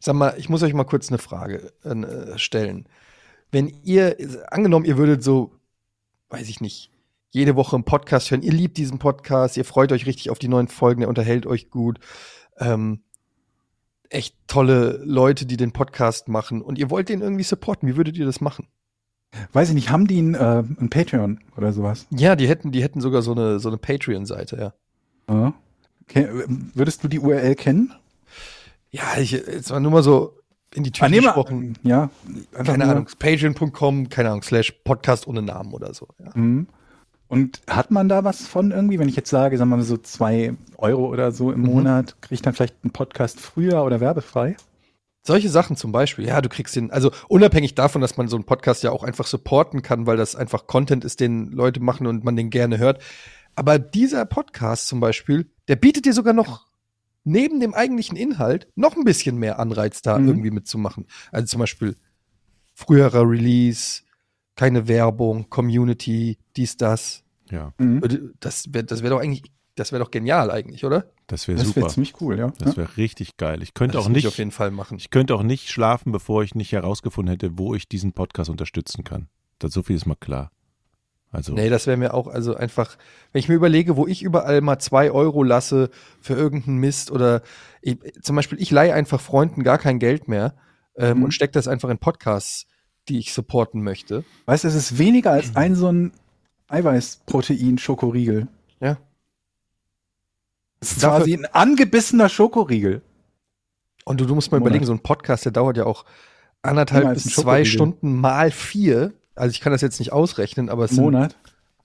[0.00, 2.88] Sag mal, ich muss euch mal kurz eine Frage äh, stellen.
[3.50, 4.16] Wenn ihr,
[4.50, 5.52] angenommen, ihr würdet so,
[6.30, 6.90] weiß ich nicht,
[7.30, 10.48] jede Woche einen Podcast hören, ihr liebt diesen Podcast, ihr freut euch richtig auf die
[10.48, 11.98] neuen Folgen, der unterhält euch gut.
[12.56, 13.02] Ähm,
[14.08, 17.88] echt tolle Leute, die den Podcast machen und ihr wollt den irgendwie supporten.
[17.88, 18.68] Wie würdet ihr das machen?
[19.52, 22.06] Weiß ich nicht, haben die ein, äh, ein Patreon oder sowas?
[22.10, 24.56] Ja, die hätten, die hätten sogar so eine, so eine Patreon-Seite,
[25.28, 25.34] ja.
[25.34, 25.54] Ja.
[26.02, 26.28] Okay.
[26.74, 27.92] Würdest du die URL kennen?
[28.90, 30.38] Ja, ich, jetzt war nur mal so
[30.74, 31.78] in die Tür Ah, nehmen wir- gesprochen.
[31.82, 32.10] Ja,
[32.52, 36.08] Keine Ahnung, patreon.com, keine Ahnung, slash Podcast ohne Namen oder so.
[36.22, 36.30] Ja.
[36.34, 36.66] Mhm.
[37.28, 39.96] Und hat man da was von irgendwie, wenn ich jetzt sage, sagen wir mal so
[39.96, 41.66] zwei Euro oder so im Mhm.
[41.66, 44.56] Monat, kriege ich dann vielleicht einen Podcast früher oder werbefrei?
[45.24, 48.44] Solche Sachen zum Beispiel, ja, du kriegst den, also unabhängig davon, dass man so einen
[48.44, 52.24] Podcast ja auch einfach supporten kann, weil das einfach Content ist, den Leute machen und
[52.24, 53.00] man den gerne hört.
[53.54, 56.66] Aber dieser Podcast zum Beispiel, der bietet dir sogar noch
[57.22, 60.26] neben dem eigentlichen Inhalt noch ein bisschen mehr Anreiz da Mhm.
[60.28, 61.06] irgendwie mitzumachen.
[61.30, 61.94] Also zum Beispiel
[62.74, 64.02] früherer Release,
[64.56, 67.22] keine Werbung, Community, dies, das.
[67.50, 68.32] Ja, Mhm.
[68.40, 69.44] Das wäre das wär doch eigentlich,
[69.76, 71.06] das wäre doch genial eigentlich, oder?
[71.26, 71.88] das wäre Das wäre super.
[71.88, 72.52] ziemlich cool, ja.
[72.58, 73.62] Das wäre richtig geil.
[73.62, 74.98] Ich könnte das auch nicht, auf jeden Fall machen.
[74.98, 79.02] ich könnte auch nicht schlafen, bevor ich nicht herausgefunden hätte, wo ich diesen Podcast unterstützen
[79.04, 79.28] kann.
[79.58, 80.50] Das so viel ist mal klar.
[81.30, 82.98] Also Nee, das wäre mir auch, also einfach,
[83.32, 85.88] wenn ich mir überlege, wo ich überall mal zwei Euro lasse
[86.20, 87.40] für irgendeinen Mist oder
[87.80, 90.54] ich, zum Beispiel, ich leihe einfach Freunden gar kein Geld mehr
[90.96, 91.22] ähm, Mhm.
[91.24, 92.66] und stecke das einfach in Podcasts,
[93.08, 94.24] die ich supporten möchte.
[94.44, 96.12] Weißt du, es ist weniger als ein so ein
[96.68, 98.48] Eiweißprotein-Schokoriegel.
[100.82, 100.88] Ja.
[100.88, 103.02] Es ist quasi ein angebissener Schokoriegel.
[104.04, 104.70] Und du, du musst mal Monat.
[104.70, 106.04] überlegen, so ein Podcast, der dauert ja auch
[106.62, 107.64] anderthalb bis zwei.
[107.64, 109.12] Stunden mal vier.
[109.36, 111.36] Also ich kann das jetzt nicht ausrechnen, aber es sind, Monat.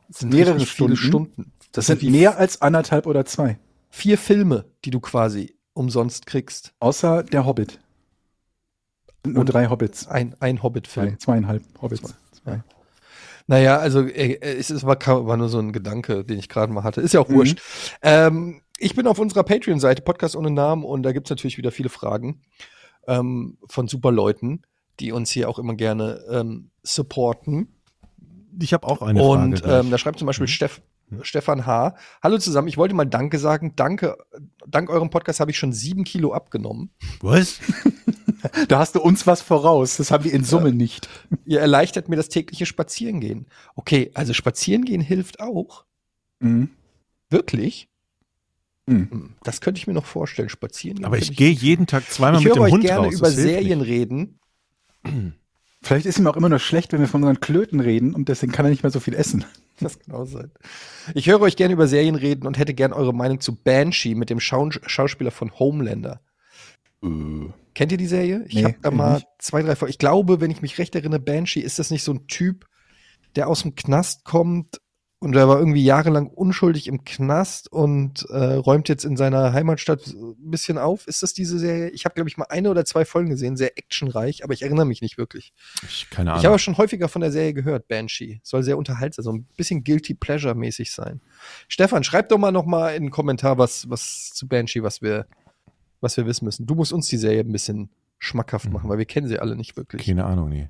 [0.10, 0.98] sind mehrere Stunden.
[0.98, 1.52] Stunden.
[1.72, 3.60] Das sind mehr als anderthalb oder zwei.
[3.90, 6.74] vier Filme, die du quasi umsonst kriegst.
[6.80, 7.80] Außer der Hobbit.
[9.26, 10.08] Nur Und- drei Hobbits.
[10.08, 11.12] Ein, ein Hobbit-Film.
[11.12, 12.16] Zwei, zweieinhalb Hobbits.
[12.46, 12.64] Ja.
[13.48, 17.02] Naja, also äh, es war, war nur so ein Gedanke, den ich gerade mal hatte.
[17.02, 17.36] Ist ja auch Mhm.
[17.36, 17.62] wurscht.
[18.02, 21.90] Ähm, ich bin auf unserer Patreon-Seite, Podcast ohne Namen, und da gibt's natürlich wieder viele
[21.90, 22.42] Fragen
[23.08, 24.62] ähm, von super Leuten,
[25.00, 27.76] die uns hier auch immer gerne ähm, supporten.
[28.62, 29.62] ich habe auch eine und Frage.
[29.62, 29.80] gleich.
[29.86, 30.52] ähm, da schreibt zum Beispiel Mhm.
[30.52, 30.82] Steff,
[31.22, 31.96] Stefan H.
[32.22, 33.74] Hallo zusammen, ich wollte mal Danke sagen.
[33.76, 34.18] Danke,
[34.68, 36.92] dank eurem Podcast habe ich schon sieben Kilo abgenommen.
[37.22, 37.60] Was?
[38.68, 39.98] Da hast du uns was voraus.
[39.98, 41.10] Das haben wir in Summe nicht.
[41.46, 43.48] Ihr erleichtert mir das tägliche Spazierengehen.
[43.76, 45.86] Okay, also Spazierengehen hilft auch.
[46.40, 46.70] Mhm.
[47.32, 47.90] Wirklich?
[48.88, 49.08] Mhm.
[49.12, 50.98] Hm, Das könnte ich mir noch vorstellen, spazieren.
[50.98, 53.14] gehen Aber ich gehe jeden Tag zweimal Ich mit höre dem euch Hund gerne raus.
[53.16, 53.88] über Das hilft Serien nicht.
[53.90, 54.40] reden.
[55.82, 58.52] Vielleicht ist ihm auch immer nur schlecht, wenn wir von unseren Klöten reden und deswegen
[58.52, 59.46] kann er nicht mehr so viel essen.
[59.80, 60.50] Das kann auch sein.
[61.14, 64.30] Ich höre euch gerne über Serien reden und hätte gern eure Meinung zu Banshee mit
[64.32, 66.20] dem Schau Schauspieler von Homelander.
[67.76, 68.44] Kennt ihr die Serie?
[68.48, 69.28] Ich Nee, habe da ich mal nicht.
[69.38, 69.92] zwei, drei Folgen.
[69.92, 72.66] Ich glaube, wenn ich mich recht erinnere, Banshee, ist das nicht so ein Typ,
[73.36, 74.82] der aus dem Knast kommt
[75.20, 80.06] und der war irgendwie jahrelang unschuldig im Knast und äh, räumt jetzt in seiner Heimatstadt
[80.08, 81.08] ein bisschen auf.
[81.08, 81.90] Ist das diese Serie?
[81.90, 84.86] Ich habe, glaube ich, mal eine oder zwei Folgen gesehen, sehr actionreich, aber ich erinnere
[84.86, 85.54] mich nicht wirklich.
[85.88, 86.46] Ich, keine Ich Ahnung.
[86.46, 88.40] habe schon häufiger von der Serie gehört, Banshee.
[88.44, 91.20] Soll sehr unterhaltsam, so ein bisschen Guilty Pleasure-mäßig sein.
[91.68, 95.26] Stefan, schreib doch mal noch mal in den Kommentar was, was zu Banshee, was wir,
[96.00, 96.68] was wir wissen müssen.
[96.68, 97.90] Du musst uns die Serie ein bisschen
[98.20, 100.06] schmackhaft machen, weil wir kennen sie alle nicht wirklich.
[100.06, 100.70] Keine Ahnung, nee.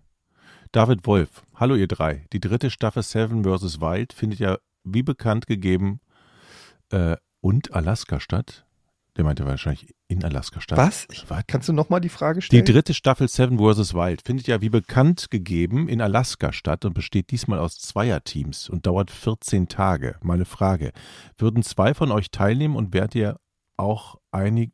[0.72, 2.25] David Wolf, hallo ihr drei.
[2.34, 3.81] Die dritte Staffel Seven vs.
[3.81, 5.99] Wild findet ja wie bekannt gegeben
[6.91, 8.65] äh, und Alaska statt.
[9.17, 10.77] Der meinte wahrscheinlich in Alaska statt.
[10.77, 11.07] Was?
[11.11, 12.65] Ich, kannst du noch mal die Frage Die stellen?
[12.65, 13.95] dritte Staffel Seven vs.
[13.95, 18.85] Wild findet ja wie bekannt gegeben in Alaska statt und besteht diesmal aus Zweierteams und
[18.85, 20.17] dauert 14 Tage.
[20.21, 20.91] Meine Frage,
[21.35, 23.39] würden zwei von euch teilnehmen und wärt ihr
[23.75, 24.71] auch einig,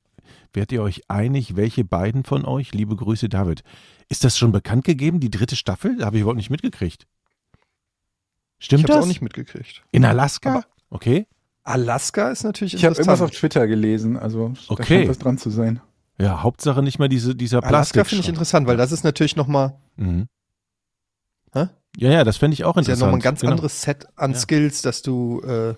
[0.52, 2.74] wärt ihr euch einig, welche beiden von euch?
[2.74, 3.64] Liebe Grüße, David.
[4.10, 6.04] Ist das schon bekannt gegeben, die dritte Staffel?
[6.06, 7.06] Habe ich überhaupt nicht mitgekriegt.
[8.60, 9.04] ich Stimmt habe das?
[9.04, 9.84] auch nicht mitgekriegt.
[9.92, 10.50] in Alaska?
[10.58, 11.28] Aber- okay.
[11.64, 13.40] Alaska ist natürlich Ich habe irgendwas auf interessant.
[13.54, 14.84] Twitter gelesen, also da Okay.
[15.00, 15.80] scheint was dran zu sein.
[16.20, 17.98] Ja, Hauptsache nicht mal diese, dieser Plastik.
[17.98, 20.28] Alaska finde ich interessant, weil das ist natürlich noch mal, Mhm.
[21.54, 21.68] Hä?
[21.98, 23.00] Ja, ja, das fände ich auch ist ja interessant.
[23.02, 23.52] noch mal ein ganz Genau.
[23.54, 24.38] anderes Set an Ja.
[24.38, 25.76] Skills, dass du, äh,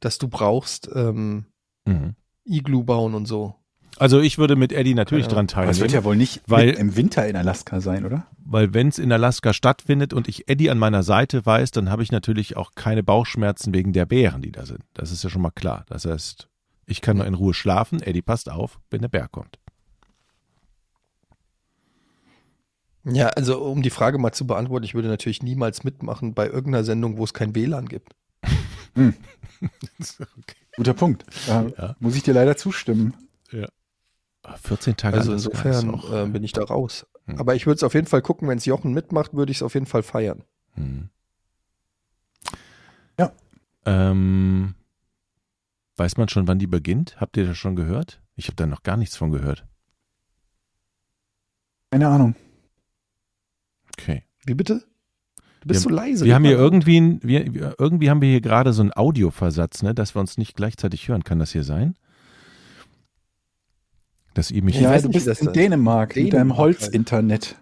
[0.00, 0.88] dass du brauchst.
[0.94, 1.46] Ähm,
[1.86, 2.14] Mhm.
[2.44, 3.54] Igloo bauen und so.
[3.98, 6.70] Also ich würde mit Eddie natürlich dran Aber es wird teilnehmen, ja wohl nicht Weil-
[6.70, 8.26] im Winter in Alaska sein, oder?
[8.44, 12.02] weil wenn es in Alaska stattfindet und ich Eddie an meiner Seite weiß, dann habe
[12.02, 14.82] ich natürlich auch keine Bauchschmerzen wegen der Bären, die da sind.
[14.94, 15.84] Das ist ja schon mal klar.
[15.88, 16.48] Das heißt,
[16.86, 19.58] ich kann nur in Ruhe schlafen, Eddie passt auf, wenn der Bär kommt.
[23.04, 26.82] Ja, also um die Frage mal zu beantworten, ich würde natürlich niemals mitmachen bei irgendeiner
[26.84, 28.14] Sendung, wo es kein WLAN gibt.
[30.76, 31.24] Guter Punkt.
[31.46, 31.94] Ja.
[32.00, 33.14] muss ich dir leider zustimmen.
[34.62, 37.06] 14 Tage Also insofern auch- äh, bin ich da raus.
[37.26, 37.38] Hm.
[37.38, 39.62] Aber ich würde es auf jeden Fall gucken, wenn es Jochen mitmacht, würde ich es
[39.62, 40.42] auf jeden Fall feiern.
[40.74, 41.08] Hm.
[43.18, 43.32] Ja.
[43.84, 44.74] Ähm,
[45.96, 47.16] weiß man schon, wann die beginnt?
[47.20, 48.20] Habt ihr das schon gehört?
[48.34, 49.66] Ich habe da noch gar nichts von gehört.
[51.90, 52.34] Keine Ahnung.
[53.98, 54.24] Okay.
[54.44, 54.84] Wie bitte?
[55.62, 56.24] Du bist Wir- so leise.
[56.24, 59.94] Wir haben hier irgendwie, ein- wir- irgendwie haben wir hier gerade so einen Audioversatz, ne,
[59.94, 61.24] dass wir uns nicht gleichzeitig hören.
[61.24, 61.96] Kann das hier sein?
[64.36, 65.56] Dass ihr mich, Ich ja, weiß du nicht, wie bist das in ist.
[65.56, 66.80] Dänemark, mit deinem Dänemark halt.
[66.82, 67.56] Holzinternet.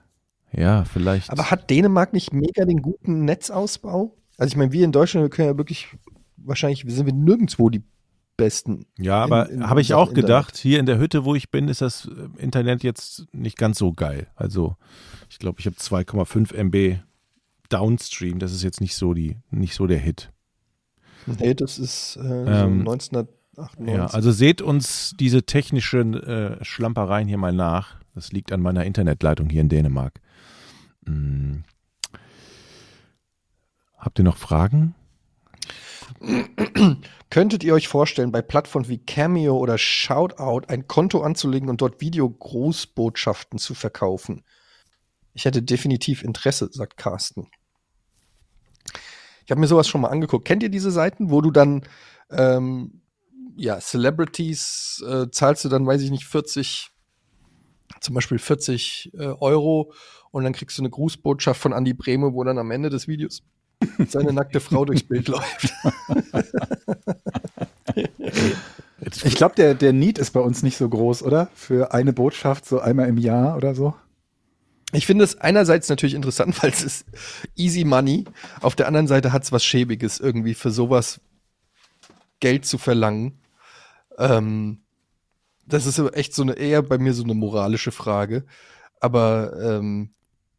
[0.52, 1.30] ja, vielleicht.
[1.30, 4.16] Aber hat Dänemark nicht mega den guten Netzausbau?
[4.38, 5.86] Also ich meine, wir in Deutschland wir können ja wirklich,
[6.36, 7.84] wahrscheinlich sind wir nirgendwo die
[8.36, 8.86] Besten.
[8.98, 10.62] Ja, aber habe ich auch gedacht, Internet.
[10.62, 13.92] hier in der Hütte, wo ich bin, ist das äh, Internet jetzt nicht ganz so
[13.92, 14.26] geil.
[14.34, 14.76] Also
[15.30, 16.98] ich glaube, ich habe 2,5 MB
[17.68, 18.40] Downstream.
[18.40, 20.32] Das ist jetzt nicht so die, nicht so der Hit.
[21.26, 23.28] Nee, das ist äh, Ähm, so
[23.58, 23.96] 1998.
[23.96, 27.96] Ja, also seht uns diese technischen äh, Schlampereien hier mal nach.
[28.14, 30.20] Das liegt an meiner Internetleitung hier in Dänemark.
[31.06, 31.64] Hm.
[33.98, 34.94] Habt ihr noch Fragen?
[37.30, 42.00] Könntet ihr euch vorstellen, bei Plattformen wie Cameo oder Shoutout ein Konto anzulegen und dort
[42.00, 44.44] Video-Großbotschaften zu verkaufen?
[45.32, 47.48] Ich hätte definitiv Interesse, sagt Carsten.
[49.44, 50.46] Ich habe mir sowas schon mal angeguckt.
[50.46, 51.82] Kennt ihr diese Seiten, wo du dann
[52.30, 53.02] ähm,
[53.56, 56.90] ja Celebrities äh, zahlst du dann, weiß ich nicht, 40
[58.00, 59.92] zum Beispiel 40 äh, Euro
[60.30, 63.42] und dann kriegst du eine Grußbotschaft von Andy Brehme, wo dann am Ende des Videos
[64.08, 65.72] seine nackte Frau durchs Bild läuft.
[69.24, 71.50] Ich glaube, der, der Need ist bei uns nicht so groß, oder?
[71.54, 73.94] Für eine Botschaft so einmal im Jahr oder so.
[74.92, 77.06] Ich finde es einerseits natürlich interessant, weil es ist
[77.54, 78.24] easy money.
[78.60, 81.20] Auf der anderen Seite hat es was Schäbiges, irgendwie für sowas
[82.40, 83.38] Geld zu verlangen.
[84.18, 84.78] Ähm,
[85.66, 88.44] das ist echt so eine eher bei mir so eine moralische Frage.
[89.00, 90.10] Aber ähm,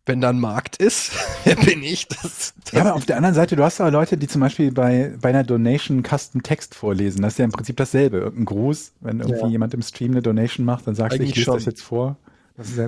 [0.06, 1.12] wenn da ein Markt ist,
[1.44, 2.08] wer bin ich?
[2.08, 4.72] Das, das Ja, aber auf der anderen Seite, du hast aber Leute, die zum Beispiel
[4.72, 7.22] bei, bei einer Donation Custom Text vorlesen.
[7.22, 8.18] Das ist ja im Prinzip dasselbe.
[8.18, 9.48] Irgendein Gruß, wenn irgendwie Ja.
[9.48, 11.56] jemand im Stream eine Donation macht, dann sagst du, ich lese schon.
[11.56, 12.18] das jetzt vor.
[12.56, 12.88] Das ist ja,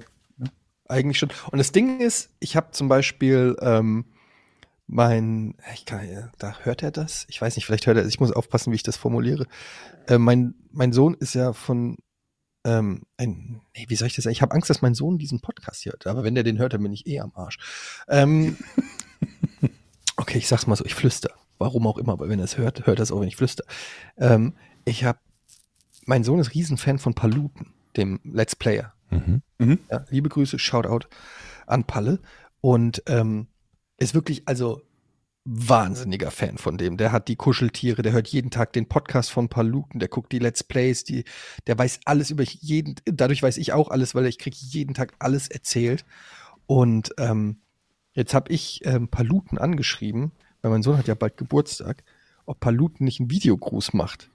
[0.89, 1.30] Eigentlich schon.
[1.52, 4.06] Und das Ding ist, ich habe zum Beispiel ähm,
[4.88, 7.26] mein, ich kann, ja- da hört er das?
[7.30, 8.09] Ich weiß nicht, vielleicht hört er es.
[8.09, 9.45] Ich muss aufpassen, wie ich das formuliere.
[10.07, 11.97] Äh, mein, mein Sohn ist ja von,
[12.64, 14.31] ähm, ein, nee, wie soll ich das sagen?
[14.34, 16.07] Ich habe Angst, dass mein Sohn diesen Podcast hört.
[16.07, 17.57] Aber wenn der den hört, dann bin ich eh am Arsch.
[18.07, 18.57] Ähm,
[20.18, 21.31] okay, ich sag's mal so, ich flüster.
[21.59, 23.64] Warum auch immer, aber wenn er es hört, hört er es auch, wenn ich flüster.
[24.18, 24.53] Ähm,
[24.85, 25.19] ich habe,
[26.05, 28.93] mein Sohn ist Riesenfan von Paluten, dem Let's Player.
[29.09, 29.80] Mhm.
[29.89, 31.07] Ja, liebe Grüße, Shoutout
[31.65, 32.19] an Palle.
[32.61, 33.47] Und ähm,
[33.98, 34.82] ist wirklich, also
[35.49, 36.98] wahnsinniger Fan von dem.
[36.98, 40.40] Der hat die Kuscheltiere, der hört jeden Tag den Podcast von Paluten, der guckt die
[40.40, 41.24] Let's Plays, die,
[41.68, 45.14] der weiß alles über jeden, dadurch weiß ich auch alles, weil ich kriege jeden Tag
[45.19, 46.03] alles erzählt.
[46.65, 47.57] Und ähm,
[48.14, 52.03] jetzt habe ich ähm, Paluten angeschrieben, weil mein Sohn hat ja bald Geburtstag,
[52.45, 54.30] ob Paluten nicht einen Videogruß macht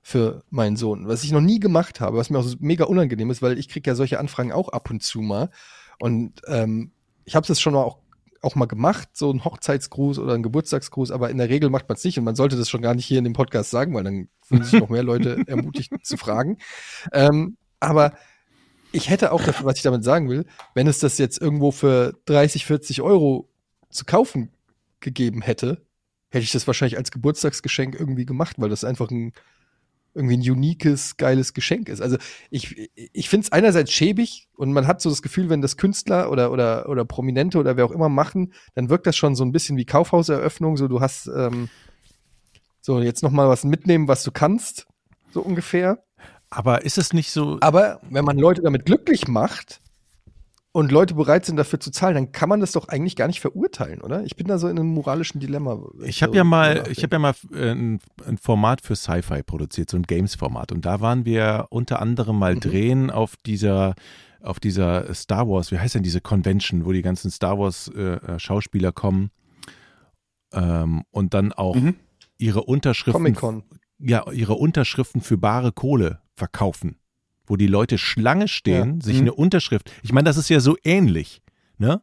[0.00, 3.42] für meinen Sohn, was ich noch nie gemacht habe, was mir auch mega unangenehm ist,
[3.42, 5.50] weil ich kriege ja solche Anfragen auch ab und zu mal.
[5.98, 6.92] Und ähm,
[7.24, 7.98] ich habe das schon mal auch,
[8.42, 11.96] auch mal gemacht, so ein Hochzeitsgruß oder ein Geburtstagsgruß, aber in der Regel macht man
[11.96, 14.04] es nicht und man sollte das schon gar nicht hier in dem Podcast sagen, weil
[14.04, 16.58] dann fühlen sich noch mehr Leute ermutigt zu fragen.
[17.12, 18.12] Ähm, aber
[18.92, 22.14] ich hätte auch dafür, was ich damit sagen will, wenn es das jetzt irgendwo für
[22.26, 23.48] 30, 40 Euro
[23.90, 24.50] zu kaufen
[25.00, 25.86] gegeben hätte,
[26.30, 29.32] hätte ich das wahrscheinlich als Geburtstagsgeschenk irgendwie gemacht, weil das einfach ein
[30.16, 32.00] irgendwie ein uniques, geiles Geschenk ist.
[32.00, 32.16] Also
[32.50, 36.30] ich, ich finde es einerseits schäbig und man hat so das Gefühl, wenn das Künstler
[36.30, 39.52] oder, oder, oder Prominente oder wer auch immer machen, dann wirkt das schon so ein
[39.52, 40.76] bisschen wie Kaufhauseröffnung.
[40.76, 41.68] So, du hast ähm,
[42.80, 44.86] so jetzt noch mal was mitnehmen, was du kannst,
[45.30, 46.02] so ungefähr.
[46.48, 49.80] Aber ist es nicht so, Aber wenn man Leute damit glücklich macht
[50.76, 53.40] und Leute bereit sind dafür zu zahlen, dann kann man das doch eigentlich gar nicht
[53.40, 54.22] verurteilen, oder?
[54.24, 55.82] Ich bin da so in einem moralischen Dilemma.
[56.04, 59.42] Ich habe so ja mal, ich habe ja mal äh, ein, ein Format für Sci-Fi
[59.42, 60.72] produziert, so ein Games-Format.
[60.72, 62.60] Und da waren wir unter anderem mal Mhm.
[62.60, 63.94] drehen auf dieser,
[64.42, 68.16] auf dieser Star Wars, wie heißt denn diese Convention, wo die ganzen Star Wars äh,
[68.16, 69.30] äh, Schauspieler kommen
[70.52, 71.94] ähm, und dann auch Mhm.
[72.36, 73.62] ihre Unterschriften,
[73.98, 76.98] ja, ihre Unterschriften für bare Kohle verkaufen,
[77.46, 79.20] wo die Leute Schlange stehen, sich Mhm.
[79.22, 79.90] eine Unterschrift.
[80.02, 81.42] Ich meine, das ist ja so ähnlich,
[81.78, 82.00] ne?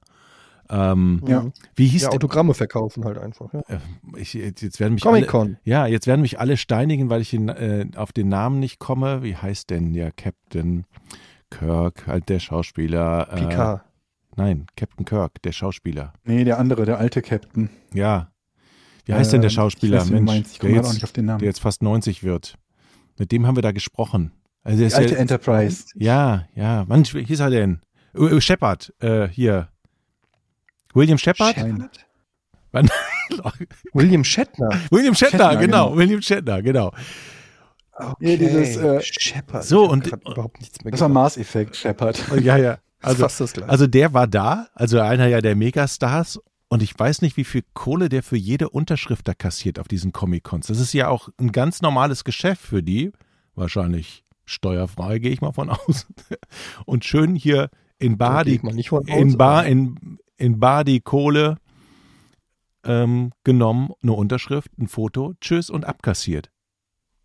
[0.70, 1.46] Ähm, Ja.
[1.76, 2.16] Wie hieß Ja, der?
[2.16, 3.52] Autogramme verkaufen halt einfach.
[3.54, 3.60] Ja.
[3.68, 3.78] Äh,
[4.18, 5.58] Ich, jetzt werden mich alle, Comic-Con.
[5.66, 9.24] ja, jetzt werden mich alle steinigen, weil ich den, äh, auf den Namen nicht komme.
[9.24, 10.86] Wie heißt denn der Captain
[11.50, 13.28] Kirk, halt der Schauspieler?
[13.32, 13.84] Äh, Picard.
[14.36, 16.14] nein, Captain Kirk, der Schauspieler.
[16.24, 17.70] Nee, der andere, der alte Captain.
[17.94, 18.30] Ja.
[19.06, 19.98] Wie heißt denn der Ähm, Schauspieler?
[19.98, 20.52] Ich, weiß, Mensch, meinst.
[20.54, 21.40] ich der, komme auch jetzt, nicht auf den Namen.
[21.40, 22.58] der jetzt fast 90 wird.
[23.20, 24.32] Mit dem haben wir da gesprochen.
[24.64, 25.86] Also der Die ist alte ja, Enterprise.
[25.96, 26.86] ja, ja.
[26.86, 27.82] Mann, wie hieß er denn?
[28.16, 29.68] Äh, Shepard, äh, hier.
[30.94, 31.56] William Shepard?
[31.56, 32.06] Shepard?
[32.72, 32.90] Wann-
[33.94, 34.70] William Shatner.
[34.92, 35.90] William Shatner, Shatner, genau.
[35.90, 35.98] genau.
[35.98, 36.92] William Shatner, genau.
[37.96, 38.38] Okay.
[38.38, 39.64] dieses, äh, Shepard.
[39.66, 42.24] So, und- überhaupt nichts mehr Das war Effect, Shepard.
[42.42, 42.74] Ja, ja.
[42.74, 43.70] ist Also, fast das gleiche.
[43.70, 46.40] also der war da, also einer ja der Megastars.
[46.70, 50.12] Und ich weiß nicht, wie viel Kohle der für jede Unterschrift da kassiert auf diesen
[50.12, 50.66] Comic-Cons.
[50.68, 53.12] Das ist ja auch ein ganz normales Geschäft für die.
[53.54, 56.08] Wahrscheinlich steuerfrei, gehe ich mal von aus.
[56.86, 58.56] Und schön hier in Bar die,
[59.06, 61.58] in Bar, in, in Bar die Kohle
[62.84, 66.52] ähm, genommen, eine Unterschrift, ein Foto, tschüss und abkassiert.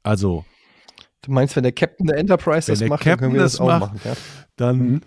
[0.05, 0.45] Also,
[1.23, 3.53] du meinst, wenn der Captain der Enterprise das der macht, dann Captain können wir das,
[3.53, 4.01] das auch macht, machen.
[4.05, 4.13] Ja?
[4.57, 5.01] dann, Mhm.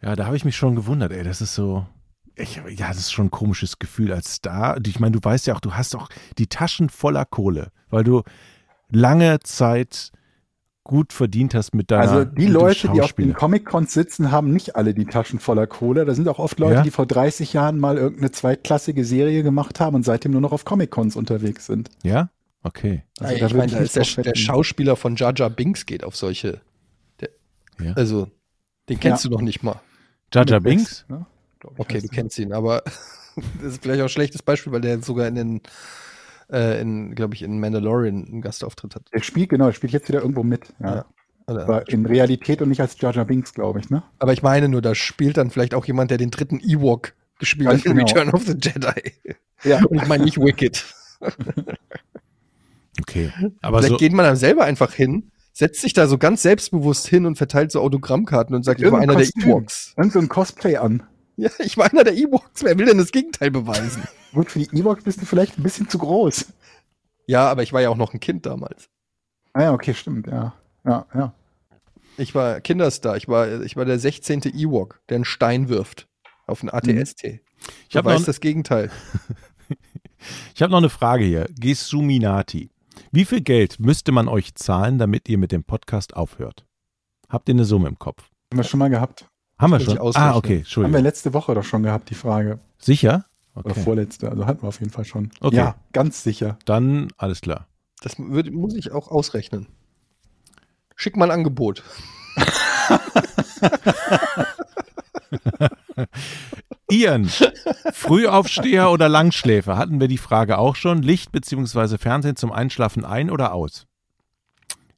[0.00, 1.86] ja, da habe ich mich schon gewundert, ey, das ist so,
[2.36, 4.78] ich, ja, das ist schon ein komisches Gefühl als Star.
[4.84, 6.08] Ich meine, du weißt ja auch, du hast auch
[6.38, 8.22] die Taschen voller Kohle, weil du
[8.90, 10.10] lange Zeit
[10.84, 13.32] gut verdient hast mit deiner Also die Leute, die auf den.
[13.32, 16.04] Comic-Cons sitzen, haben nicht alle die Taschen voller Kohle.
[16.04, 16.82] Da sind auch oft Leute, Ja?
[16.82, 20.64] die vor 30 Jahren mal irgendeine zweitklassige Serie gemacht haben und seitdem nur noch auf
[20.64, 21.88] Comic-Cons unterwegs sind.
[22.02, 22.28] Ja?
[22.62, 23.02] Okay.
[23.18, 24.34] Also Ja, da ich meine, ich der, der.
[24.34, 26.60] Schauspieler von Jar Jar Binks geht auf solche.
[27.20, 27.30] Der,
[27.80, 27.94] Ja.
[27.94, 28.28] Also,
[28.88, 29.30] den kennst Ja.
[29.30, 29.80] du noch nicht mal.
[30.32, 31.04] Jar Jar Binks?
[31.08, 31.24] Ne?
[31.62, 32.82] Ich, Okay, du kennst ihn, aber
[33.62, 35.60] das ist vielleicht auch ein schlechtes Beispiel, weil der sogar in den,
[36.50, 39.02] äh, in, glaube ich, in Mandalorian einen Gastauftritt hat.
[39.12, 40.74] Der spielt, genau, der spielt jetzt wieder irgendwo mit.
[40.80, 40.94] Ja.
[40.96, 41.04] Ja.
[41.46, 44.02] Oder- Aber in Realität und nicht als Jar Jar Binks, glaube ich, ne?
[44.18, 47.68] Aber ich meine nur, da spielt dann vielleicht auch jemand, der den dritten Ewok gespielt
[47.68, 48.06] hat in genau.
[48.06, 49.12] Return of the Jedi.
[49.62, 49.84] Ja.
[49.84, 50.84] Und ich meine nicht Wicked.
[53.00, 53.32] Okay.
[53.60, 57.06] Aber vielleicht so, geht man dann selber einfach hin, setzt sich da so ganz selbstbewusst
[57.08, 59.50] hin und verteilt so Autogrammkarten und sagt, ich war einer Irgendein der Kostüm.
[59.50, 59.94] Ewoks.
[59.96, 61.02] Irgend so ein Cosplay an.
[61.36, 62.62] Ja, ich war einer der Ewoks.
[62.62, 64.02] Wer will denn das Gegenteil beweisen?
[64.34, 66.52] Gut, für die Ewoks bist du vielleicht ein bisschen zu groß.
[67.26, 68.88] ja, aber ich war ja auch noch ein Kind damals.
[69.52, 70.54] Ah ja, okay, stimmt, ja.
[70.84, 71.32] Ja, ja.
[72.16, 73.16] Ich war Kinderstar.
[73.16, 74.42] Ich war, ich war der 16.
[74.54, 76.08] Ewok, der einen Stein wirft
[76.46, 77.24] auf einen ATST.
[77.24, 77.40] ich
[77.88, 78.90] Ich habe noch, weiß das Gegenteil.
[80.54, 81.46] ich hab noch eine Frage hier.
[81.58, 82.70] Gesuminati.
[83.10, 86.66] Wie viel Geld müsste man euch zahlen, damit ihr mit dem Podcast aufhört?
[87.28, 88.30] Habt ihr eine Summe im Kopf?
[88.50, 89.28] Haben wir schon mal gehabt.
[89.58, 89.98] Haben wir schon?
[89.98, 91.02] Ah, okay, Haben wir Entschuldigung.
[91.02, 92.58] letzte Woche doch schon gehabt, die Frage.
[92.78, 93.24] Sicher?
[93.54, 93.82] Oder Okay.
[93.82, 94.30] vorletzte.
[94.30, 95.30] Also hatten wir auf jeden Fall schon.
[95.40, 95.56] Okay.
[95.56, 96.58] Ja, ganz sicher.
[96.64, 97.68] Dann alles klar.
[98.02, 99.66] Das würd, muss ich auch ausrechnen.
[100.96, 101.82] Schick mal ein Angebot.
[106.90, 107.28] Ian,
[107.92, 109.76] Frühaufsteher oder Langschläfer?
[109.76, 111.02] Hatten wir die Frage auch schon.
[111.02, 111.98] Licht bzw.
[111.98, 113.86] Fernsehen zum Einschlafen ein oder aus?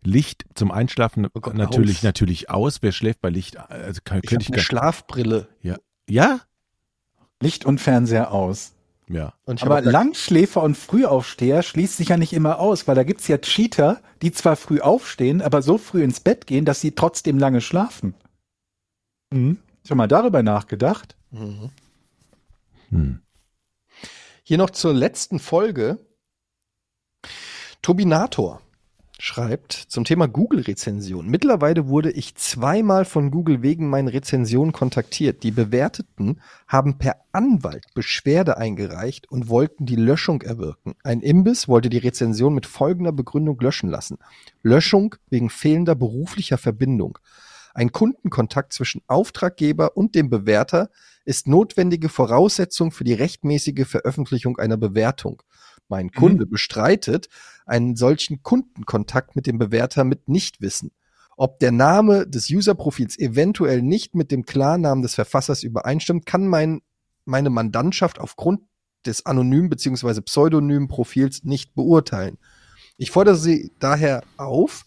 [0.03, 2.03] Licht zum Einschlafen Oh Gott, natürlich aus.
[2.05, 2.79] natürlich aus.
[2.83, 3.57] Wer schläft bei Licht?
[3.59, 5.49] Also kann, Ich könnte habe ich eine gar, Schlafbrille.
[6.09, 6.41] Ja?
[7.41, 8.73] Licht und Fernseher aus.
[9.09, 9.35] Ja.
[9.47, 14.01] Aber Langschläfer und Frühaufsteher schließt sich ja nicht immer aus, weil da gibt's ja Cheater,
[14.21, 18.15] die zwar früh aufstehen, aber so früh ins Bett gehen, dass sie trotzdem lange schlafen.
[19.31, 19.59] Mhm.
[19.87, 21.17] Schon mal darüber nachgedacht?
[21.31, 21.71] Mhm.
[22.91, 23.21] Hm.
[24.43, 25.99] Hier noch zur letzten Folge.
[27.83, 28.61] Tobinator
[29.27, 31.27] schreibt zum Thema Google-Rezension.
[31.27, 35.43] Mittlerweile wurde ich zweimal von Google wegen meinen Rezensionen kontaktiert.
[35.43, 40.95] Die Bewerteten haben per Anwalt Beschwerde eingereicht und wollten die Löschung erwirken.
[41.03, 44.19] Ein Imbiss wollte die Rezension mit folgender Begründung löschen lassen.
[44.63, 47.19] Löschung wegen fehlender beruflicher Verbindung.
[47.75, 50.89] Ein Kundenkontakt zwischen Auftraggeber und dem Bewerter
[51.25, 55.43] ist notwendige Voraussetzung für die rechtmäßige Veröffentlichung einer Bewertung.
[55.89, 57.29] Mein Kunde bestreitet
[57.67, 60.93] einen solchen Kundenkontakt mit dem Bewerter mit Nichtwissen.
[61.37, 66.81] Ob der Name des Userprofils eventuell nicht mit dem Klarnamen des Verfassers übereinstimmt, kann mein,
[67.27, 68.63] meine Mandantschaft aufgrund
[69.05, 70.23] des anonymen bzw.
[70.23, 72.39] pseudonymen Profils nicht beurteilen.
[72.97, 74.87] Ich fordere Sie daher auf,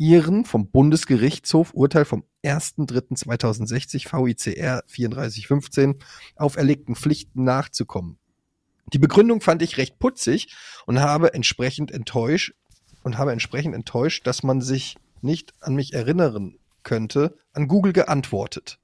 [0.00, 5.96] Ihren vom Bundesgerichtshof Urteil vom 1.3.2060 VICR 3415
[6.36, 8.20] auferlegten Pflichten nachzukommen.
[8.92, 10.54] Die Begründung fand ich recht putzig
[10.86, 12.54] und habe entsprechend enttäuscht
[13.02, 18.78] und habe entsprechend enttäuscht, dass man sich nicht an mich erinnern könnte, an Google geantwortet.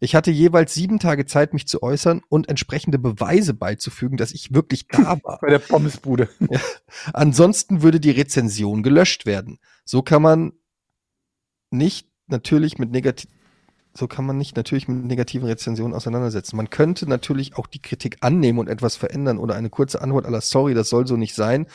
[0.00, 4.52] Ich hatte jeweils sieben Tage Zeit, mich zu äußern und entsprechende Beweise beizufügen, dass ich
[4.52, 5.38] wirklich da war.
[5.40, 6.28] Bei der Pommesbude.
[7.12, 9.58] Ansonsten würde die Rezension gelöscht werden.
[9.84, 10.52] So kann man
[11.70, 13.30] nicht natürlich mit negativ
[13.96, 16.56] so kann man nicht natürlich mit negativen Rezensionen auseinandersetzen.
[16.56, 20.40] Man könnte natürlich auch die Kritik annehmen und etwas verändern oder eine kurze Antwort aller
[20.40, 21.66] Sorry, das soll so nicht sein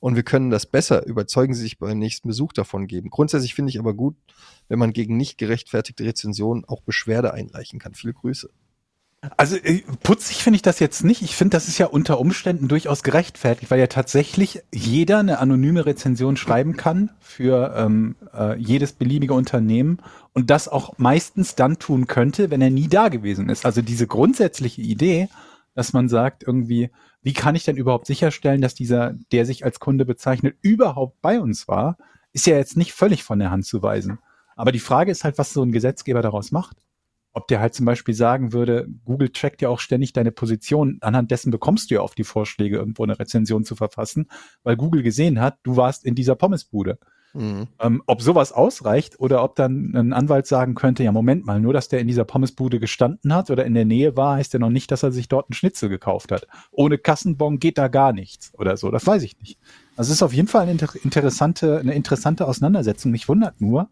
[0.00, 3.10] und wir können das besser, überzeugen Sie sich beim nächsten Besuch davon geben.
[3.10, 4.16] Grundsätzlich finde ich aber gut,
[4.68, 7.94] wenn man gegen nicht gerechtfertigte Rezensionen auch Beschwerde einreichen kann.
[7.94, 8.50] Viele Grüße.
[9.36, 11.22] Also äh, putzig finde ich das jetzt nicht.
[11.22, 15.86] Ich finde, das ist ja unter Umständen durchaus gerechtfertigt, weil ja tatsächlich jeder eine anonyme
[15.86, 19.98] Rezension schreiben kann für ähm, äh, jedes beliebige Unternehmen
[20.34, 23.66] und das auch meistens dann tun könnte, wenn er nie da gewesen ist.
[23.66, 25.28] Also diese grundsätzliche Idee,
[25.74, 26.90] dass man sagt irgendwie,
[27.22, 31.40] wie kann ich denn überhaupt sicherstellen, dass dieser, der sich als Kunde bezeichnet, überhaupt bei
[31.40, 31.98] uns war,
[32.32, 34.20] ist ja jetzt nicht völlig von der Hand zu weisen.
[34.54, 36.76] Aber die Frage ist halt, was so ein Gesetzgeber daraus macht.
[37.32, 41.30] Ob der halt zum Beispiel sagen würde, Google trackt ja auch ständig deine Position, anhand
[41.30, 44.28] dessen bekommst du ja auf die Vorschläge, irgendwo eine Rezension zu verfassen,
[44.62, 46.98] weil Google gesehen hat, du warst in dieser Pommesbude.
[47.34, 47.68] Mhm.
[47.78, 51.72] Ähm, ob sowas ausreicht oder ob dann ein Anwalt sagen könnte, ja Moment mal, nur
[51.72, 54.70] dass der in dieser Pommesbude gestanden hat oder in der Nähe war, heißt ja noch
[54.70, 56.46] nicht, dass er sich dort einen Schnitzel gekauft hat.
[56.70, 59.58] Ohne Kassenbon geht da gar nichts oder so, das weiß ich nicht.
[59.96, 63.12] Also es ist auf jeden Fall eine inter interessante, eine interessante Auseinandersetzung.
[63.12, 63.90] Mich wundert nur,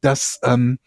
[0.00, 0.78] dass ähm,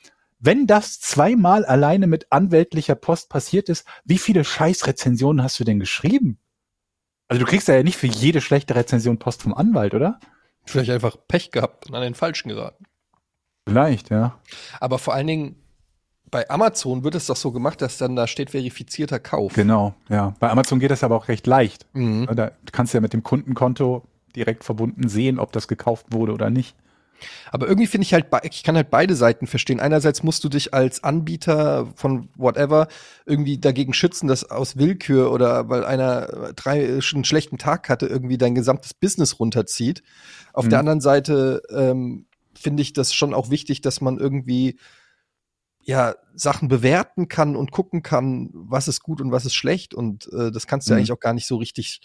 [0.42, 5.80] wenn das zweimal alleine mit anwältlicher Post passiert ist, wie viele Scheißrezensionen hast du denn
[5.80, 6.40] geschrieben?
[7.28, 10.20] Also du kriegst ja nicht für jede schlechte Rezension Post vom Anwalt, oder?
[10.66, 12.86] Vielleicht einfach Pech gehabt und an den Falschen geraten.
[13.68, 14.40] Vielleicht, ja.
[14.80, 15.56] Aber vor allen Dingen
[16.32, 19.54] bei Amazon wird es doch so gemacht, dass dann da steht verifizierter Kauf.
[19.54, 20.34] Genau, ja.
[20.40, 21.86] Bei Amazon geht das aber auch recht leicht.
[21.94, 22.28] Mhm.
[22.34, 24.04] Da kannst du ja mit dem Kundenkonto
[24.36, 26.76] direkt verbunden sehen, ob das gekauft wurde oder nicht.
[27.52, 29.80] Aber irgendwie finde ich halt, ich kann halt beide Seiten verstehen.
[29.80, 32.88] Einerseits musst du dich als Anbieter von whatever
[33.26, 38.08] irgendwie dagegen schützen, dass aus Willkür oder weil einer äh, drei, einen schlechten Tag hatte,
[38.08, 40.04] irgendwie dein gesamtes Business runterzieht.
[40.54, 40.70] Auf Mhm.
[40.70, 44.78] der anderen Seite ähm, finde ich das schon auch wichtig, dass man irgendwie
[45.84, 49.94] ja Sachen bewerten kann und gucken kann, was ist gut und was ist schlecht.
[49.94, 50.98] Und äh, das kannst du Mhm.
[51.00, 52.02] eigentlich auch gar nicht so richtig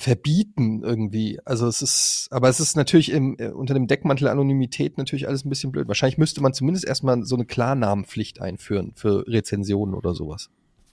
[0.00, 1.40] verbieten irgendwie.
[1.44, 5.44] Also es ist, aber es ist natürlich im, äh, unter dem Deckmantel Anonymität natürlich alles
[5.44, 5.88] ein bisschen blöd.
[5.88, 10.50] Wahrscheinlich müsste man zumindest erstmal so eine Klarnamenpflicht einführen für Rezensionen oder sowas.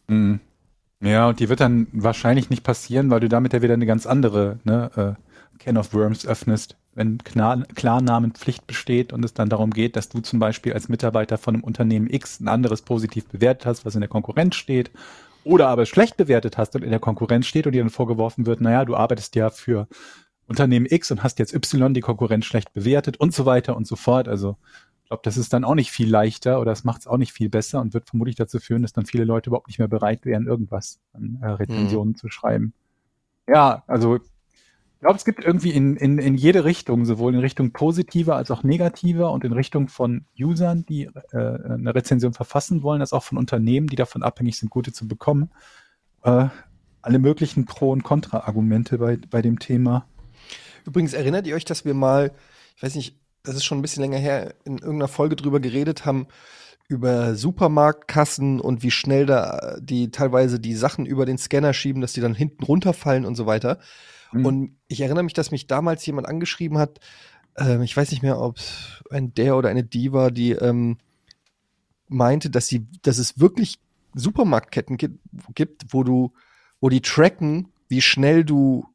[0.08, 0.40] Mhm.
[1.02, 4.08] Ja, und die wird dann wahrscheinlich nicht passieren, weil du damit ja wieder eine ganz
[4.08, 6.76] andere ne, äh, Can of Worms öffnest.
[6.96, 11.38] Wenn Klar Klarnamenpflicht besteht und es dann darum geht, dass du zum Beispiel als Mitarbeiter
[11.38, 14.90] von einem Unternehmen X ein anderes positiv bewertet hast, was in der Konkurrenz steht,
[15.46, 18.62] oder aber schlecht bewertet hast und in der Konkurrenz steht und dir dann vorgeworfen wird,
[18.62, 19.88] naja, du arbeitest ja für
[20.48, 23.96] Unternehmen X und hast jetzt Y die Konkurrenz schlecht bewertet und so weiter und so
[23.96, 24.28] fort.
[24.28, 24.58] Also
[25.04, 27.32] ich glaube, das ist dann auch nicht viel leichter oder es macht es auch nicht
[27.32, 30.26] viel besser und wird vermutlich dazu führen, dass dann viele Leute überhaupt nicht mehr bereit
[30.26, 32.74] wären, irgendwas an äh, Rezensionen zu schreiben.
[33.48, 34.20] Ja, also
[34.96, 38.50] ich glaube, es gibt irgendwie in, in, in jede Richtung, sowohl in Richtung positiver als
[38.50, 43.24] auch negativer und in Richtung von Usern, die äh, eine Rezension verfassen wollen, als auch
[43.24, 45.52] von Unternehmen, die davon abhängig sind, gute zu bekommen,
[46.24, 46.48] äh,
[47.02, 50.08] alle möglichen Pro- und Kontra-Argumente bei, bei dem Thema.
[50.86, 52.32] Übrigens erinnert ihr euch, dass wir mal,
[52.76, 56.06] ich weiß nicht, das ist schon ein bisschen länger her, in irgendeiner Folge drüber geredet
[56.06, 56.28] haben,
[56.88, 62.14] über Supermarktkassen und wie schnell da die teilweise die Sachen über den Scanner schieben, dass
[62.14, 63.80] die dann hinten runterfallen und so weiter.
[64.36, 64.46] Mhm.
[64.46, 67.00] Und ich erinnere mich, dass mich damals jemand angeschrieben hat,
[67.58, 70.98] ähm, ich weiß nicht mehr, ob es ein der oder eine die war, die ähm,
[72.08, 73.80] meinte, dass sie, dass es wirklich
[74.14, 75.20] Supermarktketten gibt,
[75.56, 76.34] gibt, wo du,
[76.80, 78.86] wo die tracken, wie schnell du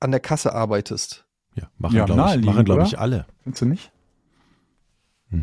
[0.00, 1.24] an der Kasse arbeitest.
[1.54, 3.26] Ja, machen, Ja, glaube ich, machen, glaub ich, alle.
[3.42, 3.92] Findest du nicht?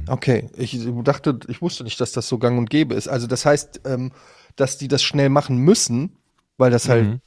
[0.07, 3.09] Okay, ich dachte, ich wusste nicht, dass das so gang und gäbe ist.
[3.09, 4.13] Also das heißt, ähm,
[4.55, 6.17] dass die das schnell machen müssen,
[6.57, 7.21] weil das halt Mhm.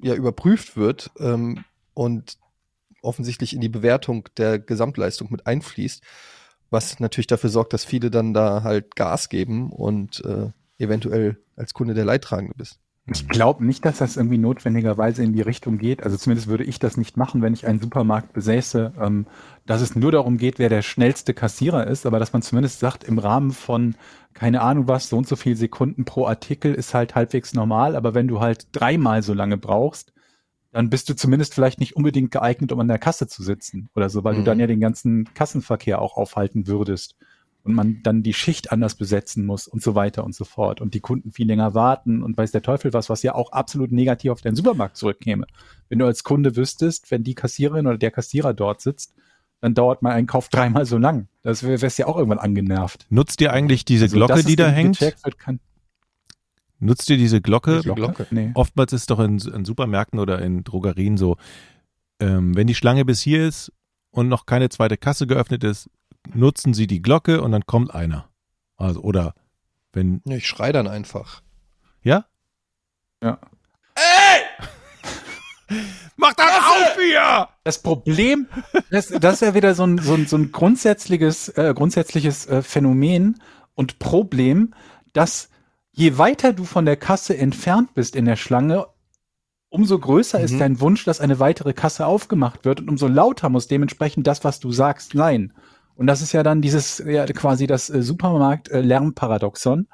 [0.00, 1.64] Ja überprüft wird ähm,
[1.94, 2.38] und
[3.02, 6.02] offensichtlich in die Bewertung der Gesamtleistung mit einfließt,
[6.70, 11.74] was natürlich dafür sorgt, dass viele dann da halt Gas geben und äh, eventuell als
[11.74, 12.78] Kunde der Leidtragende bist.
[13.10, 16.02] Ich glaube nicht, dass das irgendwie notwendigerweise in die Richtung geht.
[16.02, 19.26] Also zumindest würde ich das nicht machen, wenn ich einen Supermarkt besäße, ähm,
[19.64, 23.04] dass es nur darum geht, wer der schnellste Kassierer ist, aber dass man zumindest sagt,
[23.04, 23.94] im Rahmen von,
[24.34, 28.12] keine Ahnung was, so und so viel Sekunden pro Artikel ist halt halbwegs normal, aber
[28.14, 30.12] wenn du halt dreimal so lange brauchst,
[30.70, 34.10] dann bist du zumindest vielleicht nicht unbedingt geeignet, um an der Kasse zu sitzen oder
[34.10, 34.44] so, weil du Mhm.
[34.44, 37.16] dann ja den ganzen Kassenverkehr auch aufhalten würdest
[37.68, 40.94] und man dann die Schicht anders besetzen muss und so weiter und so fort und
[40.94, 44.32] die Kunden viel länger warten und weiß der Teufel was, was ja auch absolut negativ
[44.32, 45.46] auf deinen Supermarkt zurückkäme.
[45.88, 49.14] Wenn du als Kunde wüsstest, wenn die Kassiererin oder der Kassierer dort sitzt,
[49.60, 51.28] dann dauert mein Einkauf dreimal so lang.
[51.42, 53.06] Das wäre wär's ja auch irgendwann angenervt.
[53.10, 54.98] Nutzt ihr eigentlich diese Also, Glocke, die es da hängt?
[54.98, 55.60] gecheckt Wird, kann,
[56.80, 57.76] Nutzt ihr diese Glocke?
[57.76, 58.26] Welche Glocke?
[58.30, 58.52] Nee.
[58.54, 61.36] Oftmals ist doch in, in Supermärkten oder in Drogerien so,
[62.20, 63.72] ähm, wenn die Schlange bis hier ist
[64.10, 65.90] und noch keine zweite Kasse geöffnet ist,
[66.34, 68.28] nutzen sie die Glocke und dann kommt einer.
[68.76, 69.34] Also, oder
[69.92, 71.42] wenn, Ja, ich schrei dann einfach.
[72.02, 72.24] ja?
[73.22, 73.38] Ja.
[76.16, 77.48] Mach das auf hier!
[77.64, 78.46] Das Problem,
[78.90, 82.62] das, das ist ja wieder so ein, so ein, so ein grundsätzliches, äh, grundsätzliches äh,
[82.62, 83.40] Phänomen
[83.74, 84.72] und Problem,
[85.12, 85.50] dass
[85.92, 88.86] je weiter du von der Kasse entfernt bist in der Schlange,
[89.68, 90.58] umso größer ist Mhm.
[90.58, 94.60] dein Wunsch, dass eine weitere Kasse aufgemacht wird und umso lauter muss dementsprechend das, was
[94.60, 95.52] du sagst, sein.
[95.98, 99.88] Und das ist ja dann dieses, ja, quasi das äh, Supermarkt-Lärmparadoxon,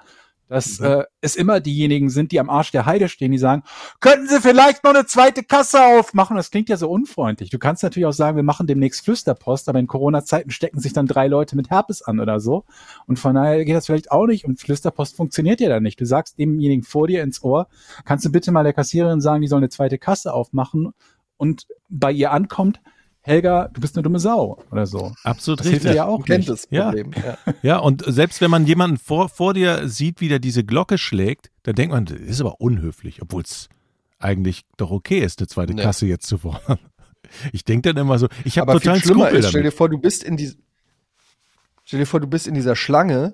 [0.48, 3.62] dass äh, es immer diejenigen sind, die am Arsch der Heide stehen, die sagen,
[4.00, 6.36] könnten Sie vielleicht noch eine zweite Kasse aufmachen?
[6.36, 7.48] Das klingt ja so unfreundlich.
[7.48, 11.06] Du kannst natürlich auch sagen, wir machen demnächst Flüsterpost, aber in Corona-Zeiten stecken sich dann
[11.06, 12.66] drei Leute mit Herpes an oder so.
[13.06, 14.44] Und von daher geht das vielleicht auch nicht.
[14.44, 15.98] Und Flüsterpost funktioniert ja dann nicht.
[15.98, 17.66] Du sagst demjenigen vor dir ins Ohr,
[18.04, 20.92] kannst du bitte mal der Kassiererin sagen, die soll eine zweite Kasse aufmachen
[21.38, 22.80] und bei ihr ankommt,
[23.26, 25.12] Helga, du bist eine dumme Sau oder so.
[25.24, 25.96] Absolut Das hilft dir richtig.
[25.96, 26.84] ja auch Du kennt das Ja.
[26.86, 27.10] Problem.
[27.24, 27.38] Ja.
[27.62, 31.50] Ja, und selbst wenn man jemanden vor, vor dir sieht, wie der diese Glocke schlägt,
[31.62, 33.70] dann denkt man, das ist aber unhöflich, obwohl es
[34.18, 35.82] eigentlich doch okay ist, eine zweite Nee.
[35.82, 36.78] Kasse jetzt zu fordern.
[37.52, 39.72] Ich denke dann immer so, ich habe Aber viel total schlimmer Skrupel ist, stell dir
[39.72, 40.52] vor, du bist in die,
[41.84, 43.32] stell dir vor, du bist in dieser Schlange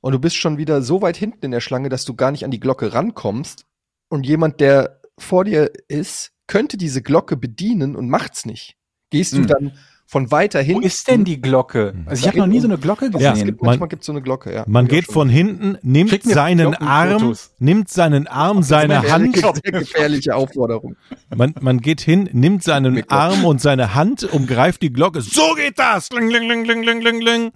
[0.00, 2.44] und du bist schon wieder so weit hinten in der Schlange, dass du gar nicht
[2.44, 3.66] an die Glocke rankommst
[4.08, 8.76] und jemand, der vor dir ist, könnte diese Glocke bedienen und macht's nicht.
[9.12, 9.46] Gehst du Hm.
[9.46, 9.72] dann
[10.06, 10.82] von weiter Wo hinten?
[10.82, 11.94] ist denn die Glocke?
[12.04, 13.46] Also ich habe noch nie so eine Glocke Ja, Es gesehen.
[13.46, 14.64] gibt, man- manchmal gibt's so eine Glocke, ja.
[14.66, 19.02] Man geht von hinten, nimmt seinen Arm, nimmt seinen Arm, seine.
[19.10, 20.96] Hand, gefährliche Aufforderung.
[21.34, 23.08] man, man geht hin, nimmt seinen.
[23.08, 25.20] Arm und seine Hand, umgreift die Glocke.
[25.22, 26.10] So geht das!
[26.10, 27.52] Ling, ling, ling, ling, ling, ling, ling.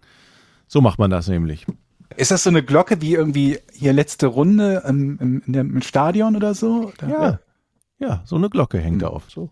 [0.68, 1.66] So macht man das nämlich.
[2.16, 6.54] Ist das so eine Glocke wie irgendwie hier letzte Runde im, im, im Stadion oder
[6.54, 6.90] so?
[7.02, 7.08] Oder?
[7.08, 7.40] Ja.
[7.98, 9.08] Ja, so eine Glocke hängt Hm.
[9.08, 9.24] auf.
[9.28, 9.50] So.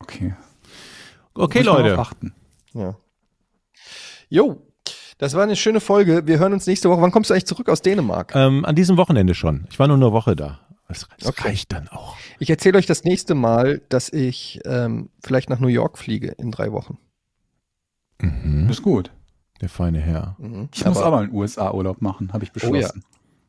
[0.00, 0.34] Okay.
[1.34, 2.02] Okay, Leute.
[2.72, 2.96] Ja.
[4.28, 4.62] Jo,
[5.18, 6.26] das war eine schöne Folge.
[6.26, 7.00] Wir hören uns nächste Woche.
[7.02, 8.32] Wann kommst du eigentlich zurück aus Dänemark?
[8.34, 9.66] Ähm, an diesem Wochenende schon.
[9.70, 10.60] Ich war nur eine Woche da.
[10.88, 11.48] Das, das Okay.
[11.48, 12.16] reicht dann auch.
[12.38, 16.50] Ich erzähle euch das nächste Mal, dass ich ähm, vielleicht nach New York fliege in
[16.50, 16.98] drei Wochen.
[18.20, 18.68] Mhm.
[18.70, 19.12] Ist gut.
[19.60, 20.36] Der feine Herr.
[20.38, 20.68] Mhm.
[20.74, 22.70] Ich muss aber einen USA-Urlaub machen, habe ich Oh ja.
[22.70, 23.04] beschlossen.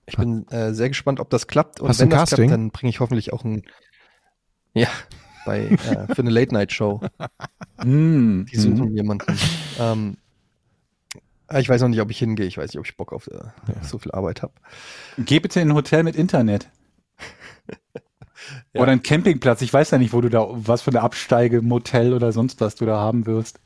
[0.06, 1.80] Ich bin äh, sehr gespannt, ob das klappt.
[1.80, 2.48] Und Hast wenn das Casting?
[2.48, 3.64] klappt, dann bringe ich hoffentlich auch ein
[4.74, 4.88] ja
[5.46, 7.02] bei äh, für eine Late Night Show.
[7.84, 9.26] Mm, Die suchen jemanden.
[9.80, 10.18] Ähm,
[11.58, 12.46] ich weiß noch nicht, ob ich hingehe.
[12.46, 13.38] Ich weiß nicht, ob ich Bock auf, äh,
[13.80, 14.54] auf so viel Arbeit habe.
[15.18, 16.70] Geh bitte in ein Hotel mit Internet.
[18.74, 18.82] Ja.
[18.82, 19.62] Oder ein Campingplatz.
[19.62, 22.74] Ich weiß ja nicht, wo du da, was für eine Absteige, Motel oder sonst was
[22.76, 23.60] du da haben wirst.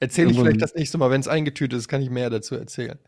[0.00, 2.98] Erzähle ich vielleicht das nächste Mal, wenn es eingetütet ist, kann ich mehr dazu erzählen.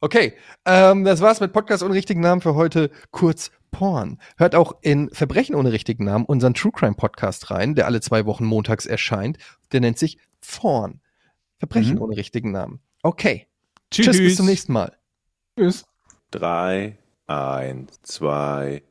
[0.00, 2.90] Okay, ähm, das war's mit Podcast ohne richtigen Namen für heute.
[3.10, 4.18] Kurz Porn.
[4.36, 8.24] Hört auch in Verbrechen ohne richtigen Namen unseren True Crime Podcast rein, der alle zwei
[8.26, 9.38] Wochen montags erscheint.
[9.72, 11.00] Der nennt sich Porn.
[11.58, 12.02] Verbrechen Mhm.
[12.02, 12.80] ohne richtigen Namen.
[13.02, 13.46] Okay.
[13.90, 14.06] Tschüss.
[14.06, 14.96] Tschüss, bis zum nächsten Mal.
[15.58, 15.84] Tschüss.
[16.30, 18.82] Drei, eins, zwei.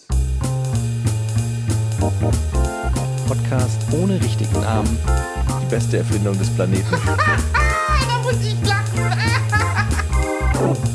[3.27, 4.97] Podcast ohne richtigen Namen.
[5.61, 6.85] Die beste Erfindung des Planeten.
[8.07, 9.01] Da muss ich lachen.